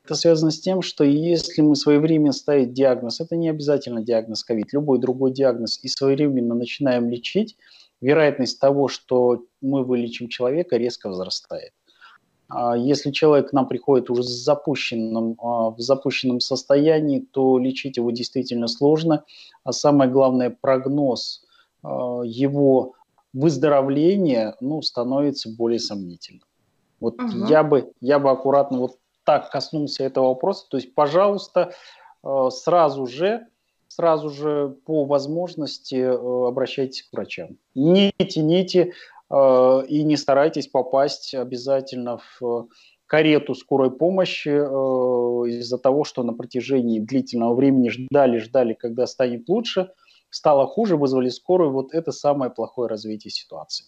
Это 0.04 0.16
связано 0.16 0.50
с 0.50 0.60
тем, 0.60 0.82
что 0.82 1.02
если 1.02 1.62
мы 1.62 1.76
своевременно 1.76 2.32
ставим 2.32 2.72
диагноз, 2.72 3.20
это 3.20 3.36
не 3.36 3.48
обязательно 3.48 4.02
диагноз 4.02 4.44
ковид, 4.44 4.72
любой 4.72 4.98
другой 4.98 5.32
диагноз, 5.32 5.80
и 5.82 5.88
своевременно 5.88 6.54
начинаем 6.54 7.08
лечить, 7.08 7.56
вероятность 8.04 8.60
того, 8.60 8.88
что 8.88 9.44
мы 9.60 9.82
вылечим 9.82 10.28
человека, 10.28 10.76
резко 10.76 11.08
возрастает. 11.08 11.72
А 12.48 12.76
если 12.76 13.10
человек 13.10 13.50
к 13.50 13.52
нам 13.54 13.66
приходит 13.66 14.10
уже 14.10 14.22
с 14.22 14.44
запущенным, 14.44 15.36
а, 15.40 15.70
в 15.70 15.80
запущенном 15.80 16.40
состоянии, 16.40 17.20
то 17.20 17.58
лечить 17.58 17.96
его 17.96 18.10
действительно 18.10 18.68
сложно. 18.68 19.24
А 19.64 19.72
самое 19.72 20.10
главное, 20.10 20.50
прогноз 20.50 21.44
а, 21.82 22.20
его 22.24 22.92
выздоровления 23.32 24.54
ну, 24.60 24.82
становится 24.82 25.48
более 25.48 25.80
сомнительным. 25.80 26.44
Вот 27.00 27.14
угу. 27.14 27.46
я, 27.48 27.62
бы, 27.64 27.90
я 28.00 28.18
бы 28.18 28.30
аккуратно 28.30 28.78
вот 28.78 28.98
так 29.24 29.50
коснулся 29.50 30.04
этого 30.04 30.28
вопроса. 30.28 30.66
То 30.68 30.76
есть, 30.76 30.94
пожалуйста, 30.94 31.72
сразу 32.50 33.06
же, 33.06 33.46
сразу 33.94 34.30
же 34.30 34.76
по 34.86 35.04
возможности 35.04 35.96
обращайтесь 36.48 37.02
к 37.02 37.12
врачам. 37.12 37.56
Не 37.74 38.12
тяните 38.12 38.92
Э, 39.30 39.82
и 39.86 40.02
не 40.02 40.16
старайтесь 40.16 40.68
попасть 40.68 41.34
обязательно 41.34 42.18
в 42.40 42.68
карету 43.06 43.54
скорой 43.54 43.90
помощи 43.90 44.48
э, 44.48 45.48
из-за 45.48 45.78
того, 45.78 46.04
что 46.04 46.22
на 46.22 46.32
протяжении 46.32 47.00
длительного 47.00 47.54
времени 47.54 47.88
ждали, 47.88 48.38
ждали, 48.38 48.74
когда 48.74 49.06
станет 49.06 49.48
лучше, 49.48 49.90
стало 50.30 50.66
хуже, 50.66 50.96
вызвали 50.96 51.28
скорую. 51.28 51.72
Вот 51.72 51.94
это 51.94 52.12
самое 52.12 52.50
плохое 52.50 52.88
развитие 52.88 53.30
ситуации. 53.30 53.86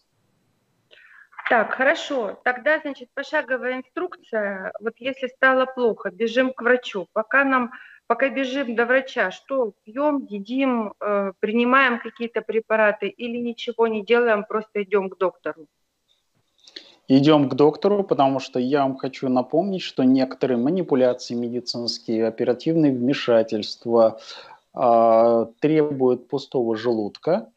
Так, 1.49 1.75
хорошо. 1.75 2.41
Тогда, 2.43 2.81
значит, 2.81 3.09
пошаговая 3.15 3.79
инструкция. 3.79 4.73
Вот 4.81 4.95
если 4.99 5.29
стало 5.29 5.67
плохо, 5.67 6.11
бежим 6.11 6.53
к 6.53 6.61
врачу. 6.61 7.07
Пока 7.13 7.45
нам 7.45 7.71
пока 8.07 8.29
бежим 8.29 8.75
до 8.75 8.87
врача, 8.87 9.31
что 9.31 9.73
пьем, 9.85 10.27
едим, 10.29 10.93
э, 11.01 11.33
принимаем 11.41 11.99
какие-то 11.99 12.41
препараты 12.43 13.09
или 13.09 13.39
ничего 13.39 13.87
не 13.87 14.05
делаем, 14.05 14.45
просто 14.45 14.83
идем 14.83 15.09
к 15.09 15.19
доктору? 15.19 15.67
Идем 17.09 17.49
к 17.49 17.55
доктору, 17.55 18.03
потому 18.03 18.41
что 18.41 18.59
я 18.59 18.83
вам 18.83 18.97
хочу 18.97 19.29
напомнить, 19.29 19.83
что 19.83 20.03
некоторые 20.03 20.59
манипуляции 20.59 21.35
медицинские, 21.35 22.27
оперативные 22.27 22.93
вмешательства 22.93 24.19
э, 24.75 25.47
требуют 25.61 26.29
пустого 26.29 26.77
желудка, 26.77 27.49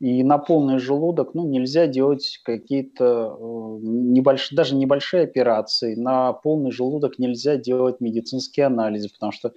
и 0.00 0.22
на 0.22 0.38
полный 0.38 0.78
желудок 0.78 1.34
ну, 1.34 1.46
нельзя 1.46 1.86
делать 1.86 2.40
какие-то 2.42 3.36
э, 3.38 3.78
небольшие, 3.82 4.56
даже 4.56 4.74
небольшие 4.74 5.24
операции. 5.24 5.94
На 5.94 6.32
полный 6.32 6.70
желудок 6.70 7.18
нельзя 7.18 7.56
делать 7.56 8.00
медицинские 8.00 8.66
анализы, 8.66 9.10
потому 9.10 9.30
что 9.30 9.52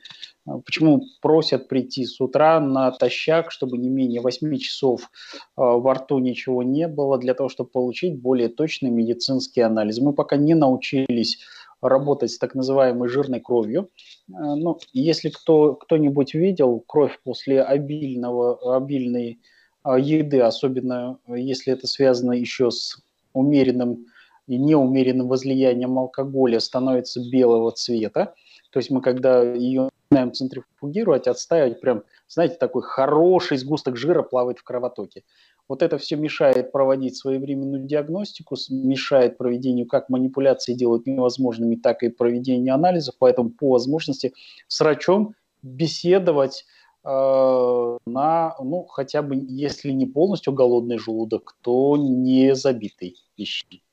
почему 0.46 1.04
просят 1.22 1.68
прийти 1.68 2.06
с 2.06 2.20
утра 2.20 2.60
на 2.60 2.92
тощак, 2.92 3.52
чтобы 3.52 3.78
не 3.78 3.90
менее 3.90 4.22
8 4.22 4.58
часов 4.58 5.04
э, 5.04 5.08
во 5.56 5.94
рту 5.94 6.20
ничего 6.20 6.64
не 6.64 6.88
было, 6.88 7.18
для 7.18 7.34
того, 7.34 7.50
чтобы 7.50 7.70
получить 7.70 8.20
более 8.20 8.50
точный 8.50 8.90
медицинский 8.90 9.62
анализ. 9.62 10.00
Мы 10.00 10.14
пока 10.14 10.36
не 10.36 10.54
научились 10.54 11.40
работать 11.82 12.32
с 12.32 12.38
так 12.38 12.56
называемой 12.56 13.10
жирной 13.10 13.42
кровью. 13.42 13.90
Ну, 14.28 14.80
если 14.94 15.30
кто, 15.30 15.76
кто-нибудь 15.76 16.34
видел 16.34 16.80
кровь 16.80 17.20
после 17.24 17.62
обильного, 17.62 18.76
обильной 18.76 19.42
а, 19.84 20.00
еды, 20.00 20.40
особенно 20.40 21.20
если 21.28 21.74
это 21.74 21.88
связано 21.88 22.32
еще 22.32 22.72
с 22.72 22.98
умеренным 23.34 24.06
и 24.48 24.58
неумеренным 24.58 25.28
возлиянием 25.28 25.98
алкоголя, 26.00 26.60
становится 26.60 27.22
белого 27.30 27.72
цвета. 27.72 28.34
То 28.72 28.80
есть 28.80 28.90
мы, 28.90 29.02
когда 29.02 29.42
ее 29.42 29.90
начинаем 30.14 30.34
центрифугировать, 30.34 31.28
отстаивать, 31.28 31.82
прям, 31.82 32.04
знаете, 32.28 32.56
такой 32.56 32.84
хороший 32.84 33.58
сгусток 33.58 33.98
жира 33.98 34.22
плавает 34.22 34.60
в 34.60 34.64
кровотоке. 34.64 35.24
Вот 35.68 35.82
это 35.82 35.98
все 35.98 36.16
мешает 36.18 36.72
проводить 36.72 37.18
своевременную 37.18 37.86
диагностику, 37.86 38.56
мешает 38.70 39.38
проведению 39.38 39.88
как 39.88 40.10
манипуляции 40.10 40.74
делать 40.74 41.06
невозможными, 41.06 41.76
так 41.76 42.04
и 42.04 42.10
проведению 42.10 42.76
анализов. 42.76 43.16
Поэтому 43.18 43.50
по 43.50 43.72
возможности 43.72 44.34
с 44.68 44.80
врачом 44.80 45.36
беседовать, 45.62 46.66
Э, 47.06 47.98
на, 48.06 48.56
ну, 48.60 48.86
хотя 48.86 49.22
бы, 49.22 49.36
если 49.36 49.92
не 49.92 50.06
полностью 50.06 50.54
голодный 50.54 50.98
желудок, 50.98 51.58
то 51.62 51.98
не 51.98 52.56
забитый 52.56 53.18
пищей. 53.36 53.84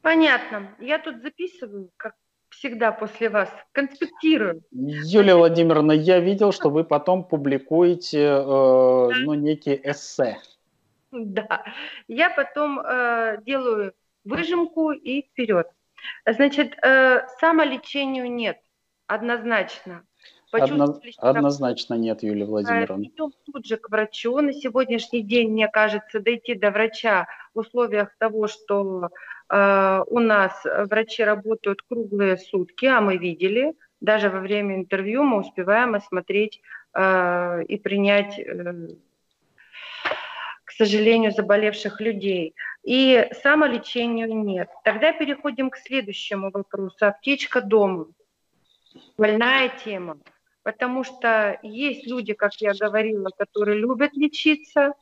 Понятно. 0.00 0.74
Я 0.80 0.98
тут 0.98 1.20
записываю, 1.22 1.90
как 1.96 2.14
всегда 2.58 2.92
после 2.92 3.28
вас, 3.28 3.48
конспектирую. 3.72 4.62
Юлия 4.70 5.34
Владимировна, 5.34 5.92
я 5.92 6.20
видел, 6.20 6.52
что 6.52 6.70
вы 6.70 6.84
потом 6.84 7.24
публикуете 7.24 8.20
э, 8.20 8.42
ну, 8.44 9.34
некие 9.34 9.80
эссе. 9.90 10.38
Да, 11.12 11.64
я 12.08 12.30
потом 12.30 12.80
э, 12.80 13.38
делаю 13.44 13.92
выжимку 14.24 14.90
и 14.92 15.22
вперед. 15.22 15.68
Значит, 16.26 16.76
э, 16.82 17.26
самолечению 17.40 18.30
нет, 18.30 18.58
однозначно. 19.06 20.02
Одно, 20.50 21.00
однозначно 21.18 21.94
нет, 21.94 22.22
Юлия 22.22 22.44
Владимировна. 22.44 23.02
Идем 23.04 23.32
тут 23.44 23.66
же 23.66 23.76
к 23.76 23.90
врачу. 23.90 24.38
На 24.38 24.52
сегодняшний 24.52 25.22
день, 25.22 25.50
мне 25.50 25.66
кажется, 25.66 26.20
дойти 26.20 26.54
до 26.54 26.70
врача 26.70 27.26
в 27.54 27.58
условиях 27.58 28.14
того, 28.18 28.46
что 28.46 29.08
у 29.50 30.18
нас 30.20 30.64
врачи 30.64 31.22
работают 31.22 31.82
круглые 31.82 32.38
сутки, 32.38 32.86
а 32.86 33.00
мы 33.00 33.18
видели, 33.18 33.74
даже 34.04 34.28
во 34.28 34.40
время 34.40 34.76
интервью 34.76 35.22
мы 35.22 35.38
успеваем 35.38 35.94
осмотреть 35.94 36.60
э, 36.92 37.64
и 37.66 37.78
принять, 37.78 38.38
э, 38.38 38.88
к 40.64 40.70
сожалению, 40.72 41.32
заболевших 41.32 42.02
людей. 42.02 42.54
И 42.82 43.26
самолечению 43.42 44.36
нет. 44.36 44.68
Тогда 44.84 45.12
переходим 45.12 45.70
к 45.70 45.78
следующему 45.78 46.50
вопросу. 46.50 47.06
Аптечка 47.06 47.62
дома. 47.62 48.08
Больная 49.16 49.70
тема. 49.82 50.18
Потому 50.62 51.02
что 51.02 51.58
есть 51.62 52.06
люди, 52.06 52.34
как 52.34 52.54
я 52.60 52.74
говорила, 52.74 53.30
которые 53.38 53.78
любят 53.78 54.12
лечиться. 54.14 54.92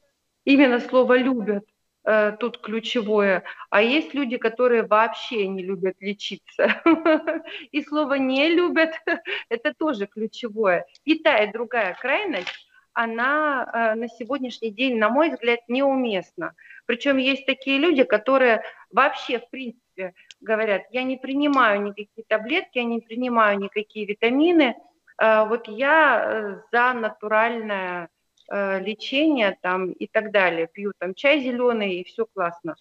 Именно 0.45 0.79
слово 0.79 1.19
«любят» 1.19 1.65
э, 2.05 2.37
тут 2.39 2.59
ключевое. 2.59 3.45
А 3.71 3.83
есть 3.83 4.15
люди, 4.15 4.37
которые 4.37 4.83
вообще 4.83 5.47
не 5.49 5.63
любят 5.63 5.97
лечиться. 6.01 6.83
И 7.73 7.83
слово 7.83 8.15
«не 8.15 8.49
любят»– 8.49 8.95
это 9.49 9.75
тоже 9.75 10.07
ключевое. 10.07 10.87
И 11.05 11.19
та, 11.19 11.39
и 11.39 11.53
другая 11.53 11.97
крайность 12.01 12.69
она 12.95 13.67
э, 13.73 13.95
на 13.95 14.09
сегодняшний 14.09 14.71
день, 14.71 14.99
на 14.99 15.09
мой 15.09 15.31
взгляд, 15.31 15.61
неуместна. 15.69 16.55
Причем 16.85 17.17
есть 17.17 17.47
такие 17.47 17.79
люди, 17.79 18.05
которые 18.05 18.63
вообще, 18.91 19.39
в 19.39 19.49
принципе, 19.49 20.13
говорят, 20.43 20.83
я 20.91 21.03
не 21.03 21.17
принимаю 21.17 21.81
никакие 21.83 22.25
таблетки, 22.29 22.79
я 22.79 22.85
не 22.85 23.01
принимаю 23.01 23.59
никакие 23.59 24.05
витамины– 24.05 24.77
Э, 25.23 25.45
вот 25.49 25.69
я 25.69 26.61
за 26.73 26.93
натуральное 26.95 28.09
э, 28.53 28.81
лечение 28.81 29.59
там 29.61 29.91
и 29.91 30.07
так 30.07 30.31
далее, 30.31 30.69
пью 30.73 30.93
там 30.99 31.15
чай 31.15 31.41
зеленый 31.41 31.97
и 31.97 32.05
все 32.05 32.27
классно. 32.33 32.77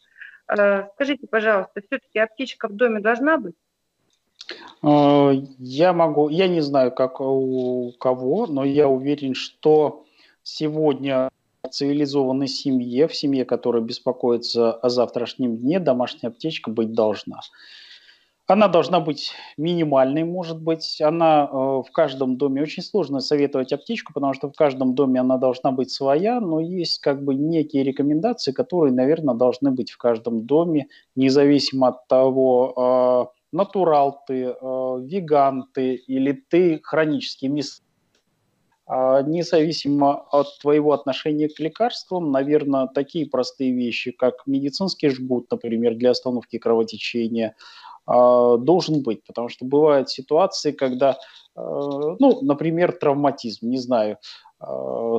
Скажите, 0.45 1.28
пожалуйста, 1.28 1.82
все-таки 1.82 2.19
аптечка 2.19 2.67
в 2.67 2.74
доме 2.74 2.99
должна 2.99 3.38
быть? 3.38 3.55
Я 4.84 5.93
могу, 5.93 6.28
я 6.28 6.49
не 6.49 6.59
знаю, 6.59 6.91
как 6.91 7.22
у 7.22 7.93
кого, 7.97 8.47
но 8.47 8.65
я 8.65 8.89
уверен, 8.89 9.34
что 9.34 10.03
сегодня 10.43 11.30
в 11.63 11.69
цивилизованной 11.69 12.47
семье, 12.47 13.07
в 13.07 13.15
семье, 13.15 13.45
которая 13.45 13.82
беспокоится 13.82 14.74
о 14.74 14.89
завтрашнем 14.89 15.57
дне, 15.57 15.80
домашняя 15.80 16.32
аптечка 16.32 16.69
быть 16.69 16.91
должна. 16.91 17.39
Она 18.51 18.67
должна 18.67 18.99
быть 18.99 19.31
минимальной, 19.55 20.25
может 20.25 20.61
быть. 20.61 20.99
Она 20.99 21.47
э, 21.49 21.55
в 21.55 21.87
каждом 21.93 22.35
доме 22.35 22.61
очень 22.61 22.83
сложно 22.83 23.21
советовать 23.21 23.71
аптечку, 23.71 24.11
потому 24.11 24.33
что 24.33 24.49
в 24.49 24.53
каждом 24.53 24.93
доме 24.93 25.21
она 25.21 25.37
должна 25.37 25.71
быть 25.71 25.89
своя, 25.89 26.41
но 26.41 26.59
есть 26.59 26.99
как 26.99 27.23
бы 27.23 27.33
некие 27.33 27.83
рекомендации, 27.83 28.51
которые, 28.51 28.93
наверное, 28.93 29.35
должны 29.35 29.71
быть 29.71 29.91
в 29.91 29.97
каждом 29.97 30.45
доме, 30.45 30.87
независимо 31.15 31.87
от 31.87 32.07
того, 32.09 33.29
э, 33.31 33.39
натурал 33.53 34.21
ты, 34.27 34.47
э, 34.47 34.53
веган 35.01 35.67
ты 35.73 35.95
или 35.95 36.33
ты 36.49 36.81
хронический 36.83 37.47
мисс 37.47 37.81
а, 38.93 39.21
независимо 39.21 40.25
от 40.31 40.59
твоего 40.59 40.91
отношения 40.91 41.47
к 41.47 41.57
лекарствам, 41.61 42.29
наверное, 42.29 42.87
такие 42.87 43.25
простые 43.25 43.71
вещи, 43.71 44.11
как 44.11 44.45
медицинский 44.45 45.07
жгут, 45.07 45.49
например, 45.49 45.95
для 45.95 46.09
остановки 46.09 46.57
кровотечения, 46.57 47.55
должен 48.05 49.03
быть, 49.03 49.23
потому 49.25 49.49
что 49.49 49.65
бывают 49.65 50.09
ситуации, 50.09 50.71
когда, 50.71 51.17
а, 51.55 51.61
ну, 52.19 52.41
например, 52.41 52.93
травматизм, 52.93 53.69
не 53.69 53.77
знаю, 53.77 54.17
а, 54.17 54.50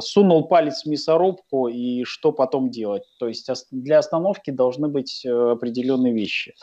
сунул 0.01 0.47
палец 0.47 0.85
в 0.85 0.87
мясорубку 0.87 1.69
и 1.69 2.05
что 2.05 2.33
потом 2.33 2.71
делать. 2.71 3.03
То 3.19 3.29
есть 3.29 3.51
для 3.71 3.99
остановки 3.99 4.51
должны 4.51 4.89
быть 4.89 5.25
э, 5.25 5.31
определенные 5.31 6.13
вещи. 6.13 6.55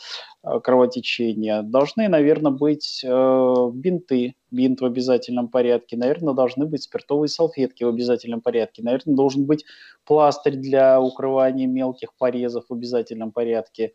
Э, 0.42 0.58
кровотечения. 0.60 1.60
Должны, 1.62 2.08
наверное, 2.08 2.50
быть 2.50 3.02
э, 3.04 3.70
бинты, 3.74 4.36
бинт 4.50 4.80
в 4.80 4.86
обязательном 4.86 5.48
порядке. 5.48 5.98
Наверное, 5.98 6.32
должны 6.32 6.64
быть 6.64 6.82
спиртовые 6.82 7.28
салфетки 7.28 7.84
в 7.84 7.88
обязательном 7.88 8.40
порядке. 8.40 8.82
Наверное, 8.82 9.16
должен 9.16 9.44
быть 9.44 9.66
пластырь 10.06 10.56
для 10.56 10.98
укрывания 10.98 11.66
мелких 11.66 12.14
порезов 12.16 12.64
в 12.68 12.72
обязательном 12.72 13.32
порядке. 13.32 13.92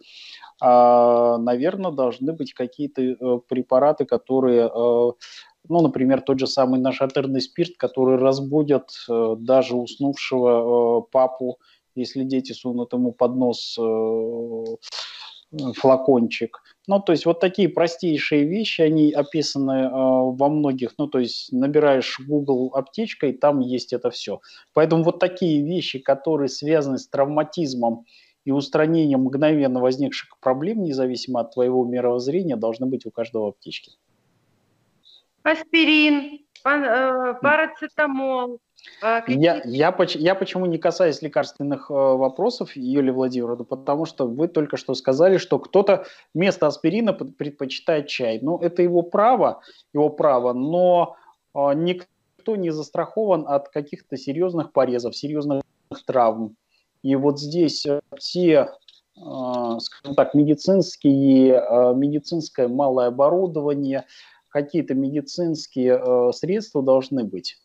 А, 0.61 1.37
наверное, 1.39 1.91
должны 1.91 2.31
быть 2.33 2.53
какие-то 2.53 3.39
препараты, 3.49 4.05
которые 4.05 4.69
ну, 5.69 5.81
например, 5.81 6.21
тот 6.21 6.39
же 6.39 6.47
самый 6.47 6.79
нашатырный 6.79 7.41
спирт, 7.41 7.77
который 7.77 8.17
разбудят 8.17 8.89
э, 9.09 9.35
даже 9.37 9.75
уснувшего 9.75 10.99
э, 10.99 11.11
папу, 11.11 11.59
если 11.95 12.23
дети 12.23 12.51
сунут 12.51 12.93
ему 12.93 13.11
под 13.11 13.35
нос 13.35 13.77
э, 13.79 14.63
флакончик. 15.75 16.61
Ну, 16.87 16.99
то 16.99 17.13
есть 17.13 17.25
вот 17.25 17.39
такие 17.39 17.69
простейшие 17.69 18.45
вещи, 18.45 18.81
они 18.81 19.11
описаны 19.11 19.71
э, 19.71 19.89
во 19.91 20.49
многих, 20.49 20.93
ну, 20.97 21.07
то 21.07 21.19
есть 21.19 21.51
набираешь 21.51 22.19
Google 22.19 22.71
аптечкой, 22.73 23.33
там 23.33 23.59
есть 23.59 23.93
это 23.93 24.09
все. 24.09 24.41
Поэтому 24.73 25.03
вот 25.03 25.19
такие 25.19 25.63
вещи, 25.63 25.99
которые 25.99 26.49
связаны 26.49 26.97
с 26.97 27.07
травматизмом 27.07 28.05
и 28.43 28.51
устранением 28.51 29.21
мгновенно 29.21 29.79
возникших 29.79 30.39
проблем, 30.39 30.83
независимо 30.83 31.39
от 31.41 31.53
твоего 31.53 31.85
мировоззрения, 31.85 32.55
должны 32.55 32.85
быть 32.85 33.05
у 33.05 33.11
каждого 33.11 33.49
аптечки 33.49 33.93
аспирин, 35.45 36.39
э, 36.65 37.33
парацетамол. 37.41 38.59
Э, 39.03 39.21
я, 39.27 39.61
я, 39.63 39.95
я 39.97 40.35
почему 40.35 40.65
не 40.65 40.77
касаюсь 40.77 41.21
лекарственных 41.21 41.91
э, 41.91 41.93
вопросов, 41.93 42.75
Юлия 42.75 43.11
Владимировна, 43.11 43.63
потому 43.63 44.05
что 44.05 44.27
вы 44.27 44.47
только 44.47 44.75
что 44.75 44.95
сказали, 44.95 45.37
что 45.37 45.59
кто-то 45.59 46.05
вместо 46.33 46.67
аспирина 46.67 47.13
предпочитает 47.13 48.07
чай. 48.07 48.39
Ну, 48.41 48.57
это 48.57 48.81
его 48.81 49.03
право, 49.03 49.61
его 49.93 50.09
право, 50.09 50.53
но 50.53 51.15
никто 51.53 52.55
не 52.57 52.71
застрахован 52.71 53.45
от 53.47 53.69
каких-то 53.69 54.17
серьезных 54.17 54.73
порезов, 54.73 55.15
серьезных 55.15 55.61
травм. 56.05 56.55
И 57.01 57.15
вот 57.15 57.39
здесь 57.39 57.87
все 58.17 58.71
скажем 59.15 60.15
так, 60.17 60.33
медицинские, 60.33 61.93
медицинское 61.95 62.67
малое 62.67 63.07
оборудование– 63.07 64.05
какие-то 64.55 64.93
медицинские 64.93 65.99
э, 66.01 66.31
средства 66.31 66.81
должны 66.81 67.25
быть? 67.25 67.57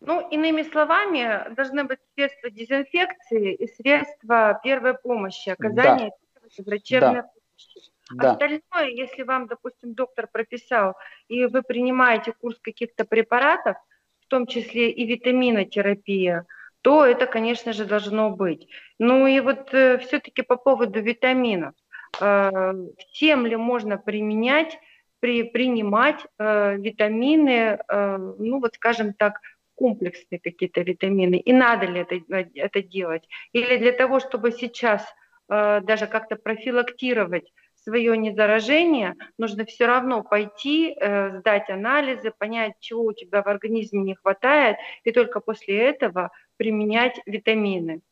Ну, 0.00 0.28
иными 0.28 0.62
словами, 0.62 1.54
должны 1.54 1.84
быть 1.84 2.00
средства 2.16 2.50
дезинфекции 2.50 3.54
и 3.54 3.68
средства 3.68 4.60
первой 4.64 4.94
помощи, 4.94 5.50
оказания 5.50 6.10
да. 6.34 6.64
врачебной 6.64 7.22
да. 7.22 7.22
помощи. 7.22 7.90
Да. 8.10 8.32
Остальное, 8.32 8.90
если 8.90 9.22
вам, 9.22 9.46
допустим, 9.46 9.94
доктор 9.94 10.26
прописал, 10.26 10.94
и 11.28 11.46
вы 11.46 11.62
принимаете 11.62 12.32
курс 12.32 12.58
каких-то 12.60 13.04
препаратов, 13.04 13.76
в 14.22 14.26
том 14.26 14.48
числе 14.48 14.90
и 14.90 15.06
витаминотерапия, 15.06 16.46
то 16.82 17.06
это, 17.06 17.26
конечно 17.26 17.72
же, 17.72 17.84
должно 17.84 18.30
быть. 18.30 18.66
Ну 18.98 19.28
и 19.28 19.38
вот 19.38 19.72
э, 19.72 19.98
все-таки 19.98 20.42
по 20.42 20.56
поводу 20.56 21.00
витаминов. 21.00 21.74
Э, 22.20 22.72
всем 23.12 23.46
ли 23.46 23.54
можно 23.54 23.98
применять 23.98 24.76
при, 25.24 25.42
принимать 25.42 26.20
э, 26.38 26.76
витамины, 26.76 27.78
э, 27.88 28.16
ну 28.38 28.60
вот 28.60 28.74
скажем 28.74 29.14
так, 29.14 29.40
комплексные 29.74 30.38
какие-то 30.38 30.82
витамины, 30.82 31.36
и 31.36 31.50
надо 31.54 31.86
ли 31.86 32.00
это, 32.00 32.44
это 32.54 32.82
делать, 32.82 33.26
или 33.54 33.78
для 33.78 33.92
того, 33.92 34.20
чтобы 34.20 34.52
сейчас 34.52 35.02
э, 35.48 35.80
даже 35.80 36.08
как-то 36.08 36.36
профилактировать 36.36 37.50
свое 37.84 38.18
незаражение, 38.18 39.14
нужно 39.38 39.64
все 39.64 39.86
равно 39.86 40.22
пойти, 40.22 40.94
э, 40.94 41.38
сдать 41.38 41.70
анализы, 41.70 42.30
понять, 42.30 42.74
чего 42.80 43.04
у 43.04 43.12
тебя 43.14 43.40
в 43.40 43.46
организме 43.46 44.02
не 44.02 44.16
хватает, 44.16 44.76
и 45.04 45.10
только 45.10 45.40
после 45.40 45.78
этого 45.88 46.32
применять 46.58 47.18
витамины. 47.24 48.02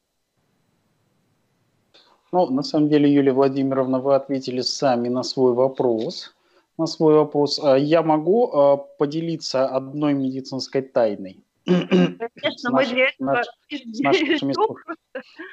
Ну, 2.33 2.49
на 2.49 2.63
самом 2.63 2.89
деле, 2.89 3.13
Юлия 3.13 3.35
Владимировна, 3.35 3.99
вы 4.01 4.15
ответили 4.15 4.63
сами 4.63 5.11
на 5.11 5.23
свой 5.23 5.53
вопрос 5.53 6.35
на 6.83 6.87
свой 6.87 7.15
вопрос. 7.15 7.61
А 7.63 7.77
я 7.79 8.03
могу 8.03 8.51
а, 8.51 8.77
поделиться 8.77 9.67
одной 9.67 10.15
медицинской 10.15 10.83
тайной? 10.83 11.45
Конечно, 11.65 12.71
мы 12.73 12.85
для 12.85 13.09
этого 13.09 13.45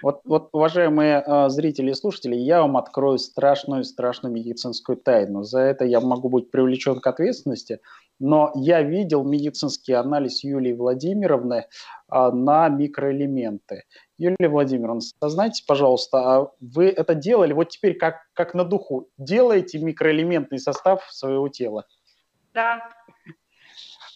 вот, 0.02 0.22
вот, 0.26 0.50
уважаемые 0.54 1.24
э, 1.26 1.50
зрители 1.50 1.92
и 1.92 1.94
слушатели, 1.94 2.36
я 2.36 2.62
вам 2.62 2.78
открою 2.78 3.20
страшную, 3.20 3.84
страшную 3.84 4.34
медицинскую 4.34 4.98
тайну. 4.98 5.44
За 5.44 5.60
это 5.60 5.86
я 5.86 6.02
могу 6.02 6.30
быть 6.30 6.50
привлечен 6.50 7.00
к 7.00 7.06
ответственности, 7.06 7.80
но 8.20 8.52
я 8.56 8.82
видел 8.82 9.24
медицинский 9.24 9.94
анализ 9.94 10.44
Юлии 10.44 10.74
Владимировны 10.74 11.66
э, 12.12 12.32
на 12.32 12.70
микроэлементы. 12.70 13.84
Юлия 14.18 14.50
Владимировна, 14.50 15.02
сознайтесь, 15.02 15.62
пожалуйста, 15.62 16.18
а 16.18 16.52
вы 16.60 16.90
это 16.90 17.16
делали, 17.16 17.54
вот 17.54 17.70
теперь 17.70 17.98
как, 17.98 18.28
как 18.34 18.54
на 18.54 18.66
духу, 18.66 19.10
делаете 19.18 19.80
микроэлементный 19.80 20.60
состав 20.60 21.04
своего 21.10 21.48
тела? 21.50 21.86
Да. 22.54 22.90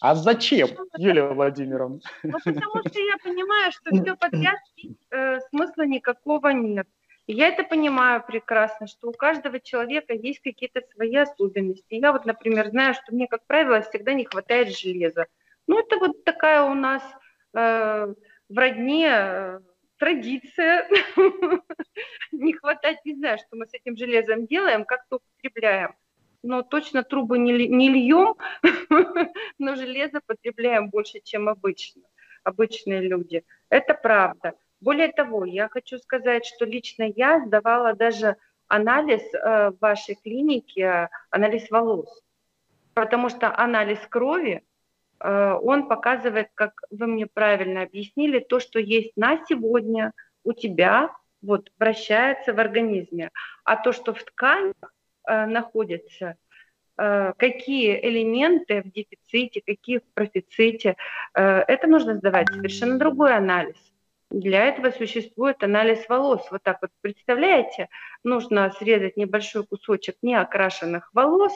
А 0.00 0.14
зачем, 0.14 0.68
Юлия 0.98 1.28
Владимировна? 1.32 2.00
Ну, 2.22 2.32
потому 2.44 2.80
что 2.86 3.00
я 3.00 3.16
понимаю, 3.22 3.72
что 3.72 3.90
все 3.90 4.16
подряд 4.16 4.58
э, 5.10 5.40
смысла 5.48 5.86
никакого 5.86 6.48
нет. 6.48 6.86
И 7.26 7.32
я 7.32 7.48
это 7.48 7.64
понимаю 7.64 8.22
прекрасно, 8.26 8.86
что 8.86 9.08
у 9.08 9.12
каждого 9.12 9.58
человека 9.58 10.12
есть 10.12 10.40
какие-то 10.40 10.82
свои 10.94 11.16
особенности. 11.16 11.94
Я 11.94 12.12
вот, 12.12 12.26
например, 12.26 12.68
знаю, 12.68 12.94
что 12.94 13.14
мне, 13.14 13.26
как 13.26 13.46
правило, 13.46 13.80
всегда 13.80 14.12
не 14.12 14.24
хватает 14.24 14.76
железа. 14.76 15.26
Ну, 15.66 15.78
это 15.78 15.98
вот 15.98 16.24
такая 16.24 16.62
у 16.62 16.74
нас 16.74 17.02
э, 17.54 18.14
в 18.48 18.58
родне 18.58 19.08
э, 19.10 19.60
традиция. 19.98 20.86
не 22.32 22.52
хватать, 22.52 22.98
не 23.04 23.14
знаю, 23.14 23.38
что 23.38 23.56
мы 23.56 23.66
с 23.66 23.74
этим 23.74 23.96
железом 23.96 24.46
делаем, 24.46 24.84
как-то 24.84 25.16
употребляем 25.16 25.94
но 26.44 26.62
точно 26.62 27.02
трубы 27.02 27.38
не, 27.38 27.68
не 27.68 27.88
льем, 27.88 28.36
но 29.58 29.74
железо 29.74 30.20
потребляем 30.26 30.90
больше, 30.90 31.20
чем 31.24 31.48
обычно, 31.48 32.02
обычные 32.44 33.00
люди. 33.00 33.44
Это 33.70 33.94
правда. 33.94 34.52
Более 34.84 35.12
того, 35.12 35.44
я 35.44 35.68
хочу 35.68 35.98
сказать, 35.98 36.44
что 36.44 36.64
лично 36.64 37.04
я 37.16 37.40
сдавала 37.46 37.94
даже 37.94 38.36
анализ 38.68 39.22
э, 39.32 39.70
в 39.70 39.78
вашей 39.80 40.14
клинике, 40.14 41.08
анализ 41.30 41.70
волос, 41.70 42.22
потому 42.94 43.28
что 43.30 43.56
анализ 43.56 43.98
крови, 44.08 44.62
э, 45.20 45.52
он 45.62 45.88
показывает, 45.88 46.48
как 46.54 46.72
вы 46.90 47.06
мне 47.06 47.26
правильно 47.26 47.82
объяснили, 47.82 48.40
то, 48.40 48.60
что 48.60 48.78
есть 48.78 49.12
на 49.16 49.44
сегодня 49.46 50.12
у 50.44 50.52
тебя, 50.52 51.10
вот, 51.40 51.70
вращается 51.78 52.52
в 52.52 52.60
организме, 52.60 53.30
а 53.64 53.76
то, 53.76 53.92
что 53.92 54.12
в 54.12 54.22
тканях 54.22 54.74
Э, 55.26 55.46
находятся, 55.46 56.36
э, 56.98 57.32
какие 57.38 57.98
элементы 58.06 58.82
в 58.82 58.92
дефиците, 58.92 59.62
какие 59.64 59.98
в 59.98 60.04
профиците. 60.12 60.96
Это 61.32 61.86
нужно 61.86 62.16
сдавать 62.16 62.48
совершенно 62.48 62.98
другой 62.98 63.34
анализ. 63.34 63.76
Для 64.34 64.64
этого 64.64 64.90
существует 64.90 65.62
анализ 65.62 66.08
волос. 66.08 66.44
Вот 66.50 66.60
так 66.64 66.78
вот, 66.82 66.90
представляете, 67.00 67.88
нужно 68.24 68.68
срезать 68.72 69.16
небольшой 69.16 69.64
кусочек 69.64 70.16
неокрашенных 70.22 71.08
волос, 71.14 71.52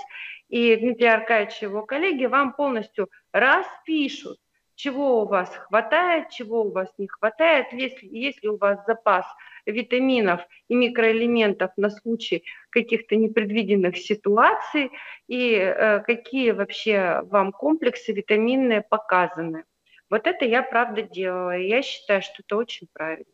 и 0.49 0.77
Дмитрий 0.77 1.09
Аркадьевич 1.09 1.61
и 1.61 1.65
его 1.65 1.83
коллеги 1.85 2.27
вам 2.27 2.53
полностью 2.53 3.11
распишут, 3.33 4.39
чего 4.77 5.23
у 5.23 5.27
вас 5.27 5.53
хватает, 5.57 6.31
чего 6.31 6.63
у 6.63 6.71
вас 6.71 6.89
не 6.99 7.09
хватает, 7.09 7.67
если, 7.73 8.07
если 8.07 8.47
у 8.47 8.59
вас 8.59 8.79
запас 8.87 9.27
витаминов 9.67 10.41
и 10.69 10.77
микроэлементов 10.77 11.73
на 11.77 11.91
случай 11.91 12.45
каких-то 12.71 13.17
непредвиденных 13.17 13.97
ситуаций 13.97 14.93
и 15.27 15.53
э, 15.55 15.99
какие 16.07 16.53
вообще 16.53 17.23
вам 17.25 17.51
комплексы 17.51 18.13
витаминные 18.13 18.83
показаны. 18.83 19.65
Вот 20.11 20.27
это 20.27 20.45
я 20.45 20.63
правда 20.63 21.03
делала, 21.03 21.57
и 21.57 21.69
я 21.69 21.83
считаю, 21.83 22.23
что 22.23 22.35
это 22.45 22.57
очень 22.57 22.89
правильно. 22.93 23.25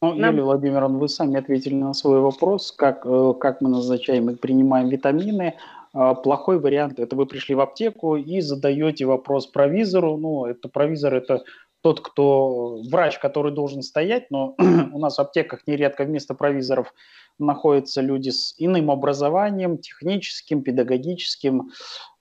Ну, 0.00 0.14
Нам... 0.14 0.34
Юлия 0.34 0.44
Владимировна, 0.44 0.98
вы 0.98 1.08
сами 1.08 1.38
ответили 1.38 1.74
на 1.74 1.92
свой 1.92 2.20
вопрос, 2.20 2.70
как, 2.70 3.04
э, 3.04 3.34
как 3.40 3.60
мы 3.60 3.68
назначаем 3.68 4.30
и 4.30 4.36
принимаем 4.36 4.88
витамины. 4.88 5.56
А, 5.92 6.14
плохой 6.14 6.60
вариант– 6.60 6.98
это 7.00 7.16
вы 7.16 7.26
пришли 7.26 7.56
в 7.56 7.60
аптеку 7.60 8.16
и 8.16 8.40
задаете 8.40 9.06
вопрос 9.06 9.46
провизору. 9.46 10.16
Ну, 10.16 10.46
это 10.46 10.68
провизор– 10.68 11.14
это 11.16 11.42
тот, 11.80 12.00
кто 12.00 12.80
врач, 12.90 13.18
который 13.18 13.52
должен 13.52 13.82
стоять, 13.82 14.30
но 14.30 14.54
у 14.92 14.98
нас 14.98 15.16
в 15.16 15.20
аптеках 15.20 15.66
нередко 15.66 16.04
вместо 16.04 16.34
провизоров 16.34 16.92
находятся 17.38 18.00
люди 18.00 18.30
с 18.30 18.54
иным 18.58 18.90
образованием, 18.90 19.78
техническим, 19.78 20.62
педагогическим, 20.62 21.70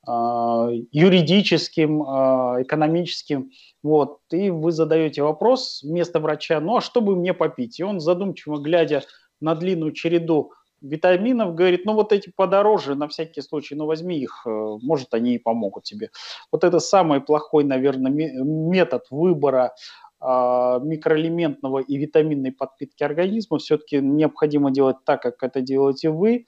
юридическим, 0.08 2.04
а, 2.04 2.62
экономическим. 2.62 3.52
Вот. 3.84 4.20
И 4.32 4.50
вы 4.50 4.72
задаете 4.72 5.22
вопрос 5.22 5.82
вместо 5.84 6.20
врача, 6.20 6.60
ну 6.60 6.78
а 6.78 6.82
что 6.82 7.02
бы 7.02 7.16
мне 7.16 7.34
попить? 7.34 7.80
И 7.80 7.84
он 7.84 8.00
задумчиво, 8.00 8.58
глядя 8.58 9.04
на 9.42 9.56
длинную 9.56 9.92
череду 9.92 10.54
витаминов, 10.82 11.56
говорит, 11.56 11.86
ну 11.86 11.94
вот 11.94 12.14
эти 12.14 12.32
подороже, 12.36 12.96
на 12.96 13.08
всякий 13.08 13.42
случай, 13.42 13.76
ну 13.76 13.86
возьми 13.86 14.18
их, 14.20 14.44
э, 14.46 14.50
может 14.50 15.14
они 15.14 15.36
и 15.36 15.40
помогут 15.40 15.84
тебе. 15.84 16.12
Вот 16.52 16.64
это 16.64 16.80
самый 16.80 17.20
плохой, 17.20 17.64
наверное, 17.64 18.12
метод 18.12 19.06
выбора 19.10 19.74
а, 20.20 20.80
микроэлементного 20.80 21.80
и 21.80 21.98
витаминной 21.98 22.52
подпитки 22.52 23.04
организма. 23.04 23.60
Все-таки 23.60 24.00
необходимо 24.00 24.72
делать 24.72 24.98
так, 25.06 25.22
как 25.22 25.44
это 25.44 25.62
делаете 25.62 26.10
вы. 26.10 26.48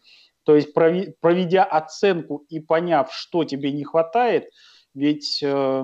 То 0.49 0.55
есть 0.55 0.73
проведя 0.73 1.63
оценку 1.63 2.43
и 2.49 2.59
поняв, 2.59 3.13
что 3.13 3.43
тебе 3.43 3.71
не 3.71 3.83
хватает, 3.83 4.49
ведь 4.95 5.43
э, 5.43 5.83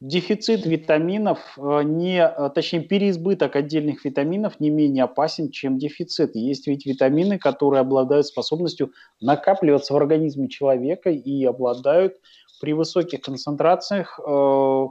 дефицит 0.00 0.64
витаминов, 0.64 1.58
э, 1.58 1.82
не, 1.82 2.24
э, 2.24 2.48
точнее 2.54 2.80
переизбыток 2.80 3.56
отдельных 3.56 4.06
витаминов 4.06 4.60
не 4.60 4.70
менее 4.70 5.04
опасен, 5.04 5.50
чем 5.50 5.76
дефицит. 5.76 6.36
Есть 6.36 6.68
ведь 6.68 6.86
витамины, 6.86 7.38
которые 7.38 7.82
обладают 7.82 8.26
способностью 8.26 8.94
накапливаться 9.20 9.92
в 9.92 9.96
организме 9.98 10.48
человека 10.48 11.10
и 11.10 11.44
обладают 11.44 12.14
при 12.62 12.72
высоких 12.72 13.20
концентрациях 13.20 14.18
э, 14.26 14.86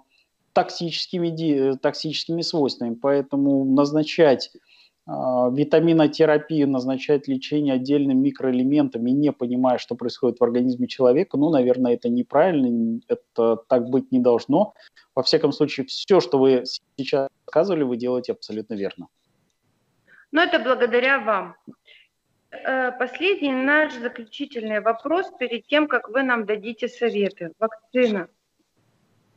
токсическими, 0.54 1.76
токсическими 1.78 2.44
свойствами. 2.44 2.94
Поэтому 2.94 3.66
назначать 3.66 4.52
витаминотерапию, 5.10 6.70
назначать 6.70 7.28
лечение 7.28 7.74
отдельными 7.74 8.20
микроэлементами, 8.20 9.10
не 9.10 9.32
понимая, 9.32 9.80
что 9.80 9.96
происходит 9.96 10.40
в 10.40 10.44
организме 10.44 10.88
человека, 10.88 11.38
ну, 11.38 11.50
наверное, 11.50 11.94
это 11.94 12.10
неправильно, 12.10 13.00
это 13.08 13.58
так 13.68 13.90
быть 13.90 14.12
не 14.12 14.20
должно. 14.20 14.74
Во 15.16 15.24
всяком 15.24 15.52
случае, 15.52 15.88
все, 15.88 16.20
что 16.20 16.38
вы 16.38 16.64
сейчас 16.96 17.28
сказали, 17.48 17.84
вы 17.84 17.98
делаете 17.98 18.34
абсолютно 18.34 18.76
верно. 18.76 19.08
Ну, 20.32 20.42
это 20.42 20.60
благодаря 20.60 21.20
вам. 21.20 21.56
Э, 22.52 22.92
последний 22.92 23.52
наш 23.52 23.94
заключительный 23.94 24.82
вопрос 24.82 25.32
перед 25.40 25.66
тем, 25.66 25.88
как 25.88 26.10
вы 26.10 26.22
нам 26.22 26.46
дадите 26.46 26.88
советы. 26.88 27.54
Вакцина. 27.58 28.28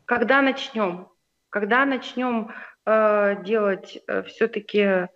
Когда 0.04 0.42
начнем? 0.42 1.08
Когда 1.48 1.86
начнем 1.86 2.50
э, 2.84 3.42
делать 3.42 4.02
э, 4.06 4.22
все-таки 4.24 5.08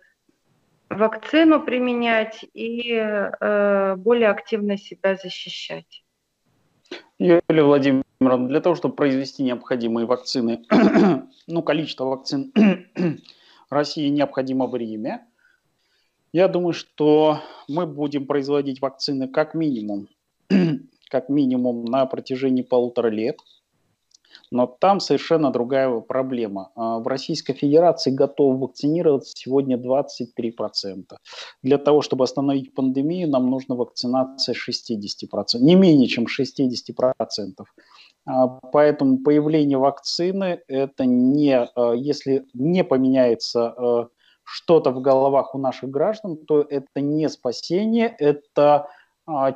вакцину 0.89 1.63
применять 1.63 2.45
и 2.53 2.93
э, 2.93 3.95
более 3.95 4.29
активно 4.29 4.77
себя 4.77 5.15
защищать. 5.15 6.03
Юлия 7.19 7.63
Владимировна, 7.63 8.47
для 8.47 8.61
того, 8.61 8.75
чтобы 8.75 8.95
произвести 8.95 9.43
необходимые 9.43 10.05
вакцины, 10.05 10.65
ну, 11.47 11.61
количество 11.63 12.05
вакцин 12.05 12.53
России 13.69 14.07
необходимо 14.09 14.67
время. 14.67 15.27
Я 16.31 16.47
думаю, 16.47 16.73
что 16.73 17.41
мы 17.67 17.85
будем 17.85 18.25
производить 18.25 18.81
вакцины 18.81 19.27
как 19.27 19.53
минимум, 19.53 20.07
как 21.09 21.29
минимум 21.29 21.85
на 21.85 22.05
протяжении 22.05 22.63
полутора 22.63 23.09
лет– 23.09 23.39
но 24.51 24.67
там 24.67 24.99
совершенно 24.99 25.51
другая 25.51 25.99
проблема. 25.99 26.71
А, 26.75 26.99
в 26.99 27.07
Российской 27.07 27.53
Федерации 27.53 28.11
готовы 28.11 28.57
вакцинироваться 28.57 29.33
сегодня 29.35 29.77
23%. 29.77 31.17
Для 31.63 31.77
того, 31.77 32.01
чтобы 32.01 32.23
остановить 32.23 32.73
пандемию, 32.73 33.29
нам 33.29 33.49
нужна 33.49 33.75
вакцинация 33.75 34.55
60%, 34.55 35.59
не 35.59 35.75
менее 35.75 36.07
чем 36.07 36.25
60%. 36.25 37.65
А, 38.25 38.47
поэтому 38.47 39.19
появление 39.19 39.77
вакцины, 39.77 40.61
это 40.67 41.05
не, 41.05 41.57
а, 41.57 41.93
если 41.93 42.45
не 42.53 42.83
поменяется 42.83 44.09
что-то 44.49 44.91
в 44.91 45.01
головах 45.01 45.55
у 45.55 45.57
наших 45.57 45.89
граждан, 45.89 46.37
то 46.37 46.61
это 46.61 47.01
не 47.01 47.27
спасение, 47.27 48.15
это 48.17 48.87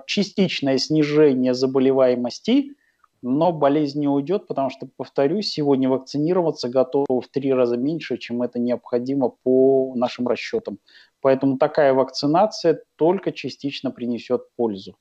частичное 0.06 0.78
снижение 0.78 1.54
заболеваемости, 1.54 2.76
но 3.22 3.52
болезнь 3.52 4.00
не 4.00 4.08
уйдет, 4.08 4.48
потому 4.48 4.70
что, 4.70 4.88
повторюсь, 4.98 5.50
сегодня 5.50 5.90
вакцинироваться 5.90 6.70
готово 6.70 7.22
в 7.22 7.28
три 7.28 7.54
раза 7.54 7.78
меньше, 7.78 8.18
чем 8.18 8.42
это 8.42 8.60
необходимо 8.60 9.30
по 9.30 9.94
нашим 9.96 10.28
расчетам. 10.28 10.80
Поэтому 11.22 11.58
такая 11.58 11.94
вакцинация 11.94 12.84
только 12.96 13.32
частично 13.32 13.92
принесет 13.92 14.48
пользу. 14.56 14.98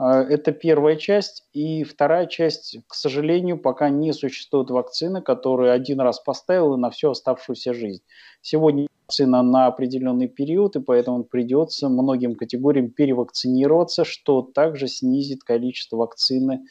А, 0.00 0.22
это 0.22 0.52
первая 0.52 0.96
часть. 0.96 1.44
И 1.52 1.84
вторая 1.84 2.26
часть, 2.26 2.78
к 2.86 2.94
сожалению, 2.94 3.58
пока 3.58 3.90
не 3.90 4.12
существует 4.12 4.70
вакцины, 4.70 5.20
которую 5.20 5.72
один 5.72 6.00
раз 6.00 6.20
поставил 6.20 6.74
и 6.74 6.78
на 6.78 6.90
всю 6.90 7.10
оставшуюся 7.10 7.74
жизнь. 7.74 8.02
Сегодня 8.40 8.86
вакцина 9.06 9.42
на 9.42 9.66
определенный 9.66 10.28
период, 10.28 10.76
и 10.76 10.80
поэтому 10.80 11.24
придется 11.24 11.88
многим 11.88 12.34
категориям 12.34 12.90
перевакцинироваться, 12.90 14.04
что 14.04 14.40
также 14.40 14.88
снизит 14.88 15.42
количество 15.42 15.96
вакцины 15.96 16.64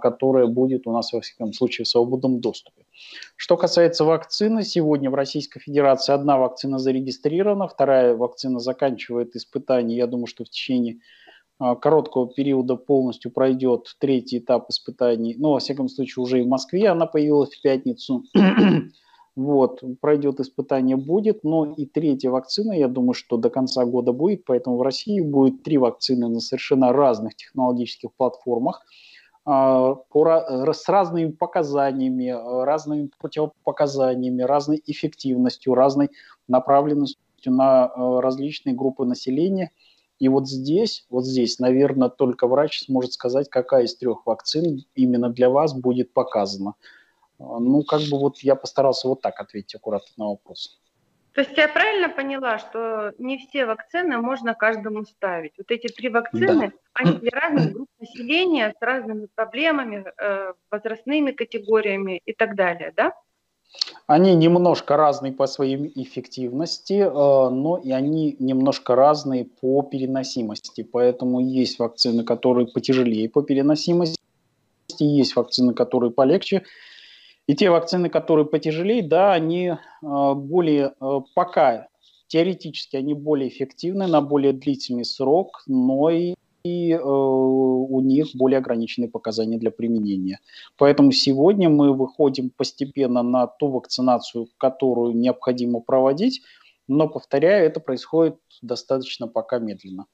которая 0.00 0.46
будет 0.46 0.86
у 0.86 0.92
нас, 0.92 1.12
во 1.12 1.20
всяком 1.20 1.52
случае, 1.52 1.84
в 1.84 1.88
свободном 1.88 2.40
доступе. 2.40 2.84
Что 3.36 3.56
касается 3.56 4.04
вакцины, 4.04 4.62
сегодня 4.62 5.10
в 5.10 5.14
Российской 5.14 5.60
Федерации 5.60 6.12
одна 6.12 6.38
вакцина 6.38 6.78
зарегистрирована, 6.78 7.68
вторая 7.68 8.14
вакцина 8.14 8.58
заканчивает 8.58 9.34
испытания. 9.34 9.96
Я 9.96 10.06
думаю, 10.06 10.26
что 10.26 10.44
в 10.44 10.50
течение 10.50 10.98
а, 11.58 11.74
короткого 11.74 12.28
периода 12.28 12.76
полностью 12.76 13.30
пройдет 13.30 13.94
третий 13.98 14.38
этап 14.38 14.68
испытаний. 14.70 15.34
Ну, 15.38 15.52
во 15.52 15.58
всяком 15.58 15.88
случае, 15.88 16.22
уже 16.22 16.40
и 16.40 16.42
в 16.42 16.48
Москве 16.48 16.88
она 16.88 17.06
появилась 17.06 17.54
в 17.54 17.62
пятницу. 17.62 18.24
вот, 19.36 19.82
пройдет 20.00 20.40
испытание 20.40 20.96
будет, 20.96 21.44
но 21.44 21.72
и 21.72 21.86
третья 21.86 22.30
вакцина, 22.30 22.72
я 22.72 22.88
думаю, 22.88 23.14
что 23.14 23.38
до 23.38 23.48
конца 23.48 23.84
года 23.84 24.12
будет, 24.12 24.44
поэтому 24.44 24.76
в 24.76 24.82
России 24.82 25.20
будет 25.20 25.62
три 25.62 25.78
вакцины 25.78 26.28
на 26.28 26.40
совершенно 26.40 26.92
разных 26.92 27.34
технологических 27.36 28.12
платформах– 28.12 28.82
а, 29.44 29.96
с 30.14 30.88
разными 30.88 31.30
показаниями, 31.32 32.28
а, 32.28 32.64
разными 32.64 33.10
противопоказаниями, 33.18 34.42
разной 34.42 34.82
эффективностью, 34.86 35.74
разной 35.74 36.10
направленностью 36.46 37.52
на 37.52 37.86
а, 37.86 38.20
различные 38.20 38.74
группы 38.74 39.04
населения. 39.04 39.72
И 40.20 40.28
вот 40.28 40.48
здесь, 40.48 41.06
вот 41.10 41.24
здесь, 41.24 41.58
наверное, 41.58 42.08
только 42.08 42.46
врач 42.46 42.84
сможет 42.84 43.12
сказать, 43.14 43.48
какая 43.48 43.84
из 43.84 43.96
трех 43.96 44.24
вакцин 44.26 44.84
именно 44.94 45.28
для 45.28 45.50
вас 45.50 45.74
будет 45.74 46.12
показана. 46.12 46.74
Ну, 47.40 47.82
как 47.82 48.02
бы 48.02 48.20
вот 48.20 48.38
я 48.38 48.54
постарался 48.54 49.08
вот 49.08 49.20
так 49.20 49.40
ответить 49.40 49.74
аккуратно 49.74 50.12
на 50.16 50.28
вопрос. 50.28 50.78
То 51.34 51.40
есть 51.40 51.56
я 51.56 51.66
правильно 51.66 52.10
поняла, 52.10 52.58
что 52.58 53.12
не 53.18 53.38
все 53.38 53.64
вакцины 53.64 54.18
можно 54.18 54.54
каждому 54.54 55.04
ставить? 55.04 55.52
Вот 55.56 55.70
эти 55.70 55.86
три 55.86 56.10
вакцины, 56.10 56.68
да. 56.68 56.72
они 56.92 57.12
для 57.18 57.30
разных 57.30 57.72
групп 57.72 57.88
населения 57.98 58.74
с 58.78 58.82
разными 58.82 59.28
проблемами, 59.34 60.04
э, 60.20 60.52
возрастными 60.70 61.30
категориями 61.30 62.20
и 62.26 62.34
так 62.34 62.54
далее, 62.54 62.92
да? 62.94 63.12
Они 64.06 64.34
немножко 64.34 64.96
разные 64.98 65.32
по 65.32 65.46
своей 65.46 65.90
эффективности, 65.94 67.00
э, 67.00 67.08
но 67.08 67.80
и 67.82 67.92
они 67.92 68.36
немножко 68.38 68.94
разные 68.94 69.46
по 69.46 69.82
переносимости. 69.82 70.82
Поэтому 70.82 71.40
есть 71.40 71.78
вакцины, 71.78 72.24
которые 72.24 72.66
потяжелее 72.66 73.30
по 73.30 73.42
переносимости, 73.42 74.18
есть 74.98 75.34
вакцины, 75.34 75.72
которые 75.72 76.10
полегче. 76.10 76.62
И 77.46 77.54
те 77.54 77.70
вакцины, 77.70 78.08
которые 78.08 78.46
потяжелее, 78.46 79.02
да, 79.02 79.32
они 79.32 79.68
э, 79.68 79.76
более, 80.02 80.94
э, 81.00 81.20
пока 81.34 81.88
теоретически 82.28 82.96
они 82.96 83.14
более 83.14 83.48
эффективны 83.48 84.06
на 84.06 84.22
более 84.22 84.52
длительный 84.52 85.04
срок, 85.04 85.62
но 85.66 86.08
и 86.10 86.34
и 86.64 86.92
э, 86.92 87.00
у 87.02 88.00
них 88.00 88.28
более 88.34 88.58
ограниченные 88.58 89.08
показания 89.08 89.58
для 89.58 89.70
применения. 89.70 90.40
Поэтому 90.76 91.10
сегодня 91.12 91.68
мы 91.68 91.92
выходим 91.92 92.50
постепенно 92.50 93.22
на 93.22 93.46
ту 93.46 93.68
вакцинацию, 93.68 94.46
которую 94.58 95.16
необходимо 95.16 95.80
проводить. 95.80 96.42
но, 96.88 97.08
повторяю, 97.08 97.66
это 97.66 97.80
происходит 97.80 98.36
достаточно 98.60 99.26
пока 99.26 99.58
медленно. 99.58 100.06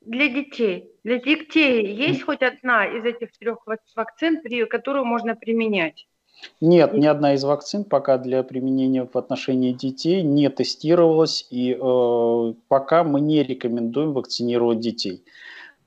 Для 0.00 0.28
детей. 0.28 0.90
Для 1.04 1.18
детей 1.18 1.94
есть 1.94 2.22
хоть 2.22 2.42
одна 2.42 2.86
из 2.86 3.04
этих 3.04 3.32
трех 3.38 3.58
вакцин, 3.94 4.40
которую 4.68 5.04
можно 5.04 5.34
применять? 5.34 6.06
Нет, 6.60 6.94
ни 6.94 7.06
одна 7.06 7.34
из 7.34 7.44
вакцин 7.44 7.84
пока 7.84 8.18
для 8.18 8.42
применения 8.42 9.06
в 9.12 9.16
отношении 9.16 9.72
детей 9.72 10.22
не 10.22 10.48
тестировалась, 10.48 11.46
и 11.50 11.72
э, 11.80 12.54
пока 12.68 13.04
мы 13.04 13.20
не 13.20 13.42
рекомендуем 13.42 14.12
вакцинировать 14.12 14.80
детей. 14.80 15.22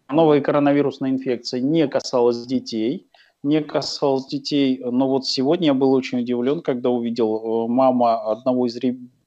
Новая 0.09 0.41
коронавирусная 0.41 1.09
инфекция 1.09 1.61
не 1.61 1.87
касалась 1.87 2.45
детей, 2.45 3.07
не 3.43 3.61
касалась 3.61 4.27
детей, 4.27 4.81
но 4.83 5.09
вот 5.09 5.25
сегодня 5.25 5.67
я 5.67 5.73
был 5.73 5.91
очень 5.91 6.19
удивлен, 6.19 6.61
когда 6.61 6.89
увидел, 6.89 7.65
э, 7.65 7.67
мама 7.67 8.31
одного 8.31 8.67
из 8.67 8.77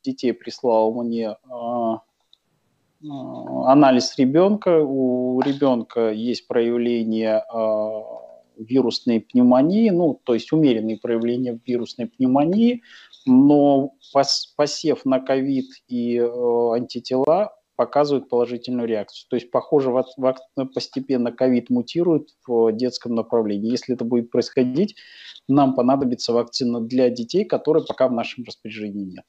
детей 0.03 0.33
прислала 0.33 0.91
мне 1.03 1.31
э, 1.31 1.95
э, 3.03 3.07
анализ 3.67 4.17
ребенка, 4.19 4.81
у 4.83 5.41
ребенка 5.41 6.13
есть 6.13 6.47
проявление 6.47 7.45
э, 7.53 8.28
вирусной 8.59 9.21
пневмонии, 9.21 9.91
ну, 9.91 10.21
то 10.25 10.35
есть 10.35 10.53
умеренные 10.53 10.99
проявления 10.99 11.59
вирусной 11.67 12.07
пневмонии, 12.07 12.83
но 13.27 13.93
посев 14.57 15.05
на 15.05 15.21
ковид 15.21 15.67
и 15.89 16.17
э, 16.17 16.73
антитела 16.75 17.55
показывают 17.77 18.29
положительную 18.29 18.89
реакцию. 18.89 19.29
То 19.31 19.37
есть, 19.37 19.53
похоже, 19.53 19.95
постепенно 20.75 21.31
ковид 21.31 21.71
мутирует 21.71 22.31
в 22.45 22.73
детском 22.73 23.15
направлении. 23.15 23.71
Если 23.71 23.95
это 23.95 24.05
будет 24.05 24.33
происходить, 24.33 24.97
нам 25.47 25.77
понадобится 25.77 26.33
вакцина 26.33 26.81
для 26.81 27.09
детей, 27.09 27.45
которой 27.45 27.85
пока 27.87 28.09
в 28.09 28.13
нашем 28.13 28.43
распоряжении 28.45 29.05
нет. 29.05 29.25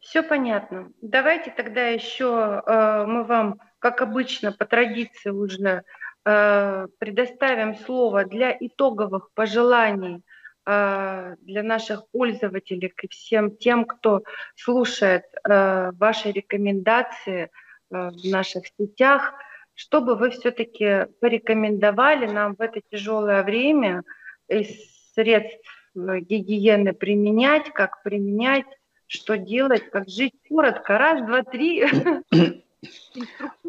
Все 0.00 0.22
понятно. 0.22 0.92
Давайте 1.00 1.50
тогда 1.50 1.86
еще 1.88 2.62
э, 2.66 3.04
мы 3.06 3.24
вам, 3.24 3.60
как 3.78 4.02
обычно, 4.02 4.52
по 4.52 4.66
традиции 4.66 5.30
уже 5.30 5.84
предоставим 6.22 7.76
слово 7.76 8.24
для 8.24 8.56
итоговых 8.58 9.30
пожеланий 9.32 10.22
э, 10.66 11.36
для 11.40 11.62
наших 11.62 12.08
пользователей 12.10 12.92
и 13.02 13.08
всем 13.08 13.56
тем, 13.56 13.84
кто 13.84 14.22
слушает 14.54 15.24
э, 15.48 15.92
ваши 15.92 16.30
рекомендации 16.32 17.50
в 17.90 18.30
наших 18.30 18.64
сетях, 18.78 19.34
чтобы 19.74 20.14
вы 20.14 20.30
все-таки 20.30 21.06
порекомендовали 21.20 22.26
нам 22.26 22.54
в 22.54 22.60
это 22.60 22.80
тяжелое 22.88 23.42
время 23.42 24.04
из 24.46 24.68
средств 25.14 25.68
гигиены 25.94 26.92
применять, 26.92 27.70
как 27.72 28.02
применять, 28.02 28.66
что 29.06 29.36
делать, 29.36 29.90
как 29.90 30.08
жить 30.08 30.34
коротко. 30.48 30.98
Раз, 30.98 31.26
два, 31.26 31.42
три. 31.42 31.84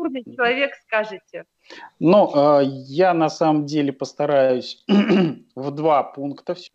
Инструктурный 0.01 0.35
человек 0.35 0.71
скажете. 0.85 1.45
Ну, 1.99 2.31
а, 2.33 2.61
я 2.61 3.13
на 3.13 3.29
самом 3.29 3.65
деле 3.65 3.93
постараюсь 3.93 4.83
в 5.55 5.71
два 5.71 6.03
пункта 6.03 6.55
все 6.55 6.71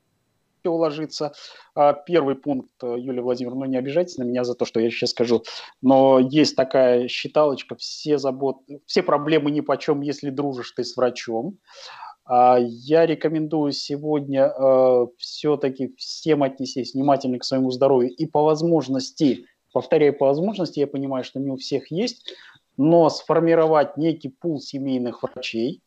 уложиться. 0.64 1.32
А, 1.74 1.92
первый 1.92 2.34
пункт, 2.34 2.72
э, 2.82 2.96
Юлия 2.98 3.22
Владимировна, 3.22 3.64
ну 3.64 3.70
не 3.70 3.76
обижайтесь 3.76 4.18
на 4.18 4.24
меня 4.24 4.44
за 4.44 4.54
то, 4.54 4.64
что 4.64 4.80
я 4.80 4.90
сейчас 4.90 5.10
скажу, 5.10 5.44
но 5.80 6.18
есть 6.18 6.56
такая 6.56 7.08
считалочка, 7.08 7.76
все 7.76 8.18
заботы, 8.18 8.80
все 8.86 9.02
проблемы 9.02 9.50
ни 9.50 9.60
по 9.60 9.76
чем, 9.76 10.00
если 10.00 10.30
дружишь 10.30 10.72
ты 10.72 10.84
с 10.84 10.96
врачом. 10.96 11.58
А, 12.24 12.58
я 12.60 13.06
рекомендую 13.06 13.72
сегодня 13.72 14.46
э, 14.46 15.06
все-таки 15.18 15.94
всем 15.96 16.42
отнестись 16.42 16.94
внимательно 16.94 17.38
к 17.38 17.44
своему 17.44 17.70
здоровью 17.70 18.10
и 18.10 18.26
по 18.26 18.42
возможности, 18.42 19.46
повторяю, 19.72 20.16
по 20.16 20.26
возможности, 20.26 20.80
я 20.80 20.86
понимаю, 20.86 21.22
что 21.22 21.38
не 21.38 21.50
у 21.50 21.56
всех 21.56 21.90
есть, 21.90 22.32
но 22.76 23.08
сформировать 23.08 23.96
некий 23.96 24.28
пул 24.28 24.60
семейных 24.60 25.22
врачей. 25.22 25.82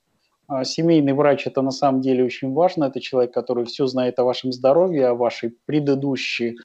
А, 0.48 0.64
семейный 0.64 1.14
врач– 1.14 1.44
это 1.48 1.62
на 1.62 1.72
самом 1.72 2.02
деле 2.02 2.24
очень 2.24 2.54
важно. 2.54 2.86
Это 2.86 3.00
человек, 3.00 3.34
который 3.34 3.66
все 3.66 3.86
знает 3.88 4.20
о 4.20 4.24
вашем 4.24 4.52
здоровье, 4.52 5.08
о 5.08 5.16
вашей 5.16 5.56
предыдущей, 5.66 6.58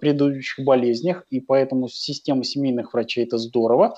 предыдущих 0.00 0.64
болезнях, 0.64 1.24
и 1.30 1.40
поэтому 1.40 1.88
система 1.88 2.44
семейных 2.44 2.92
врачей– 2.92 3.24
это 3.26 3.38
здорово. 3.38 3.96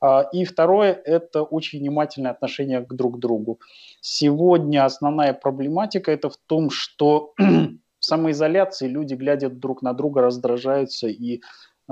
А, 0.00 0.22
и 0.32 0.44
второе– 0.44 0.92
это 1.04 1.42
очень 1.42 1.80
внимательное 1.80 2.30
отношение 2.30 2.80
к 2.80 2.94
друг 2.94 3.18
другу. 3.18 3.60
Сегодня 4.00 4.84
основная 4.84 5.32
проблематика– 5.32 6.12
это 6.12 6.30
в 6.30 6.36
том, 6.46 6.70
что 6.70 7.34
в 7.38 8.04
самоизоляции 8.04 8.86
люди, 8.86 9.14
глядя 9.14 9.48
друг 9.48 9.82
на 9.82 9.92
друга, 9.92 10.22
раздражаются 10.22 11.08
и 11.08 11.40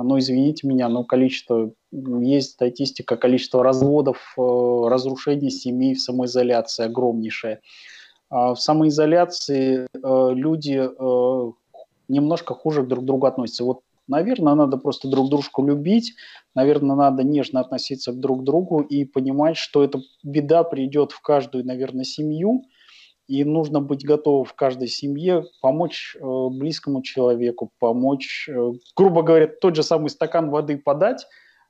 ну, 0.02 0.18
извините 0.18 0.66
меня, 0.66 0.88
но 0.88 1.04
количество, 1.04 1.72
есть 1.90 2.52
статистика, 2.52 3.16
количество 3.16 3.64
разводов, 3.64 4.34
э, 4.36 4.40
разрушений 4.88 5.50
семей 5.50 5.94
в 5.94 6.00
самоизоляции 6.00 6.84
огромнейшее. 6.84 7.60
А 8.28 8.54
в 8.54 8.60
самоизоляции 8.60 9.86
э, 9.94 10.30
люди 10.34 10.86
э, 10.86 11.52
немножко 12.08 12.54
хуже 12.54 12.82
друг 12.82 13.04
к 13.04 13.06
другу 13.06 13.26
относятся. 13.26 13.64
Вот, 13.64 13.80
наверное, 14.06 14.54
надо 14.54 14.76
просто 14.76 15.08
друг 15.08 15.30
дружку 15.30 15.64
любить, 15.64 16.14
наверное, 16.54 16.96
надо 16.96 17.22
нежно 17.22 17.60
относиться 17.60 18.12
к 18.12 18.20
друг 18.20 18.44
другу 18.44 18.80
и 18.80 19.04
понимать, 19.04 19.56
что 19.56 19.82
эта 19.82 20.00
беда 20.22 20.62
придет 20.64 21.12
в 21.12 21.20
каждую, 21.22 21.64
наверное, 21.64 22.04
семью, 22.04 22.64
и 23.28 23.44
нужно 23.44 23.80
быть 23.80 24.04
готовым 24.04 24.44
в 24.44 24.54
каждой 24.54 24.88
семье 24.88 25.44
помочь 25.60 26.16
э, 26.16 26.20
близкому 26.50 27.02
человеку, 27.02 27.72
помочь, 27.78 28.48
э, 28.48 28.72
грубо 28.94 29.22
говоря, 29.22 29.48
тот 29.48 29.74
же 29.74 29.82
самый 29.82 30.10
стакан 30.10 30.50
воды 30.50 30.78
подать. 30.78 31.26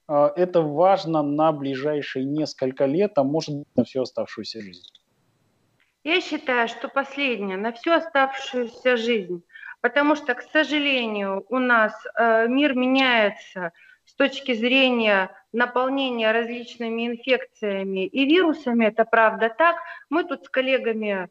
Э, 0.08 0.30
это 0.36 0.60
важно 0.60 1.22
на 1.22 1.52
ближайшие 1.52 2.24
несколько 2.24 2.84
лет, 2.84 3.12
а 3.16 3.24
может 3.24 3.64
на 3.74 3.84
всю 3.84 4.02
оставшуюся 4.02 4.60
жизнь. 4.60 4.84
Я 6.04 6.20
считаю, 6.20 6.68
что 6.68 6.88
последнее, 6.88 7.56
на 7.56 7.72
всю 7.72 7.90
оставшуюся 7.92 8.96
жизнь, 8.96 9.42
потому 9.80 10.14
что, 10.14 10.34
к 10.34 10.42
сожалению, 10.42 11.44
у 11.48 11.58
нас 11.58 11.92
э, 12.18 12.46
мир 12.48 12.74
меняется 12.74 13.72
с 14.04 14.14
точки 14.14 14.54
зрения 14.54 15.30
наполнения 15.52 16.30
различными 16.30 17.08
инфекциями 17.08 18.06
и 18.06 18.24
вирусами, 18.24 18.86
это 18.86 19.04
правда 19.04 19.48
так. 19.48 19.76
Мы 20.10 20.24
тут 20.24 20.44
с 20.44 20.48
коллегами 20.48 21.28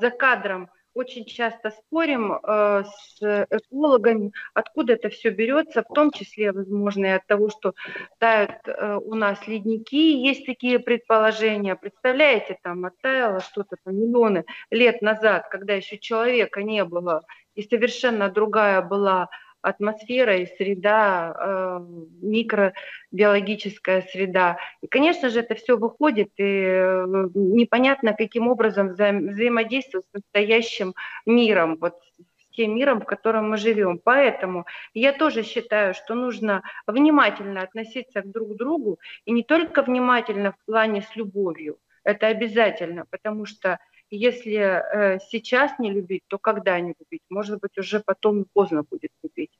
за 0.00 0.10
кадром 0.10 0.70
очень 0.96 1.26
часто 1.26 1.70
спорим 1.70 2.32
э, 2.32 2.84
с 2.84 3.46
экологами, 3.50 4.32
откуда 4.54 4.94
это 4.94 5.10
все 5.10 5.28
берется, 5.28 5.82
в 5.82 5.94
том 5.94 6.10
числе, 6.10 6.52
возможно, 6.52 7.04
и 7.04 7.10
от 7.10 7.26
того, 7.26 7.50
что 7.50 7.74
тают 8.18 8.56
э, 8.64 8.98
у 9.04 9.14
нас 9.14 9.46
ледники, 9.46 10.16
есть 10.26 10.46
такие 10.46 10.78
предположения. 10.78 11.76
Представляете, 11.76 12.58
там 12.62 12.86
оттаяло 12.86 13.40
что-то 13.40 13.76
там 13.84 13.94
миллионы 13.94 14.46
лет 14.70 15.02
назад, 15.02 15.48
когда 15.50 15.74
еще 15.74 15.98
человека 15.98 16.62
не 16.62 16.82
было, 16.84 17.26
и 17.54 17.62
совершенно 17.62 18.30
другая 18.30 18.80
была 18.80 19.28
атмосфера 19.66 20.36
и 20.36 20.46
среда, 20.46 21.34
э, 21.36 21.80
микробиологическая 22.22 24.02
среда. 24.02 24.58
И, 24.80 24.86
конечно 24.86 25.28
же, 25.28 25.40
это 25.40 25.56
все 25.56 25.76
выходит, 25.76 26.28
и 26.36 26.44
э, 26.44 27.06
непонятно, 27.34 28.14
каким 28.14 28.46
образом 28.48 28.90
вза 28.90 29.10
взаимодействовать 29.12 30.06
с 30.06 30.14
настоящим 30.14 30.94
миром, 31.26 31.78
вот 31.80 31.94
с 32.38 32.56
тем 32.56 32.76
миром, 32.76 33.00
в 33.00 33.06
котором 33.06 33.50
мы 33.50 33.56
живем. 33.56 33.98
Поэтому 33.98 34.66
я 34.94 35.12
тоже 35.12 35.42
считаю, 35.42 35.94
что 35.94 36.14
нужно 36.14 36.62
внимательно 36.86 37.62
относиться 37.62 38.22
к 38.22 38.30
друг 38.30 38.56
другу, 38.56 39.00
и 39.24 39.32
не 39.32 39.42
только 39.42 39.82
внимательно 39.82 40.52
в 40.52 40.64
плане 40.64 41.02
с 41.02 41.16
любовью, 41.16 41.78
это 42.04 42.28
обязательно, 42.28 43.04
потому 43.10 43.46
что 43.46 43.80
если 44.10 44.54
э, 44.54 45.18
сейчас 45.28 45.78
не 45.78 45.90
любить, 45.90 46.22
то 46.28 46.38
когда 46.38 46.78
не 46.80 46.94
любить? 46.98 47.22
Может 47.28 47.60
быть, 47.60 47.76
уже 47.78 48.00
потом 48.00 48.44
поздно 48.52 48.82
будет 48.82 49.10
любить. 49.22 49.50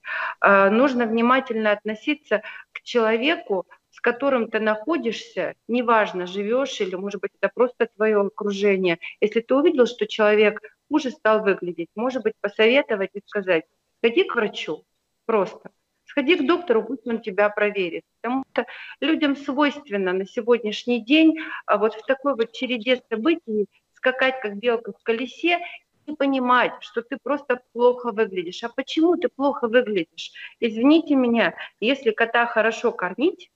Э, 0.40 0.70
нужно 0.70 1.06
внимательно 1.06 1.72
относиться 1.72 2.42
к 2.72 2.82
человеку, 2.82 3.66
с 3.90 4.00
которым 4.00 4.50
ты 4.50 4.60
находишься, 4.60 5.54
неважно, 5.68 6.26
живешь 6.26 6.80
или, 6.80 6.94
может 6.94 7.20
быть, 7.20 7.32
это 7.40 7.50
просто 7.52 7.88
твое 7.96 8.20
окружение. 8.20 8.98
Если 9.20 9.40
ты 9.40 9.54
увидел, 9.54 9.86
что 9.86 10.06
человек 10.06 10.60
хуже 10.88 11.10
стал 11.10 11.42
выглядеть, 11.42 11.88
может 11.94 12.22
быть, 12.22 12.34
посоветовать 12.40 13.10
и 13.14 13.22
сказать, 13.26 13.64
сходи 13.98 14.24
к 14.24 14.34
врачу, 14.34 14.84
просто. 15.24 15.70
Сходи 16.04 16.36
к 16.36 16.46
доктору, 16.46 16.84
пусть 16.84 17.06
он 17.06 17.20
тебя 17.20 17.48
проверит. 17.48 18.04
Потому 18.20 18.44
что 18.52 18.66
людям 19.00 19.34
свойственно 19.34 20.12
на 20.12 20.24
сегодняшний 20.24 21.04
день 21.04 21.38
а 21.66 21.78
вот 21.78 21.94
в 21.94 22.06
такой 22.06 22.36
вот 22.36 22.52
череде 22.52 23.02
событий 23.10 23.66
скакать 23.96 24.40
как 24.40 24.56
белка 24.56 24.92
в 24.92 25.02
колесе 25.02 25.60
и 26.06 26.14
понимать, 26.14 26.72
что 26.80 27.02
ты 27.02 27.18
просто 27.22 27.60
плохо 27.72 28.12
выглядишь. 28.12 28.62
А 28.62 28.68
почему 28.68 29.16
ты 29.16 29.28
плохо 29.28 29.68
выглядишь? 29.68 30.32
Извините 30.60 31.16
меня, 31.16 31.54
если 31.80 32.12
кота 32.12 32.46
хорошо 32.46 32.92
кормить 32.92 33.50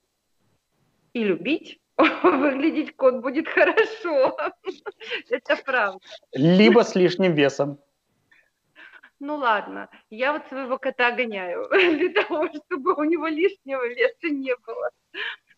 и 1.13 1.23
любить, 1.23 1.81
выглядеть 2.23 2.97
кот 2.97 3.23
будет 3.23 3.49
хорошо. 3.49 4.37
Это 5.31 5.57
правда. 5.65 6.01
Либо 6.33 6.83
с 6.83 6.95
лишним 6.95 7.35
весом. 7.35 7.79
Ну 9.21 9.37
ладно, 9.37 9.91
я 10.09 10.33
вот 10.33 10.47
своего 10.49 10.79
кота 10.79 11.11
гоняю 11.11 11.69
для 11.71 12.23
того, 12.23 12.49
чтобы 12.49 12.95
у 12.95 13.05
него 13.05 13.29
лишнего 13.29 13.87
веса 13.87 14.31
не 14.31 14.57
было. 14.67 14.91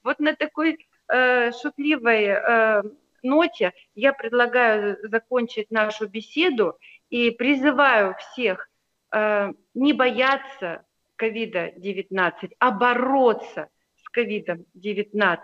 Вот 0.03 0.19
на 0.19 0.35
такой 0.35 0.89
э, 1.09 1.53
шутливой 1.53 2.25
э, 2.25 2.83
ноте 3.23 3.73
я 3.95 4.13
предлагаю 4.13 4.99
закончить 5.03 5.71
нашу 5.71 6.09
беседу 6.09 6.79
и 7.11 7.31
призываю 7.31 8.15
всех 8.19 8.69
э, 9.13 9.53
не 9.75 9.93
бояться 9.93 10.85
ковида-19, 11.17 12.53
а 12.59 12.71
бороться 12.71 13.69
с 13.97 14.09
ковидом-19, 14.11 15.39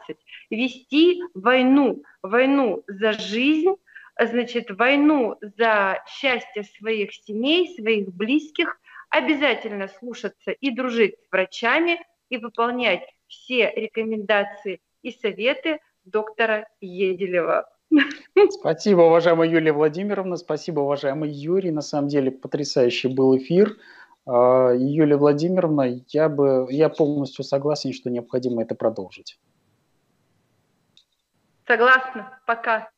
вести 0.50 1.22
войну, 1.34 2.02
войну 2.22 2.82
за 2.88 3.12
жизнь, 3.12 3.74
значит, 4.20 4.70
войну 4.70 5.36
за 5.40 6.02
счастье 6.09 6.64
своих 6.64 7.12
семей, 7.14 7.74
своих 7.74 8.12
близких, 8.12 8.80
обязательно 9.10 9.88
слушаться 9.88 10.50
и 10.50 10.70
дружить 10.70 11.14
с 11.14 11.32
врачами 11.32 12.00
и 12.28 12.38
выполнять 12.38 13.09
все 13.26 13.72
рекомендации 13.74 14.80
и 15.02 15.12
советы 15.12 15.78
доктора 16.10 16.68
Еделева. 16.80 17.68
Спасибо, 18.51 19.01
уважаемая 19.02 19.48
Юлия 19.48 19.72
Владимировна, 19.72 20.36
спасибо, 20.36 20.80
уважаемый 20.80 21.30
Юрий. 21.30 21.70
На 21.70 21.80
самом 21.80 22.09
деле 22.09 22.30
потрясающий 22.30 23.09
был 23.09 23.36
эфир. 23.36 23.76
А, 24.26 24.72
Юлия 24.72 25.16
Владимировна, 25.16 26.02
я 26.09 26.28
бы, 26.28 26.66
я 26.70 26.89
полностью 26.89 27.44
согласен, 27.44 27.93
что 27.93 28.10
необходимо 28.10 28.62
это 28.62 28.74
продолжить. 28.74 29.39
Согласна. 31.66 32.39
Пока. 32.47 32.90